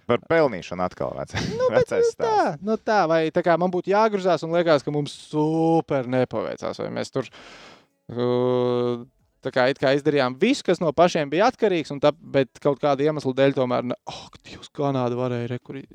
[0.08, 1.50] Par pelnīšanu atkal vecais.
[1.58, 4.94] Nu, vecais nu, tā, nu tā, vai tā kā man būtu jāgruzās un liekas, ka
[4.94, 9.04] mums super nepaveicās, vai mēs tur uh,
[9.44, 13.06] tā kā, kā izdarījām visu, kas no pašiem bija atkarīgs, un tā, bet kaut kāda
[13.06, 15.86] iemesla dēļ tomēr, ne, oh, Dievs, Kanāda varēja re, kur i-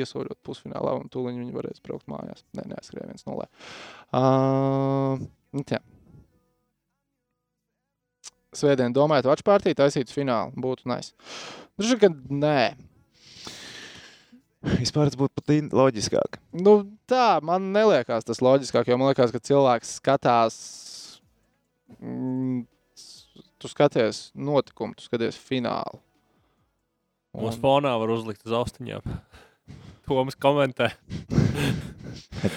[0.00, 2.44] iesoļot pusfinālā, un tūlīt viņi varēs braukt mājās.
[2.56, 3.48] Nē, neaizskrēja viens nulē.
[4.12, 5.20] Uh,
[5.52, 5.82] nu, tā.
[8.58, 10.54] Svētdien domājot, atšķirtī taisīt finālu.
[10.56, 11.12] Būtu nice.
[11.78, 12.60] Droši vien, ka nē.
[14.80, 16.40] Vispār tas būtu pat loģiskāk.
[16.58, 20.56] Nu, tā man liekas tas loģiskāk, jo man liekas, ka cilvēks skatās.
[21.96, 22.66] Mm,
[23.58, 26.00] tu skaties notikumu, tu skaties finālu.
[27.38, 29.02] Mūsu fonā var uzlikt uz austiņām.
[30.08, 30.92] Toms komentē.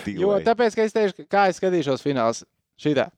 [0.08, 2.44] Jo tāpēc, ka es teikšu, kā es skatīšos fināls
[2.82, 3.10] šitā.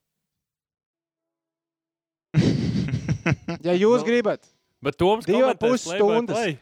[3.64, 4.48] Ja jūs Nu, gribat,
[4.84, 6.56] Bet Toms Divi ar komentē pus play play.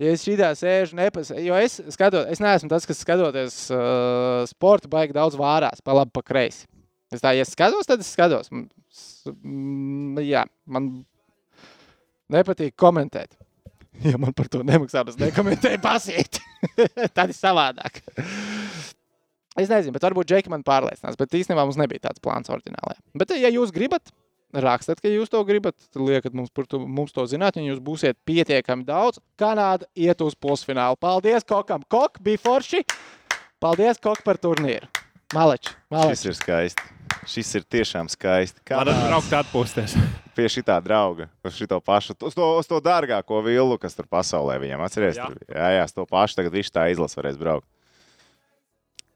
[0.00, 4.88] ja es šitā sēžu, nepas, jo es skatos, es neesmu tas, kas skatoties uh, sporta,
[4.88, 6.64] baigi daudz vārās, pa labi, pa kreisi.
[7.14, 8.50] Es tā, ja skatos, tad es skatos.
[10.24, 10.92] Jā, man
[12.34, 13.34] nepatīk komentēt.
[14.02, 16.40] Ja man par to nemaksā, tas nekomentēja pasīt.
[17.14, 18.00] Tad ir savādāk.
[19.54, 21.14] Es nezinu, bet varbūt Džeki man pārliecinās.
[21.14, 22.98] Bet īstenībā mums nebija tāds plāns oriģinālajā.
[23.22, 24.10] Bet, ja jūs gribat,
[24.50, 28.82] rakstat, ka jūs to gribat, liekat mums, to, mums to zināt, un jūs būsiet pietiekami
[28.88, 29.22] daudz.
[29.38, 30.98] Kanāda iet uz pusfinālu.
[30.98, 31.86] Paldies Kokam!
[31.86, 32.82] Kok bija forši!
[33.62, 34.90] Paldies Kok par turnīru!
[35.38, 36.26] Maleč, Šis maleč.
[36.32, 36.90] ir skaisti.
[37.30, 38.62] Šis ir tiešām skaisti.
[38.66, 39.96] Kā Varat braukt atpūsties.
[40.34, 44.58] pie šī drauga, uz šo pašu, uz to, uz to dārgāko vilnu, kas tur pasaulē
[44.62, 45.20] viņam atcerēs.
[45.20, 45.30] Jā.
[45.30, 47.68] Jā, jā, jā uz to pašu tagad viņš tā izlases varēs braukt.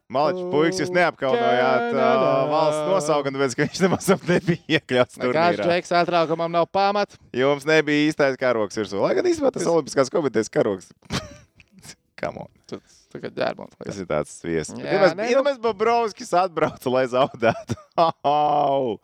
[0.09, 5.67] Maličs, puisis, jūs neapkaunojāt uh, valsts nosaukumu, tāpēc, ka viņš nemaz nebija iekļauts Nekāds turnīrā.
[5.69, 7.21] Džeks atraukumam nav pamata.
[7.37, 9.03] Jums nebija īstais karoks virsū.
[9.05, 10.89] Lai gan īstenībā tas Olimpiskās komitejas karoks.
[12.23, 12.49] Come on.
[12.65, 13.77] Tas tagad ģērbons.
[13.85, 14.75] Tas ir tāds sviests.
[14.79, 17.77] Jā, Ja mēs, nē, ja nu- mēs Bobrovskis atbraucu, lai zaudētu.
[18.25, 18.99] Au!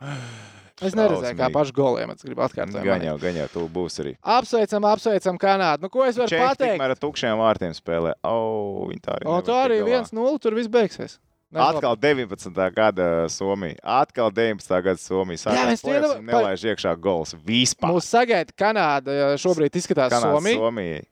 [0.83, 2.11] Es neredzēju, kā pašu goliem.
[2.11, 2.83] Es gribu atkārtot.
[2.83, 4.13] Gan jau, gan jau, tu būsi arī.
[4.27, 5.87] Apsveicam, apsveicam Kanādu.
[5.87, 6.75] Nu, ko es varu Čehi pateikt?
[6.75, 8.17] tikmēr ar tukšiem vārtiem spēlē.
[8.27, 9.29] Au, viņi tā arī.
[9.31, 10.03] O, tā arī tikt galā.
[10.11, 10.41] 1-0.
[10.43, 11.19] Tur viss beigsies.
[11.55, 12.51] Atkal 19.
[12.75, 13.79] gada Somija.
[13.87, 14.81] Atkal 19.
[14.83, 15.39] gada Somija.
[15.39, 17.93] Jā, Sākās mēs play-offs, vienam- nelaiž iekšā gols vispār.
[17.95, 20.59] Mūsu sagaida Kanāda ja šobrīd izskatās Kanādas Somija.
[20.59, 21.05] Somijai.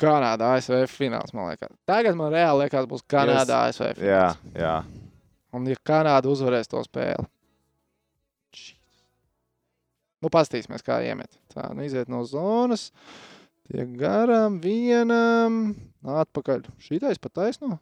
[0.00, 1.74] Kanāda ASV fināls, man liekas.
[1.88, 4.06] Tagad man reāli liekas, būs Kanāda ASV fināls.
[4.08, 4.24] Jā,
[4.56, 4.76] jā.
[5.56, 7.26] Un ja Kanāda uzvarēs to spēli.
[10.20, 11.32] Nu, pastīsimies, kā iemet.
[11.52, 12.90] Tā, nu, iziet no zonas.
[13.70, 15.62] Tiek garām, vienam,
[16.04, 16.66] atpakaļ.
[16.82, 17.78] Šītais pat taisno.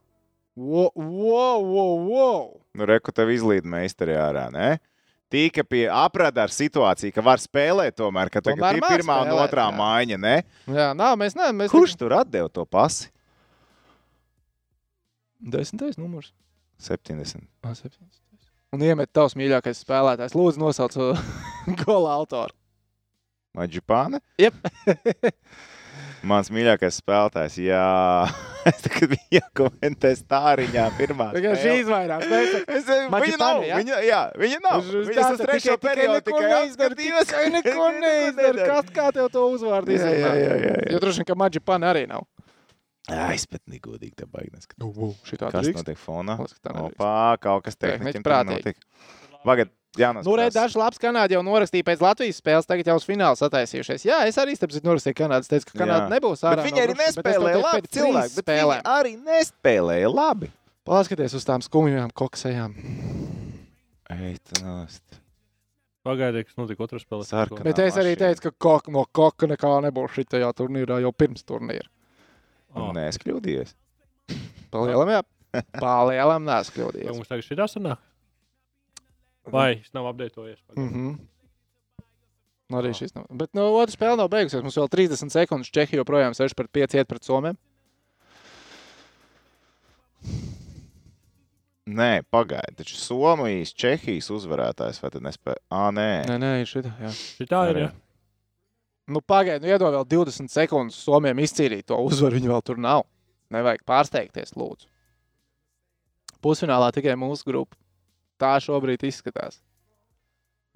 [0.59, 2.47] Wow, wow, wow, wow.
[2.79, 4.77] Nu, reku tev izlīd meistari ārā, ne?
[5.29, 9.19] Tika pie aprada ar situāciju, ka var spēlēt tomēr, ka tagad Tomēr ir māk pirmā
[9.21, 9.75] un spēlēt, otrā jā.
[9.77, 10.37] mājiņa, ne?
[10.79, 11.59] Jā, nā, mēs neesam.
[11.61, 13.11] Mēs Kurš tur atdeva to pasi?
[15.39, 16.33] Desmitais numurs.
[16.81, 17.45] 70.
[17.63, 18.49] Ah, septiņdesmitais.
[18.73, 20.37] Un iemet tavs mīļākais spēlētājs.
[20.39, 20.97] Lūdzu, nosauc
[21.85, 22.57] gola autoru.
[23.59, 24.23] Maģipāne?
[24.41, 24.57] Jep.
[26.27, 27.83] Mans mīļākais spēlētājs, jā.
[28.69, 31.29] Es tagad biju jākomentē stāriņā pirmā.
[31.33, 32.25] Tikai šī izvairās.
[32.69, 33.79] Es, viņa nav, jā?
[33.81, 34.83] viņa, jā, viņa nav.
[34.83, 37.31] Uz- uz Viņa tā, tā trešo periodu tikai neizdara, apskatījās.
[37.31, 38.67] Tikai neko neizdara.
[38.69, 40.35] Kas kā tev to uzvārdu Jā, jā, izrunā?
[40.43, 40.93] jā, jā, jā.
[40.93, 42.27] Jo droši vien, ka Maģipāna arī nav.
[43.33, 44.83] Es pat negodīgi te baigi neskatīt.
[44.85, 45.81] Nu, šitā Kas drīkst.
[45.81, 46.37] notiek fonā?
[46.61, 46.75] Tā.
[46.91, 48.59] Opā, kaut kas Tehniķi tehniķim prātīgi.
[48.59, 48.85] notiek.
[49.49, 49.73] Pagad.
[49.97, 54.05] Nu, redz, dažs labs Kanāda jau norakstīja pēc Latvijas spēles, tagad jau uz finālu sataisījušies.
[54.05, 55.47] Jā, es arī starp citu norakstīju Kanādu.
[55.47, 56.67] Es teicu, ka Kanāda nebūs Bet ārā.
[56.69, 58.35] viņi arī nespēlēja labi, cilvēki.
[58.37, 58.83] Bet viņi Spēlēm.
[58.85, 60.51] arī nespēlēja labi.
[60.89, 62.77] Paskaties uz tām skumjām koksējām.
[64.13, 65.19] Ej, tu nost.
[66.07, 67.25] Pagaidiet, kas notika otrā spēlē.
[67.29, 67.65] Sarkanā.
[67.67, 68.21] Bet es arī mašīna.
[68.23, 71.89] teicu, ka kok, no koka nekā nebūs šitajā turnīrā jau pirms turnīra.
[72.77, 72.93] Oh.
[72.97, 73.75] Nē, es kļūdījos.
[74.73, 75.23] Palielam, jā.
[75.83, 77.17] Palielam, neesmu Vai kļūdījies.
[77.19, 78.05] mums tagad šī sanāk?
[79.53, 80.59] Vai šis nav apdeitojies?
[80.77, 81.17] Mm -hmm.
[82.79, 83.25] Arī šis nav.
[83.31, 84.63] Bet no otras spēle nav beigusies.
[84.63, 85.71] Mums vēl 30 sekundes.
[85.71, 87.55] Čehija joprojām 6 pret 5 iet pret Somiju.
[91.89, 92.77] Nē, pagaidi.
[92.77, 95.57] Taču Somijas, Čehijas uzvarētājs vai tad nespēja?
[95.73, 96.11] Ā, nē.
[96.29, 96.93] Nē, nē, šitā.
[97.01, 97.13] Jā.
[97.17, 97.81] Šī tā ir.
[97.87, 97.89] Jā.
[99.09, 101.01] Nu, pagaidiet, nu, iedod vēl 20 sekundes.
[101.01, 102.37] Somijam izcīnīt to uzvaru.
[102.37, 103.07] Viņi vēl tur nav.
[103.55, 104.91] Nevajag pārsteigties, lūdzu.
[106.45, 107.79] Pusfinālā tikai mūsu grupa.
[108.39, 109.61] Tā šobrīd izskatās.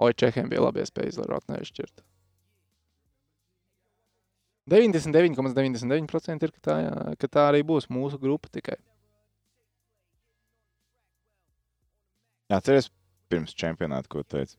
[0.02, 2.02] Oi, Čehiem bija labi iespēja izdarot, nevis šķirt.
[4.70, 8.78] 99,99% ir, ka tā, jā, ka tā arī būs mūsu grupa tikai.
[12.52, 12.90] Atceries
[13.32, 14.58] pirms čempionāta, ko teicu?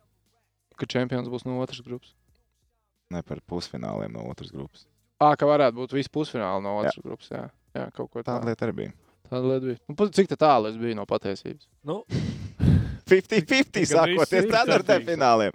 [0.79, 2.15] Ka čempions būs no otras grupas.
[3.13, 4.87] Ne par pusfināliem no otras grupas.
[5.21, 7.03] Ā, ka varētu būt visi pusfināli no otras jā.
[7.05, 7.29] grupas.
[7.31, 7.43] Jā,
[7.77, 8.49] jā kaut ko Tāda tādu.
[8.49, 8.93] lieta arī bija.
[9.29, 9.81] Tāda lieta bija.
[9.87, 11.69] Nu, cik tā tālu es biju no patiesības?
[11.87, 12.01] Nu,
[13.09, 15.09] 50-50 Gandrīz sākoties ceturtajam 50.
[15.11, 15.51] fināliem.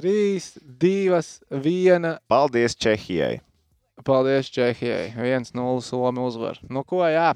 [0.00, 0.46] 3,
[0.80, 1.22] 2,
[1.60, 2.18] 1.
[2.32, 3.40] Paldies Čehijai.
[4.04, 5.12] Paldies Čehijai.
[5.16, 6.60] 1-0 Somija uzvar.
[6.70, 7.32] Nu, ko, jā.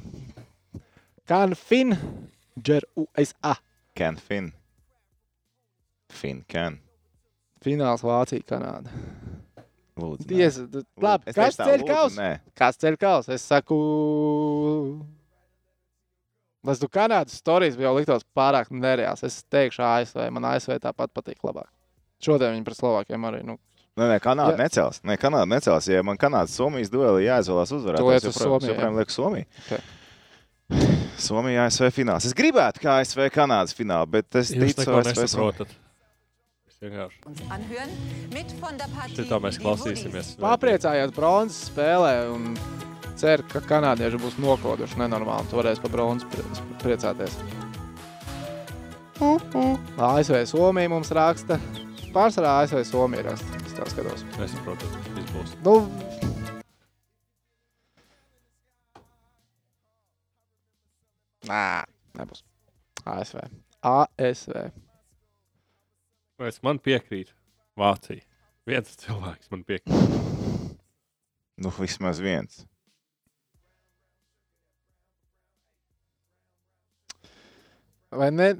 [1.28, 1.96] Kan fin,
[2.58, 3.56] džer USA.
[3.96, 4.16] Ken
[6.16, 6.42] Fin.
[6.48, 6.78] Ken.
[7.64, 8.92] Fināls Vācija, Kanāda.
[9.96, 10.26] Lūdzu.
[10.28, 10.58] Diez,
[11.00, 12.16] labi, Es kas ceļ lūdzu, kaus?
[12.20, 12.30] Nē.
[12.56, 13.28] Kas ceļ kaus?
[13.32, 13.78] Es saku...
[16.64, 19.22] Tas tu Kanādas stāstījis jau liktos pārāk nereāls.
[19.26, 20.30] Es teikšu ASV.
[20.34, 21.68] Man ASV tāpat patīk labāk.
[22.22, 23.44] Šodien viņi pret Slovākiem arī.
[23.44, 23.58] Nu,
[23.96, 24.60] Nē, nē, Kanāda Jā.
[24.66, 24.98] necels.
[25.08, 25.86] Nē, Kanāda necels.
[25.88, 29.46] Ja man Kanādas Somijas duelī jāizvēlās Tu uzvarētājs, liec uz joprojām- lieku Somiju.
[29.70, 29.80] Ok.
[31.16, 32.26] Somija ASV fināls.
[32.28, 35.66] Es gribētu, kā ASV Kanādas finālā, bet es jūs ticu neko ASV.
[36.68, 37.20] Es vienkārši.
[37.24, 37.90] uns anhören
[38.34, 40.34] mit von der Partie Šitā mēs klausīsimies.
[40.36, 42.50] Papriecājās bronzas spēlē un
[43.20, 45.46] ceru, ka kanādieši būs nokoduši nenormāli.
[45.46, 46.44] un Tu varēsi par bronzu prie-
[46.82, 47.36] priecāties.
[49.96, 51.58] ASV Somija mums raksta.
[52.12, 53.62] Pārsvarā ASV Somija raksta.
[53.66, 54.24] Es tā skatos.
[54.44, 54.86] Es saprotu,
[55.16, 55.56] viss būs.
[55.64, 55.78] Nu,
[61.46, 61.84] Nē,
[62.18, 62.42] nebūs.
[63.06, 63.42] ASV.
[63.86, 64.70] ASV.
[66.48, 67.30] Es man piekrīt.
[67.78, 68.24] Vācija.
[68.66, 70.74] Viens cilvēks man piekrīt.
[71.62, 72.64] Nu, vismaz viens.
[78.16, 78.50] Vai ne,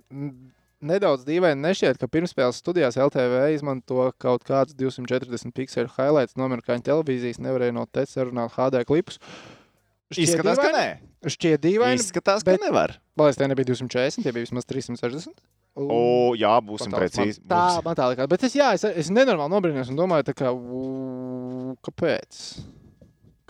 [0.87, 6.85] nedaudz dīvaini nešķiet, ka pirmspēles studijās LTV izmanto kaut kādus 240 pikselu highlights no amerikāņu
[6.87, 9.21] televīzijas, nevarēja no te sarunāt HD klipus.
[10.13, 10.79] Šķiet Izskatās, ka dīvaini?
[10.79, 11.31] nē.
[11.35, 12.99] Šķiet dīvaini, Izskatās, ka bet- nevar.
[13.19, 15.33] Lai tie nebija 240, tie bija vismaz 360.
[15.77, 17.43] O, jā, būsim precīzi.
[17.43, 18.29] Man, tā, man tā likās.
[18.31, 22.39] Bet es, jā, es, es nenormāli nobrīnījos un domāju, tā kā, u, kāpēc?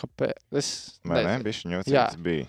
[0.00, 0.40] Kāpēc?
[0.58, 0.70] Es
[1.04, 1.20] ne?
[1.20, 1.44] nezinu.
[1.46, 2.08] Bišķiņ Jā.
[2.18, 2.48] bija.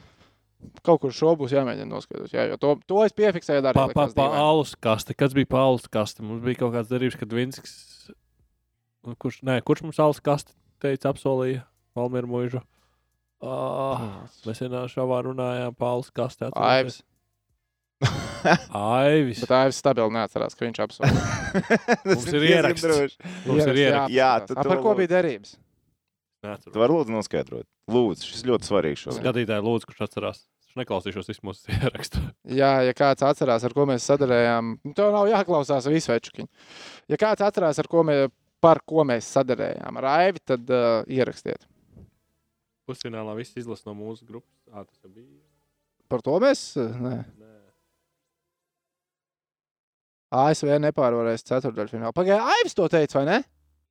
[0.85, 2.31] Kaut kur šo būs jāmēģina noskaidrot.
[2.33, 3.75] Jā, jo to, to es piefiksēju arī.
[3.77, 5.13] Pa, pa, pa alus kaste.
[5.17, 6.23] Kas bija pa alus kaste?
[6.25, 7.75] Mums bija kaut kāds darījums, kad Vinskis.
[9.21, 11.61] Kurš, nē, kurš mums alus kaste teica, apsolīja
[11.97, 12.63] Valmieru mūžu?
[13.37, 14.01] Uh,
[14.47, 16.49] mēs vienā šovā runājām par alus kaste.
[16.57, 17.03] Aivis.
[18.73, 19.43] Aivis.
[19.45, 21.23] Bet Aivis stabili neatcerās, ka viņš apsolīja.
[22.09, 23.17] Mums ir ieraksts.
[23.45, 24.17] Mums ir ieraksts.
[24.17, 25.55] Jā, tu tu Par ko bija derības?
[26.47, 26.73] Neatceros.
[26.73, 27.67] Tu vari lūdzu noskaidrot.
[27.91, 29.19] Lūdzu, šis ļoti svarīgs šodien.
[29.21, 30.41] Skatītāji, lūdzu, kurš atcerās.
[30.67, 32.23] Es neklausīšos visu mūsu ierakstu.
[32.57, 36.49] Jā, ja kāds atcerās, ar ko mēs sadarējām, nu, tev nav jāklausās visu večukiņu.
[37.11, 38.31] Ja kāds atcerās, ar ko mēs,
[38.63, 41.67] par ko mēs sadarējām ar Aivi, tad uh, ierakstiet.
[42.87, 44.53] Pusfinālā viss izlasa no mūsu grupas.
[44.71, 45.27] Ā, tas bija.
[46.07, 46.71] Par to mēs.
[46.79, 47.17] Nē.
[47.35, 47.53] Nē.
[50.37, 52.11] ASV nepārvarēs ceturdaļfinālā.
[52.15, 53.37] Pagaidā, Aivis to teica, vai ne?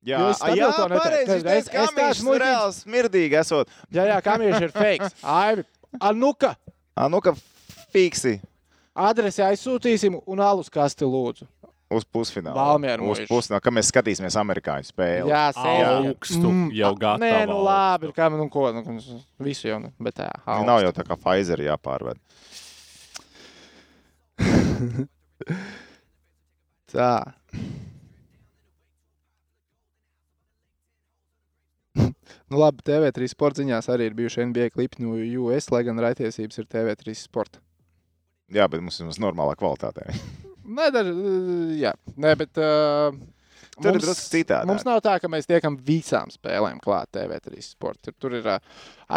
[0.05, 0.19] Jā,
[0.53, 1.39] jā pareizi.
[1.47, 2.43] Es- Es, muļķīgs.
[2.43, 3.67] reāli smirdīgi esot.
[3.91, 5.09] Jā, jā, kamieši ir fake.
[5.23, 5.63] Aivi,
[6.01, 6.55] Anuka,
[6.97, 7.33] Ā, nu, ka
[7.93, 8.39] fiksi
[8.97, 11.47] adresi aizsūtīsim un alus kasti lūdzu.
[11.89, 12.55] uz pusfinālu.
[12.57, 13.27] Valmieru Uz mūžu.
[13.29, 15.29] pusfinālu, kad mēs skatīsimies amerikāņu spēli.
[15.31, 16.09] Jā, sēžam.
[16.11, 17.63] Augstu jau gatavu Nē, nu augstu.
[17.63, 18.81] labi, kā nu ko, nu,
[19.39, 20.27] visu jau, nu, bet tā.
[20.45, 22.17] Viņa Nav jau tā kā Pfizer jāpārved.
[26.91, 27.33] Tā.
[32.51, 36.61] Nu, labi, TV3 sporta ziņās arī ir bijuši NBA klipi no US, lai gan raitiesības
[36.61, 37.63] ir TV3 sporta.
[38.53, 40.07] Jā, bet mums ir mums normālā kvalitātē.
[40.77, 41.07] Nē, dar,
[41.79, 42.59] jā, nē, bet.
[42.59, 43.15] Uh,
[43.77, 44.65] Tur ir drusku citādāk.
[44.65, 48.11] Mums nav tā, ka mēs tiekam visām spēlēm klāt TV3 sporta.
[48.17, 48.57] Tur ir uh,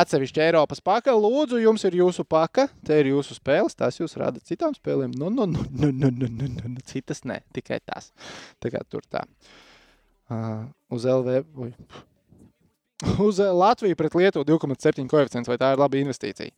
[0.02, 1.14] atsevišķi Eiropas paka.
[1.16, 5.16] Lūdzu, jums ir jūsu paka, te ir jūsu spēles, tās jūs rādat citām spēlēm.
[5.16, 6.84] Nu, nu, nu, nu, nu, nu, nu, nu, nu.
[6.86, 8.12] Citas ne, tikai tās.
[8.60, 9.24] Tā kā tur tā.
[10.30, 11.40] Uh, uz LV.
[11.64, 11.72] Ui.
[13.26, 15.48] Uz uh, Latviju pret Lietuvu 2,7 koeficients.
[15.48, 16.52] Vai tā ir laba investīcija?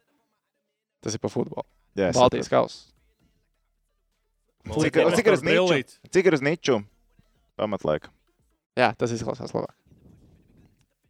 [1.02, 1.66] Tas ir pa futbolu.
[1.98, 2.78] Jā, es Baltijas kausa.
[2.78, 2.92] saprotu.
[4.62, 6.00] Cik, cik ir uz niču?
[6.14, 6.80] Cik ir uz niču?
[7.58, 8.10] Pamatlaika.
[8.78, 9.74] Jā, tas izklausās labāk.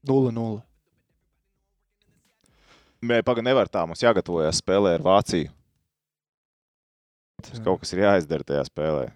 [0.09, 0.63] 0-0.
[3.03, 3.85] Nē, pagaidi, nevar tā.
[3.87, 5.51] Mums jāgatavojas spēlē ar Vāciju.
[7.43, 9.11] Mums kaut kas ir jāizdara tajā spēlē.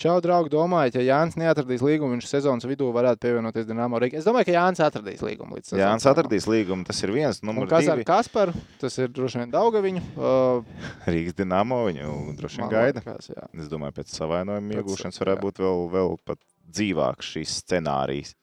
[0.00, 4.18] Čau, draugi, domājat, ja Jānis neatradīs līgumu, viņš sezonas vidū varētu pievienoties Dienāmo Rīgai.
[4.18, 6.86] Es domāju, ka Jānis atradīs līgumu līdz sezonas Jā, Jānis atradīs līgumu.
[6.88, 7.38] Tas ir viens.
[7.42, 8.08] Un Numur kas ar divi.
[8.08, 8.56] Kasparu?
[8.80, 10.02] Tas ir droši vien Daugaviņu.
[10.16, 10.82] Uh,
[11.12, 13.04] Rīgas dīnāmo viņu droši vien gaida.
[13.04, 13.46] liekas, jā.
[13.54, 15.46] Es domāju, pēc savainojuma iegūšanas varētu jā.
[15.46, 16.40] būt vēl, vēl pat
[16.72, 18.34] dzīvāks šis scenārijs.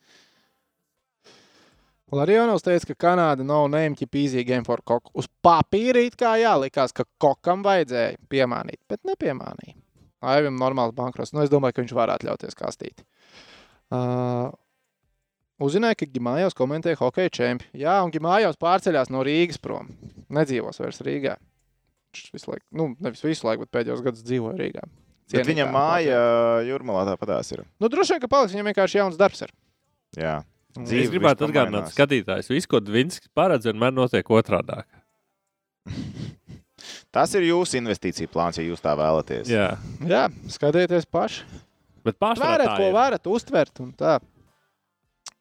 [2.15, 3.67] Larionovs teica, ka Kanāda nav
[3.97, 5.11] keep easy game for koku.
[5.13, 9.75] Uz papīra it kā jā, likās, ka kokam vajadzēja piemānīt, bet nepiemānīja.
[10.19, 11.31] Aivim normāls bankrots.
[11.35, 13.03] Nu, es domāju, ka viņš varētu ļauties kastīt.
[13.89, 14.49] Uh,
[15.63, 17.79] uzzināja, ka Gimājos komentē hokeja čempionu.
[17.79, 19.93] Jā, un Gimājos pārceļās no Rīgas prom.
[20.35, 21.37] Nedzīvos vairs Rīgā.
[22.09, 24.85] Viņš visu laiku, nu, nevis visu laiku, bet pēdējos gados dzīvoja Rīgā.
[25.29, 26.21] Bet Cienītā viņam māja
[26.65, 27.63] jūrmalā tāpatās ir.
[27.79, 29.43] Nu, droši vien, ka paliks viņam vienkārši jauns darbs.
[29.45, 29.53] Ir.
[30.17, 30.39] Jā.
[30.79, 34.81] Dzīve Es gribētu atgādināt skatītājus, visu, ko Dvinskis paredz, vienmēr notiek otrādi.
[37.15, 39.49] Tas ir jūsu investīcija plāns, ja jūs tā vēlaties.
[39.49, 39.71] Jā,
[40.05, 41.41] Jā, skatieties paši.
[42.05, 43.79] bet pārsvarā Varat, ko varat uztvert.
[43.81, 44.19] un tā.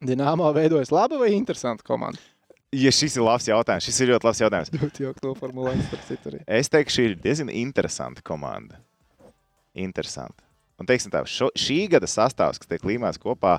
[0.01, 2.19] Dināmā veidojas laba vai interesanta komanda.
[2.73, 4.69] Ja šis ir labs jautājums, šis ir ļoti labs jautājums.
[4.77, 6.33] Ļoti jauki noformulējums par citu.
[6.45, 8.77] Es teiktu, šī ir diezgan interesanta komanda.
[9.73, 10.43] Interesanti.
[10.79, 13.57] Un, teiksim tā, šo, šī gada sastāvs, kas tiek līmēts kopā,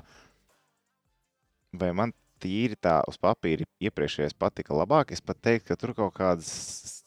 [1.77, 2.11] vai man
[2.41, 7.00] tīri tā uz papīra iepriekšējais patika labāk, es pat teiktu, ka tur kaut kādas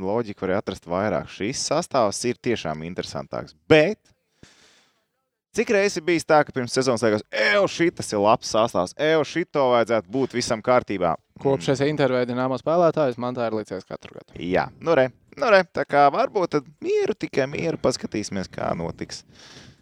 [0.00, 1.28] loģika var atrast vairāk.
[1.32, 3.54] Šis sastāvs ir tiešām interesantāks.
[3.68, 3.98] Bet
[5.56, 9.16] cik reizes ir bijis tā, ka pirms sezonas liekas, ej, šis ir labs sastāvs, ej,
[9.26, 11.16] šito vajadzētu būt visam kārtībā.
[11.42, 14.36] Kopš es intervēju Dināmā spēlētājus, man tā ir līdzies katru gadu.
[14.44, 15.08] Jā, nu re,
[15.40, 19.24] nu re, tā kā varbūt tad mieru, tikai mieru paskatīsimies, kā notiks.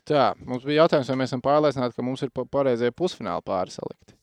[0.08, 3.74] Tā, mums bija jautājums, vai mēs esam pārliecināti, ka mums ir pa- pareizie pusfināli pāri
[3.74, 4.14] salikti.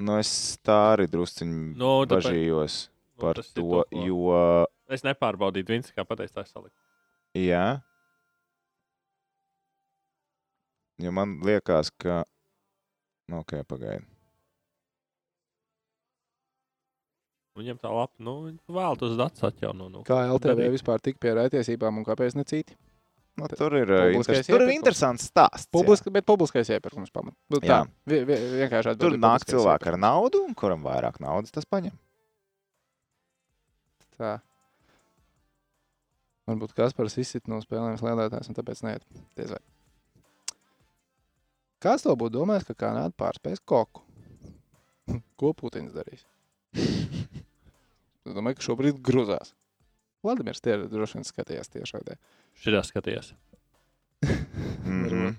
[0.00, 0.30] Nu, es
[0.64, 5.66] tā arī drusciņi Nu, tāpēc- bažījos Nu, par tas ir to, ko- jo, Es nepārbaudīju,
[5.66, 6.76] viņš kā pateica, tā salikt.
[7.34, 7.80] jā,
[11.02, 12.22] jo man liekas, ka,
[13.28, 14.06] nu, ok, pagaidi.
[17.56, 18.34] Viņam tā lapa, nu,
[18.68, 19.88] vēl tos datus atjauno.
[19.88, 20.02] Nu.
[20.04, 20.74] Kā LTV Darīt.
[20.74, 22.76] vispār tik pie raitiesībām un kāpēc ne citi?
[23.36, 25.68] Nu, tur ir, interes, tur ir interesants stāsts.
[25.68, 25.72] jā.
[25.76, 27.34] Publiska, bet publiskais iepirkums pamat.
[27.52, 30.04] Nu, tā, vi, vi, vienkārši atbild Tur nāk cilvēki ar iepirkums.
[30.04, 31.96] naudu, un kuram vairāk naudas tas paņem.
[34.16, 34.38] Tā.
[36.46, 39.06] Varbūt Kaspars izsit no spēlēm slēdētājs, un tāpēc neiet.
[39.38, 39.62] Diez vai.
[41.82, 44.04] Kāds to būtu domājis, ka Kanāda pārspēs koku?
[45.38, 46.22] Ko Putins darīs?
[46.76, 49.52] Es domāju, ka šobrīd grūzās.
[50.26, 52.16] Vladimirs tie droši vien skatījās tiešādē.
[52.62, 53.34] Šitā skatījās.
[54.22, 55.34] Mm -hmm.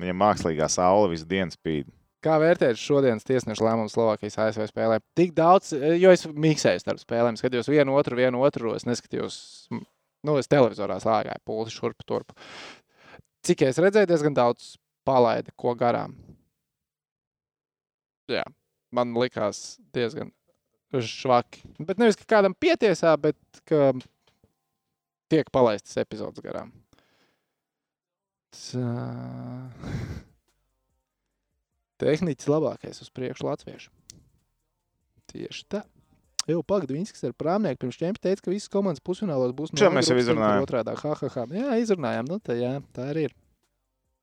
[0.00, 1.88] Viņam mākslīgā saule visu dienu spīd.
[2.24, 4.98] Kā vērtēt šodienas tiesneša lēmumu Slovākijas ASV spēlē?
[5.14, 8.74] Tik daudz, jo es miksēju starp spēlēm, skatījos vienu otru, vienu otru.
[8.74, 9.68] Es neskatījos,
[10.24, 12.34] nu, es televizorā slēgāju pūli šurp turp.
[13.46, 14.74] Cik es redzēju, diezgan daudz
[15.06, 16.16] palaida ko garām.
[18.30, 18.42] Jā,
[18.94, 20.32] man likās diezgan
[20.96, 21.62] švaki.
[21.78, 23.38] Bet nevis, ka kādam pietiesā, bet
[23.68, 23.92] ka
[25.30, 26.72] tiek palaistas epizodes garām.
[28.56, 28.86] Tā.
[32.00, 33.92] Tehniķis labākais uz priekšu latviešu.
[35.32, 35.80] Tieši tā.
[36.46, 40.10] Jau pagaidu Vinskis ar prāmnieku pirms čempiona teica, ka visas komandas pusfinālos būs Šo mēs
[40.12, 40.62] jau izrunājām.
[40.62, 41.46] Otrādā, ha, ha, ha.
[41.50, 42.28] Jā, izrunājām.
[42.30, 43.34] Nu, tā, jā, tā arī ir.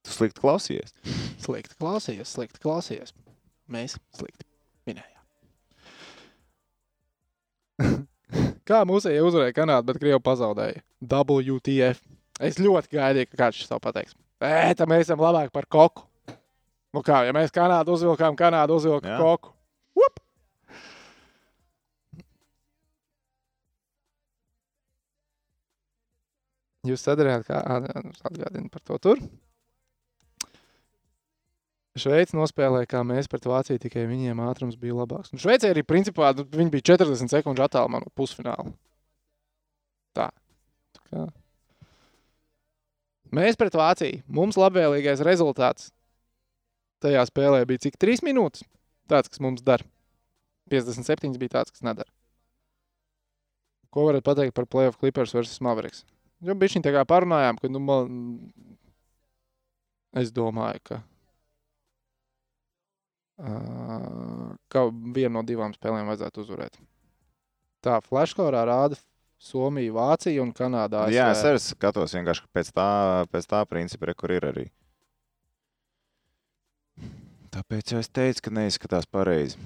[0.04, 0.96] Tu slikti klausies.
[1.44, 3.12] Slikti klausījies, slikti klausījies.
[3.72, 4.48] Mēs slikti
[4.88, 5.24] minējām.
[8.70, 10.84] Kā mūsēji uzvarēja Kanādu, bet Krievu pazaudēja?
[11.04, 12.00] WTF.
[12.44, 14.16] Es ļoti gaidīju, ka kāds to pateiks.
[14.44, 16.08] Ē, tā mēs esam labāki par koku.
[16.94, 19.20] Nu kā, ja mēs Kanādu uzvilkām, Kanādu uzvilka Jā.
[19.22, 19.53] koku.
[26.88, 27.60] Jūs sadarījāt, kā
[28.28, 29.22] atgādina par to tur?
[32.00, 35.30] Šveice nospēlēja, kā mēs pret Vāciju, tikai viņiem ātrums bija labāks.
[35.32, 38.74] Nu, Šveicē arī principā nu, viņi bija 40 sekundžu attālumā no pusfināla.
[40.18, 40.32] Tā.
[40.98, 41.26] Tā kā.
[43.34, 44.24] Mēs pret Vāciju.
[44.26, 45.92] Mums labvēlīgais rezultāts
[47.04, 48.66] tajā spēlē bija cik 3 minūtes.
[49.12, 49.86] Tāds, kas mums dara.
[50.72, 52.10] 57 bija tāds, kas nedara.
[53.94, 56.06] Ko varat pateikt par Playoff Clippers versus Mavericks?
[56.44, 58.22] Jo bija šī tā kā parunājām, ka, nu, man,
[60.20, 61.00] es domāju, ka,
[63.40, 66.80] uh, ka vienu no divām spēlēm vajadzētu uzvarēt.
[67.84, 69.00] Tā flashkorā rāda
[69.44, 71.06] Somija, Vācija un Kanādā.
[71.12, 72.90] Jā, es arī skatos vienkārši pēc tā,
[73.32, 74.70] pēc tā principa, re, kur ir arī.
[77.54, 79.60] Tāpēc jau es teicu, ka neizskatās pareizi.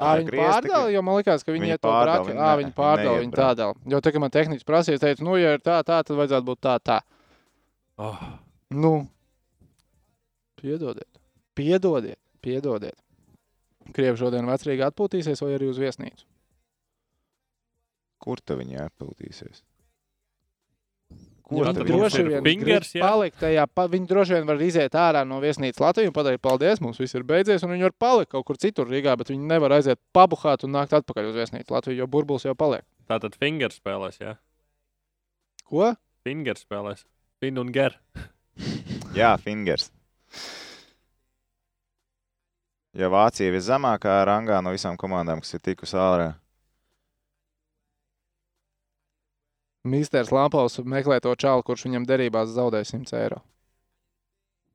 [0.00, 2.62] Tā viņi griezti, ka- pārdala, jo man liekas, ka viņi, Viņi to pārdala, Jā, ne-
[2.64, 3.74] viņi pārdala, viņi tādēļ.
[3.92, 6.44] Jo tā, kā man tehniski prasīja, es teicu, nu, ja ir tā, tā, tad vajadzētu
[6.48, 7.00] būt tā, tā.
[7.98, 8.18] oh,
[8.70, 9.08] Nu,
[10.58, 11.06] piedodiet,
[11.54, 12.98] piedodiet, piedodiet.
[13.94, 16.24] Krievi šodien vecrīgi atpūtīsies vai arī uz viesnīcu?
[18.18, 18.78] Kur te viņi
[21.44, 21.68] atpildīsies?
[21.68, 23.02] Jā, tad droši ir vien jā.
[23.04, 26.80] palikt tajā, pa, viņi droši vien var iziet ārā no viesnīcas Latviju un pateikt, paldies,
[26.84, 29.76] mums viss ir beidzies, un viņi var palikt kaut kur citur Rīgā, bet viņi nevar
[29.76, 32.86] aiziet pabuhāt un nākt atpakaļ uz viesnīcu Latviju, jo burbulis jau paliek.
[33.10, 34.36] tā tad fingers spēlēs, jā.
[35.68, 35.92] Ko?
[36.24, 37.04] Fingers spēlēs.
[37.44, 37.98] Fin un ger.
[39.18, 39.90] Jā, fingers.
[42.94, 46.28] Ja Vācija ir viszemākā rangā no visām komandām, kas ir tikusi ārā,
[49.84, 53.42] Mīsters Lampaus meklē to čālu, kurš viņam derībās zaudēja 100 eiro.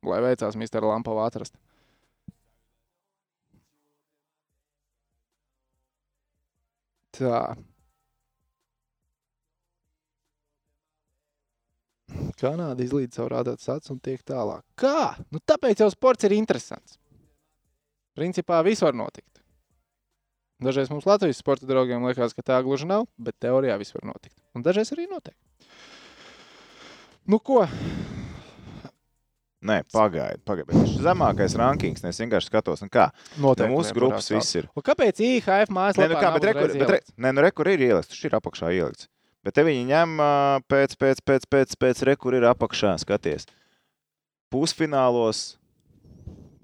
[0.06, 1.56] Lai veicās Mīstera Lampava atrast.
[7.20, 7.42] Tā.
[12.40, 14.64] Kanāda izlīdz savu rādāt sats un tiek tālāk.
[14.80, 15.18] Kā?
[15.34, 16.96] Nu, tāpēc jau sports ir interesants.
[18.16, 19.39] Principā viss var notikt.
[20.60, 24.36] Dažreiz mums Latvijas sporta draugiem liekas, ka tā gluži nav, bet teorijā viss var notikt.
[24.58, 25.36] Un dažreiz arī notiek.
[27.30, 27.62] Nu, ko?
[29.64, 30.42] nē, pagaidi.
[30.48, 30.68] Pagaid.
[30.70, 33.10] Bet šis zemākais rankings, es vienkārši skatos, nu kā.
[33.38, 34.68] No Noteikti mūsu grupas viss ir.
[34.76, 37.46] Un kāpēc IHF Nē, mājaslapā nu kā, bet re, kur, uzreiz bet re, nē, nu
[37.46, 39.10] re, kur ir ielikts, tas ir apakšā ielikts.
[39.46, 40.20] Bet te viņi ņem
[40.72, 43.48] pēc, pēc, pēc, pēc, pēc re, kur ir apakšā, skaties.
[44.52, 45.44] Pusfinālos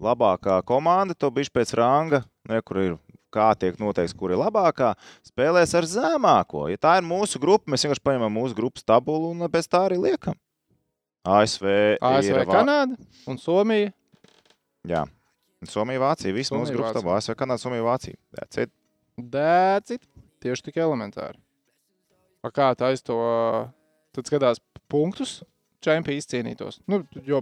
[0.02, 2.98] labākā komanda, to bišķi pēc ranga, re, kur ir
[3.36, 4.94] kā tiek noteikts, kur ir labākā,
[5.28, 6.66] spēlēs ar zemāko.
[6.72, 9.99] Ja tā ir mūsu grupa, mēs vienkārši paņemam mūsu grupas tabulu un pēc tā arī
[10.02, 10.40] liekam.
[11.26, 11.66] ASV,
[12.06, 12.98] ASV, ir Kanāda
[13.30, 13.91] un Somija.
[14.86, 15.03] Jā.
[15.62, 16.34] Un Somija, Vācija.
[16.36, 17.18] Viss mūsu grupas tabulā.
[17.18, 18.20] ASV, Kanāda, Somija, Vācija.
[18.38, 18.74] That's it.
[19.18, 20.06] Dēcit.
[20.45, 21.40] Tieši tik elementāri.
[22.45, 23.18] A kā tā aiz to,
[24.14, 25.40] tad skatās punktus,
[25.82, 26.84] čempioni izcīnītos.
[26.91, 27.41] Nu, jo,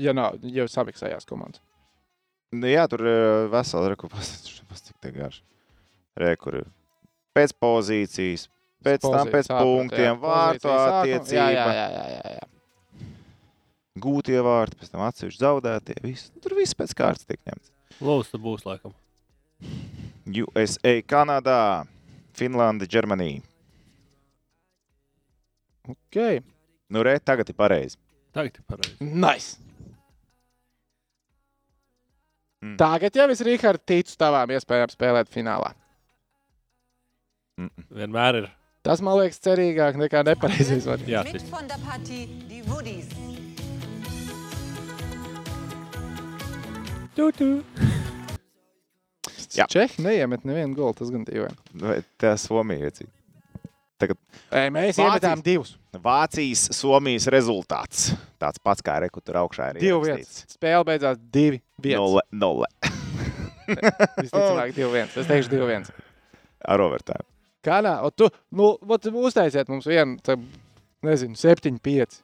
[0.00, 1.62] ja nav, ja samiksējās komandas.
[2.52, 4.30] Nu, jā, tur ir vesela rekupas,
[4.86, 5.42] cik te garš.
[6.18, 6.66] Re, kur ir
[7.36, 8.48] pēc pozīcijas,
[8.82, 11.02] pēc tam Pozīcija pēc sākot, punktiem, jā, vārtu pozīcija sākuma.
[11.04, 13.06] attiecība, Jā, jā, jā, jā, jā, jā.
[14.02, 15.96] gūtie vārti, pēc tam atsevišķi zaudētie.
[16.02, 16.32] Viss.
[16.42, 17.70] Tur viss pēc kārtas tiek ņemts.
[18.00, 18.96] Lūdzu, tas būs laikam.
[20.30, 21.58] USA, Kanādā,
[22.38, 23.42] Finlanda, Ģermanija.
[25.90, 26.42] Okay.
[26.90, 27.98] Nu, re, tagad ir pareizi.
[28.34, 28.96] Tagad ir pareizi.
[29.02, 29.58] Nice.
[32.60, 32.76] Mm.
[32.80, 35.72] Tagad jau es, Rīgārd, ticu tavām iespējām spēlēt finālā.
[37.92, 38.48] Vienmēr ir.
[38.84, 41.12] Tas man liekas cerīgāk nekā nepareizais variants.
[41.12, 43.08] Jā, Mit tas von der Partie die Woodies.
[49.50, 49.66] Jā.
[49.68, 51.24] Čehi neiemet nevienu golu, tas gan.
[51.80, 53.08] Vai Tā Somija ir
[54.00, 55.74] Ei, mēs iemetām divus.
[55.92, 58.10] Vācijas, Somijas rezultāts.
[58.40, 59.82] Tāds pats kā rekutur augšā ir.
[59.90, 60.36] Ierakstīts.
[60.40, 60.56] vietas.
[60.56, 61.60] Spēle beidzās divi.
[61.84, 62.70] Nulle, nulle.
[64.22, 65.16] Visticamāk, divi viens.
[65.16, 65.92] Es teikšu divi viens.
[66.66, 67.26] Ar overtime.
[67.64, 67.98] Kā nā?
[68.06, 70.36] O tu, nu, ot, uztaisiet mums vienu, tā,
[71.04, 72.22] nezinu, septiņi, pieci.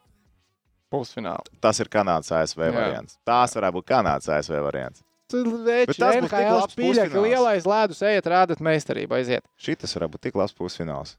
[0.92, 1.50] Pusfināli.
[1.60, 2.72] Tas ir Kanādas ASV Jā.
[2.72, 3.18] variants.
[3.26, 5.02] Tās varētu būt Kanādas ASV variants.
[5.26, 9.42] Tur veči, tas NHL spīļa, ka lielais ledus ejiet, rādat meistarību, aiziet.
[9.58, 11.16] Šitas varētu būt tik labs pusfināls.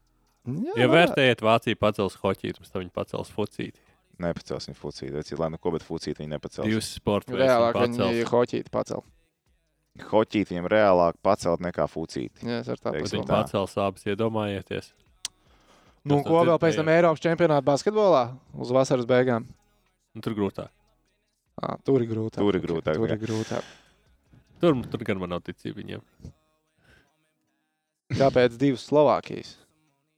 [0.48, 3.82] Jā, Ja vērtējat, Vācija pacels hoķītu, tad viņi pacels fucīti.
[4.24, 5.11] Nepacels viņa fucīt.
[5.14, 6.65] Vai cik lai nu ko, bet fucīt viņa nepacels.
[6.65, 9.10] Divas sporta veids Reālāk viņi viņi pacels.
[10.07, 12.32] hoķīti viņam reālāk pacelt nekā fucīt.
[12.45, 14.90] Jā, es ar tā Teiksim Viņi pacels abas, iedomājieties.
[16.07, 16.90] Nu, ko vēl pēc tam.
[16.94, 18.24] Eiropas čempionāta basketbolā
[18.56, 19.45] uz vasaras beigām?
[20.15, 20.72] Un tur grūtāk.
[21.57, 22.40] À, tur ir grūtāk.
[22.40, 23.69] Tur ir grūtāk, Tur ir grūtāk.
[24.61, 26.02] Tur, tur gan man nav ticība viņiem.
[28.18, 29.56] Kāpēc divas Slovākijas?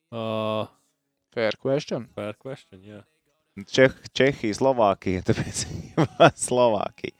[0.09, 0.65] Uh,
[1.33, 2.07] Fair question.
[2.15, 3.03] fair question, jā.
[3.69, 5.65] Čeh, Čehija, Slovākija, tāpēc
[6.47, 7.13] Slovākija.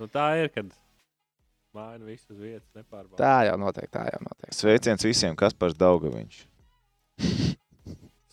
[0.00, 0.68] Nu, tā ir, kad
[1.76, 3.20] maina visu uz vietas, nepārbauda.
[3.20, 4.52] Tā jau notiek, tā jau notiek.
[4.56, 6.42] Sveiciens visiem, kas par Daugaviņš.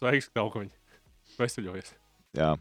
[0.01, 0.73] Sveiks, viņi.
[1.37, 1.93] Veseļojies.
[2.37, 2.55] Jā.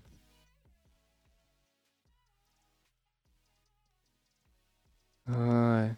[5.27, 5.97] Ai.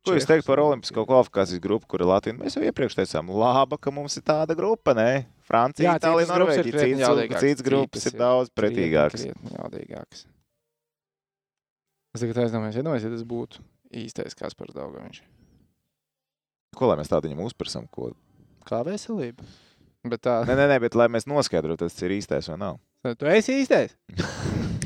[0.00, 2.36] Ko jūs teikt par Olimpisko kvalifikācijas grupu, kur ir Latvija?
[2.38, 5.26] Mēs jau iepriekš teicām, laba, ka mums ir tāda grupa, ne?
[5.44, 6.84] Francija, Itālija, Norvēģija.
[6.86, 9.26] Cits, cits grupas ir daudz pretīgākas.
[9.28, 10.24] Krietni jaudīgāks.
[12.16, 13.60] Es tagad aizdomājos, iedomājos, ja tas būtu
[14.00, 15.20] īstais Kaspars Daugaviņš.
[16.80, 17.84] Ko lai mēs tādu viņam uzprasam?
[17.92, 18.12] Ko?
[18.66, 19.44] Kā veselība?
[20.08, 22.80] Bet tā, Nē, nē, nē, bet lai mēs noskaidrotu, tas ir īstais vai nav.
[23.20, 23.98] tu esi īstais?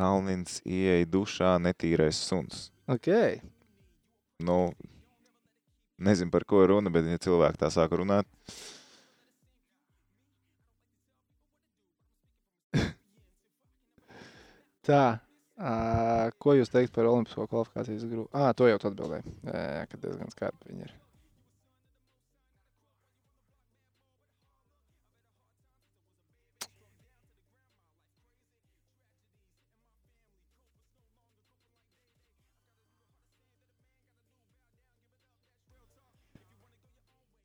[0.00, 2.70] Kalnins ieeja dušā, netīrais suns.
[2.88, 3.10] Ok.
[4.40, 4.72] Nu,
[6.00, 8.24] nezinu, par ko ir runa, bet ja cilvēki tā sāk runāt,
[14.86, 15.20] Tā.
[15.60, 18.32] Uh, ko jūs teikt par Olimpisko kvalifikācijas grupu?
[18.32, 19.28] Ah, to jau tu atbildēji.
[19.44, 20.92] Jā, jā, ka diezgan skarbi viņi ir.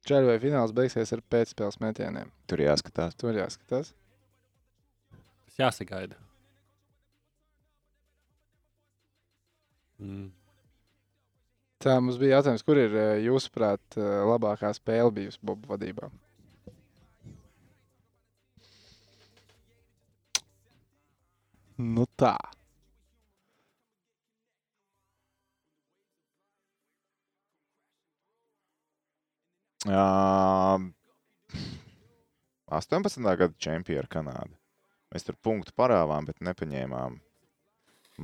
[0.06, 2.30] Čēļu vai fināls beigsies ar pēcspēles metieniem.
[2.46, 3.16] tur jāskatās.
[3.18, 3.94] Tur jāskatās.
[5.48, 6.20] Tas jāsagaida.
[9.98, 10.28] Mm.
[11.82, 16.10] Tā mums bija jautājums, kur ir eh, jūsuprāt eh, labākā spēle bijusi Bobu vadībā?
[21.78, 22.38] Nu tā.
[29.86, 30.80] Jā,
[32.74, 33.22] 18.
[33.22, 34.56] gada čempioni ar Kanādu.
[35.14, 37.20] Mēs tur punktu parāvām, bet nepaņēmām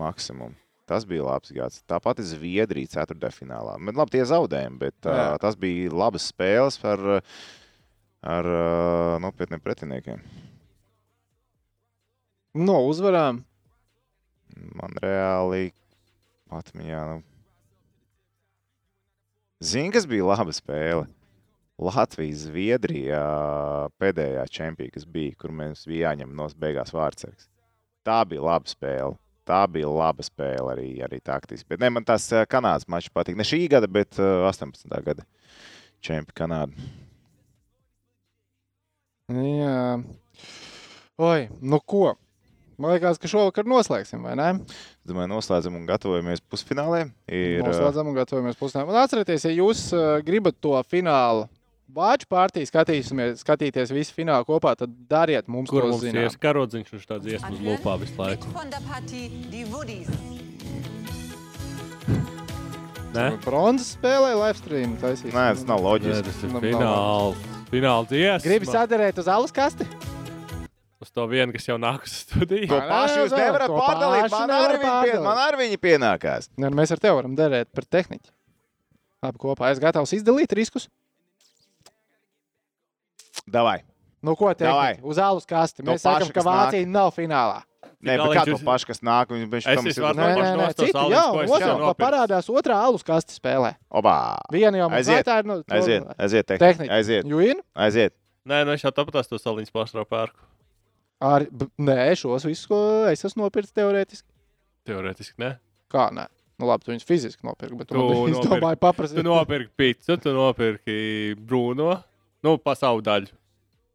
[0.01, 0.57] maksimumu.
[0.89, 1.83] Tas bija labs gads.
[1.87, 3.77] Tāpat Zviedrija ceturtdaļfinālā.
[3.87, 7.05] Bet labi, tie zaudējumi, bet uh, tas bija labas spēles ar,
[8.33, 10.25] ar uh, nopietniem pretiniekiem.
[12.59, 13.45] No uzvarām.
[14.75, 15.71] Man reāli
[16.51, 17.05] atmiņā.
[17.13, 17.23] Nu...
[19.63, 21.07] Zini, kas bija laba spēle?
[21.81, 23.21] Latvija, Zviedrija
[24.01, 27.47] pēdējā čempionā, kas bija, kur mums bija jāņem no beigās vārdsargs.
[28.05, 29.17] Tā bija laba spēle.
[29.45, 31.65] tā bija laba spēle arī, arī taktiski.
[31.73, 33.35] Bet ne, man tās eh, Kanādas mačs patīk.
[33.35, 34.85] Ne šī gada, bet eh, 18.
[35.03, 35.25] gada
[35.99, 36.91] čempions Kanāda.
[39.31, 39.97] Jā.
[41.21, 42.13] Oi, nu ko?
[42.81, 44.47] Man liekas, ka šovakar noslēgsim, vai ne?
[44.69, 47.03] Es domāju, noslēdzam un gatavojamies pusfinālē.
[47.27, 48.93] Ir, eh, Noslēdzam un gatavojamies pusdienām.
[48.93, 51.49] Un atcerieties, ja jūs uh, gribat to finālu
[51.91, 56.93] Vācu partiju skatīsimies, skatīties visu finālu kopā, tad dariet mums Kur to mums ir karodziņš
[56.95, 58.47] un tāds dziesmas Anhören lūpā visu laiku?
[63.11, 63.25] Ne?
[63.43, 65.33] Bronzas spēlē, live stream taisīs.
[65.35, 66.23] Nē, tas nav Nē, loģiski.
[66.29, 67.41] tas ir fināls.
[67.73, 68.45] Fināla dziesma.
[68.45, 69.87] Gribi sadarēt uz alus kasti?
[71.01, 72.69] Uz to vienu, kas jau nāk uz studiju.
[72.71, 74.31] To Nē, pašu jūs nē, nevarat pārdalīt.
[74.31, 75.23] Man viņi pie- pārdalīt.
[75.27, 76.47] man arī viņi pienākās.
[76.55, 78.31] Nē, nu mēs ar tevi varam derēt par tehniku.
[79.21, 79.73] Labi, kopā.
[79.75, 80.87] Es gatavs izdalīt riskus.
[83.51, 83.81] Davai.
[84.21, 85.01] Nu, ko teikt?
[85.03, 85.83] Uz alus kasti.
[85.83, 86.57] To Mēs sakām, pašu, ka kas nāk.
[86.71, 87.61] Vācija nav finālā.
[88.01, 90.67] Nē, bet kā to jūs- pašu, kas nāk, viņš esmu ir- ar- Nē, nē, nē,
[90.73, 92.01] otrā jau nopirku.
[92.01, 93.75] parādās otrā alus kasti spēlē.
[93.93, 94.37] Obā!
[94.51, 95.25] Viena jau mums Aiziet.
[95.25, 95.45] tā ir.
[95.45, 96.59] Nu, to- Aiziet, aiziet, tehniski.
[96.77, 96.93] Tehnika.
[96.97, 97.59] Aiziet, Juin?
[97.75, 98.11] aiziet.
[98.47, 100.41] Nē, nu es jau tāpatās to saliņas pašā pērku.
[101.21, 104.25] Ar, b- nē, šos visus, ko es esmu nopircis teorētiski.
[104.87, 105.59] Teorētiski, ne?
[105.91, 106.25] Kā nē?
[106.59, 108.47] Nu, labi, tu viņus fiziski nopirki, bet tu, Tu nopirki.
[108.49, 109.23] domāju, Tu paprasti.
[109.23, 112.03] nopirki pīci, tu nopirki brūno,
[112.43, 113.29] nu, pa savu daļu.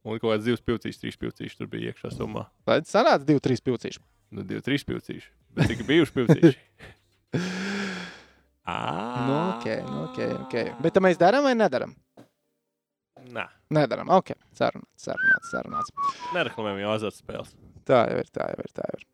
[0.07, 2.45] Un kaut kāds divs pilcīšs, trīs pilcīšs tur bija iekšā summā.
[2.71, 3.99] Lai sanāca divi, trīs pilcīši.
[4.37, 5.33] Nu, divi, trīs pilcīši.
[5.57, 6.59] Bet cik bijuši pilcīši?
[8.67, 10.55] Nu, ok, nu, ok, ok.
[10.83, 11.93] Bet tā mēs darām vai nedarām?
[13.31, 14.11] Nē, Nedaram.
[14.15, 15.93] Ok, sarunāts, sarunāts, sarunāts.
[16.35, 17.53] nereklamējam jau azartspēles.
[17.87, 19.07] Tā jau ir, tā jau ir, tā jau ir.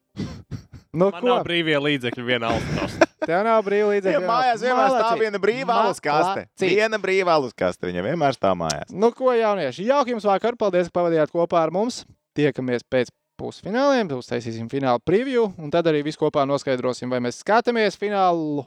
[0.92, 1.24] Nu, Man ko?
[1.24, 2.96] nav brīvie līdzekļi vienā alus.
[3.28, 4.26] Tev nav brīva Ja līdzekļa.
[4.28, 5.20] mājās vienmēr stāv Malacī.
[5.22, 6.42] viena brīva alus kaste.
[6.42, 6.68] Malacī.
[6.68, 7.86] Viena brīva alus kaste.
[7.88, 8.90] Viņa vienmēr stāv mājās.
[8.92, 10.58] Nu, ko, jaunieši, jauki jums vakar.
[10.60, 12.02] Paldies, ka pavadījāt kopā ar mums.
[12.36, 13.08] Tiekamies pēc
[13.40, 18.66] pusfināliem, uztaisīsim fināla preview, un tad arī visu kopā noskaidrosim, vai mēs skatāmies finālu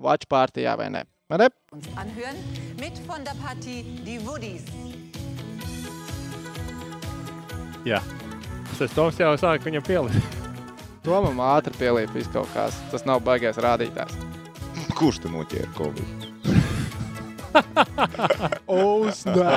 [0.00, 1.04] Watch partijā vai nē.
[1.30, 1.48] Vai ne?
[2.00, 2.36] Anhören
[2.80, 4.66] mit von der Partie die Woodies.
[7.86, 8.00] Jā.
[8.78, 10.39] Tas Toms jau sāk viņam pielikt.
[11.00, 12.76] Tomam ātri pielīp viss kaut kas.
[12.92, 14.18] Tas nav baigais rādītājs.
[14.98, 16.26] Kurš te noķēra Covid?
[18.70, 19.54] Osnā!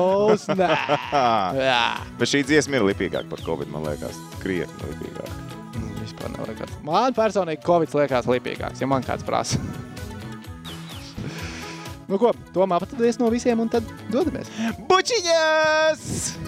[0.00, 0.70] Osnā!
[1.68, 1.82] Jā!
[2.18, 4.16] Bet šī dziesma ir lipīgāka par Covid, man liekas.
[4.40, 5.36] Krietni lipīgāka.
[5.76, 6.80] Mm, Vispār nav nekāds.
[6.88, 9.60] Man personīgi Covid liekas lipīgāks, ja man kāds prasa.
[12.10, 14.48] nu ko, Tomā patadies no visiem un tad dodamies.
[14.88, 16.40] Bučiņas!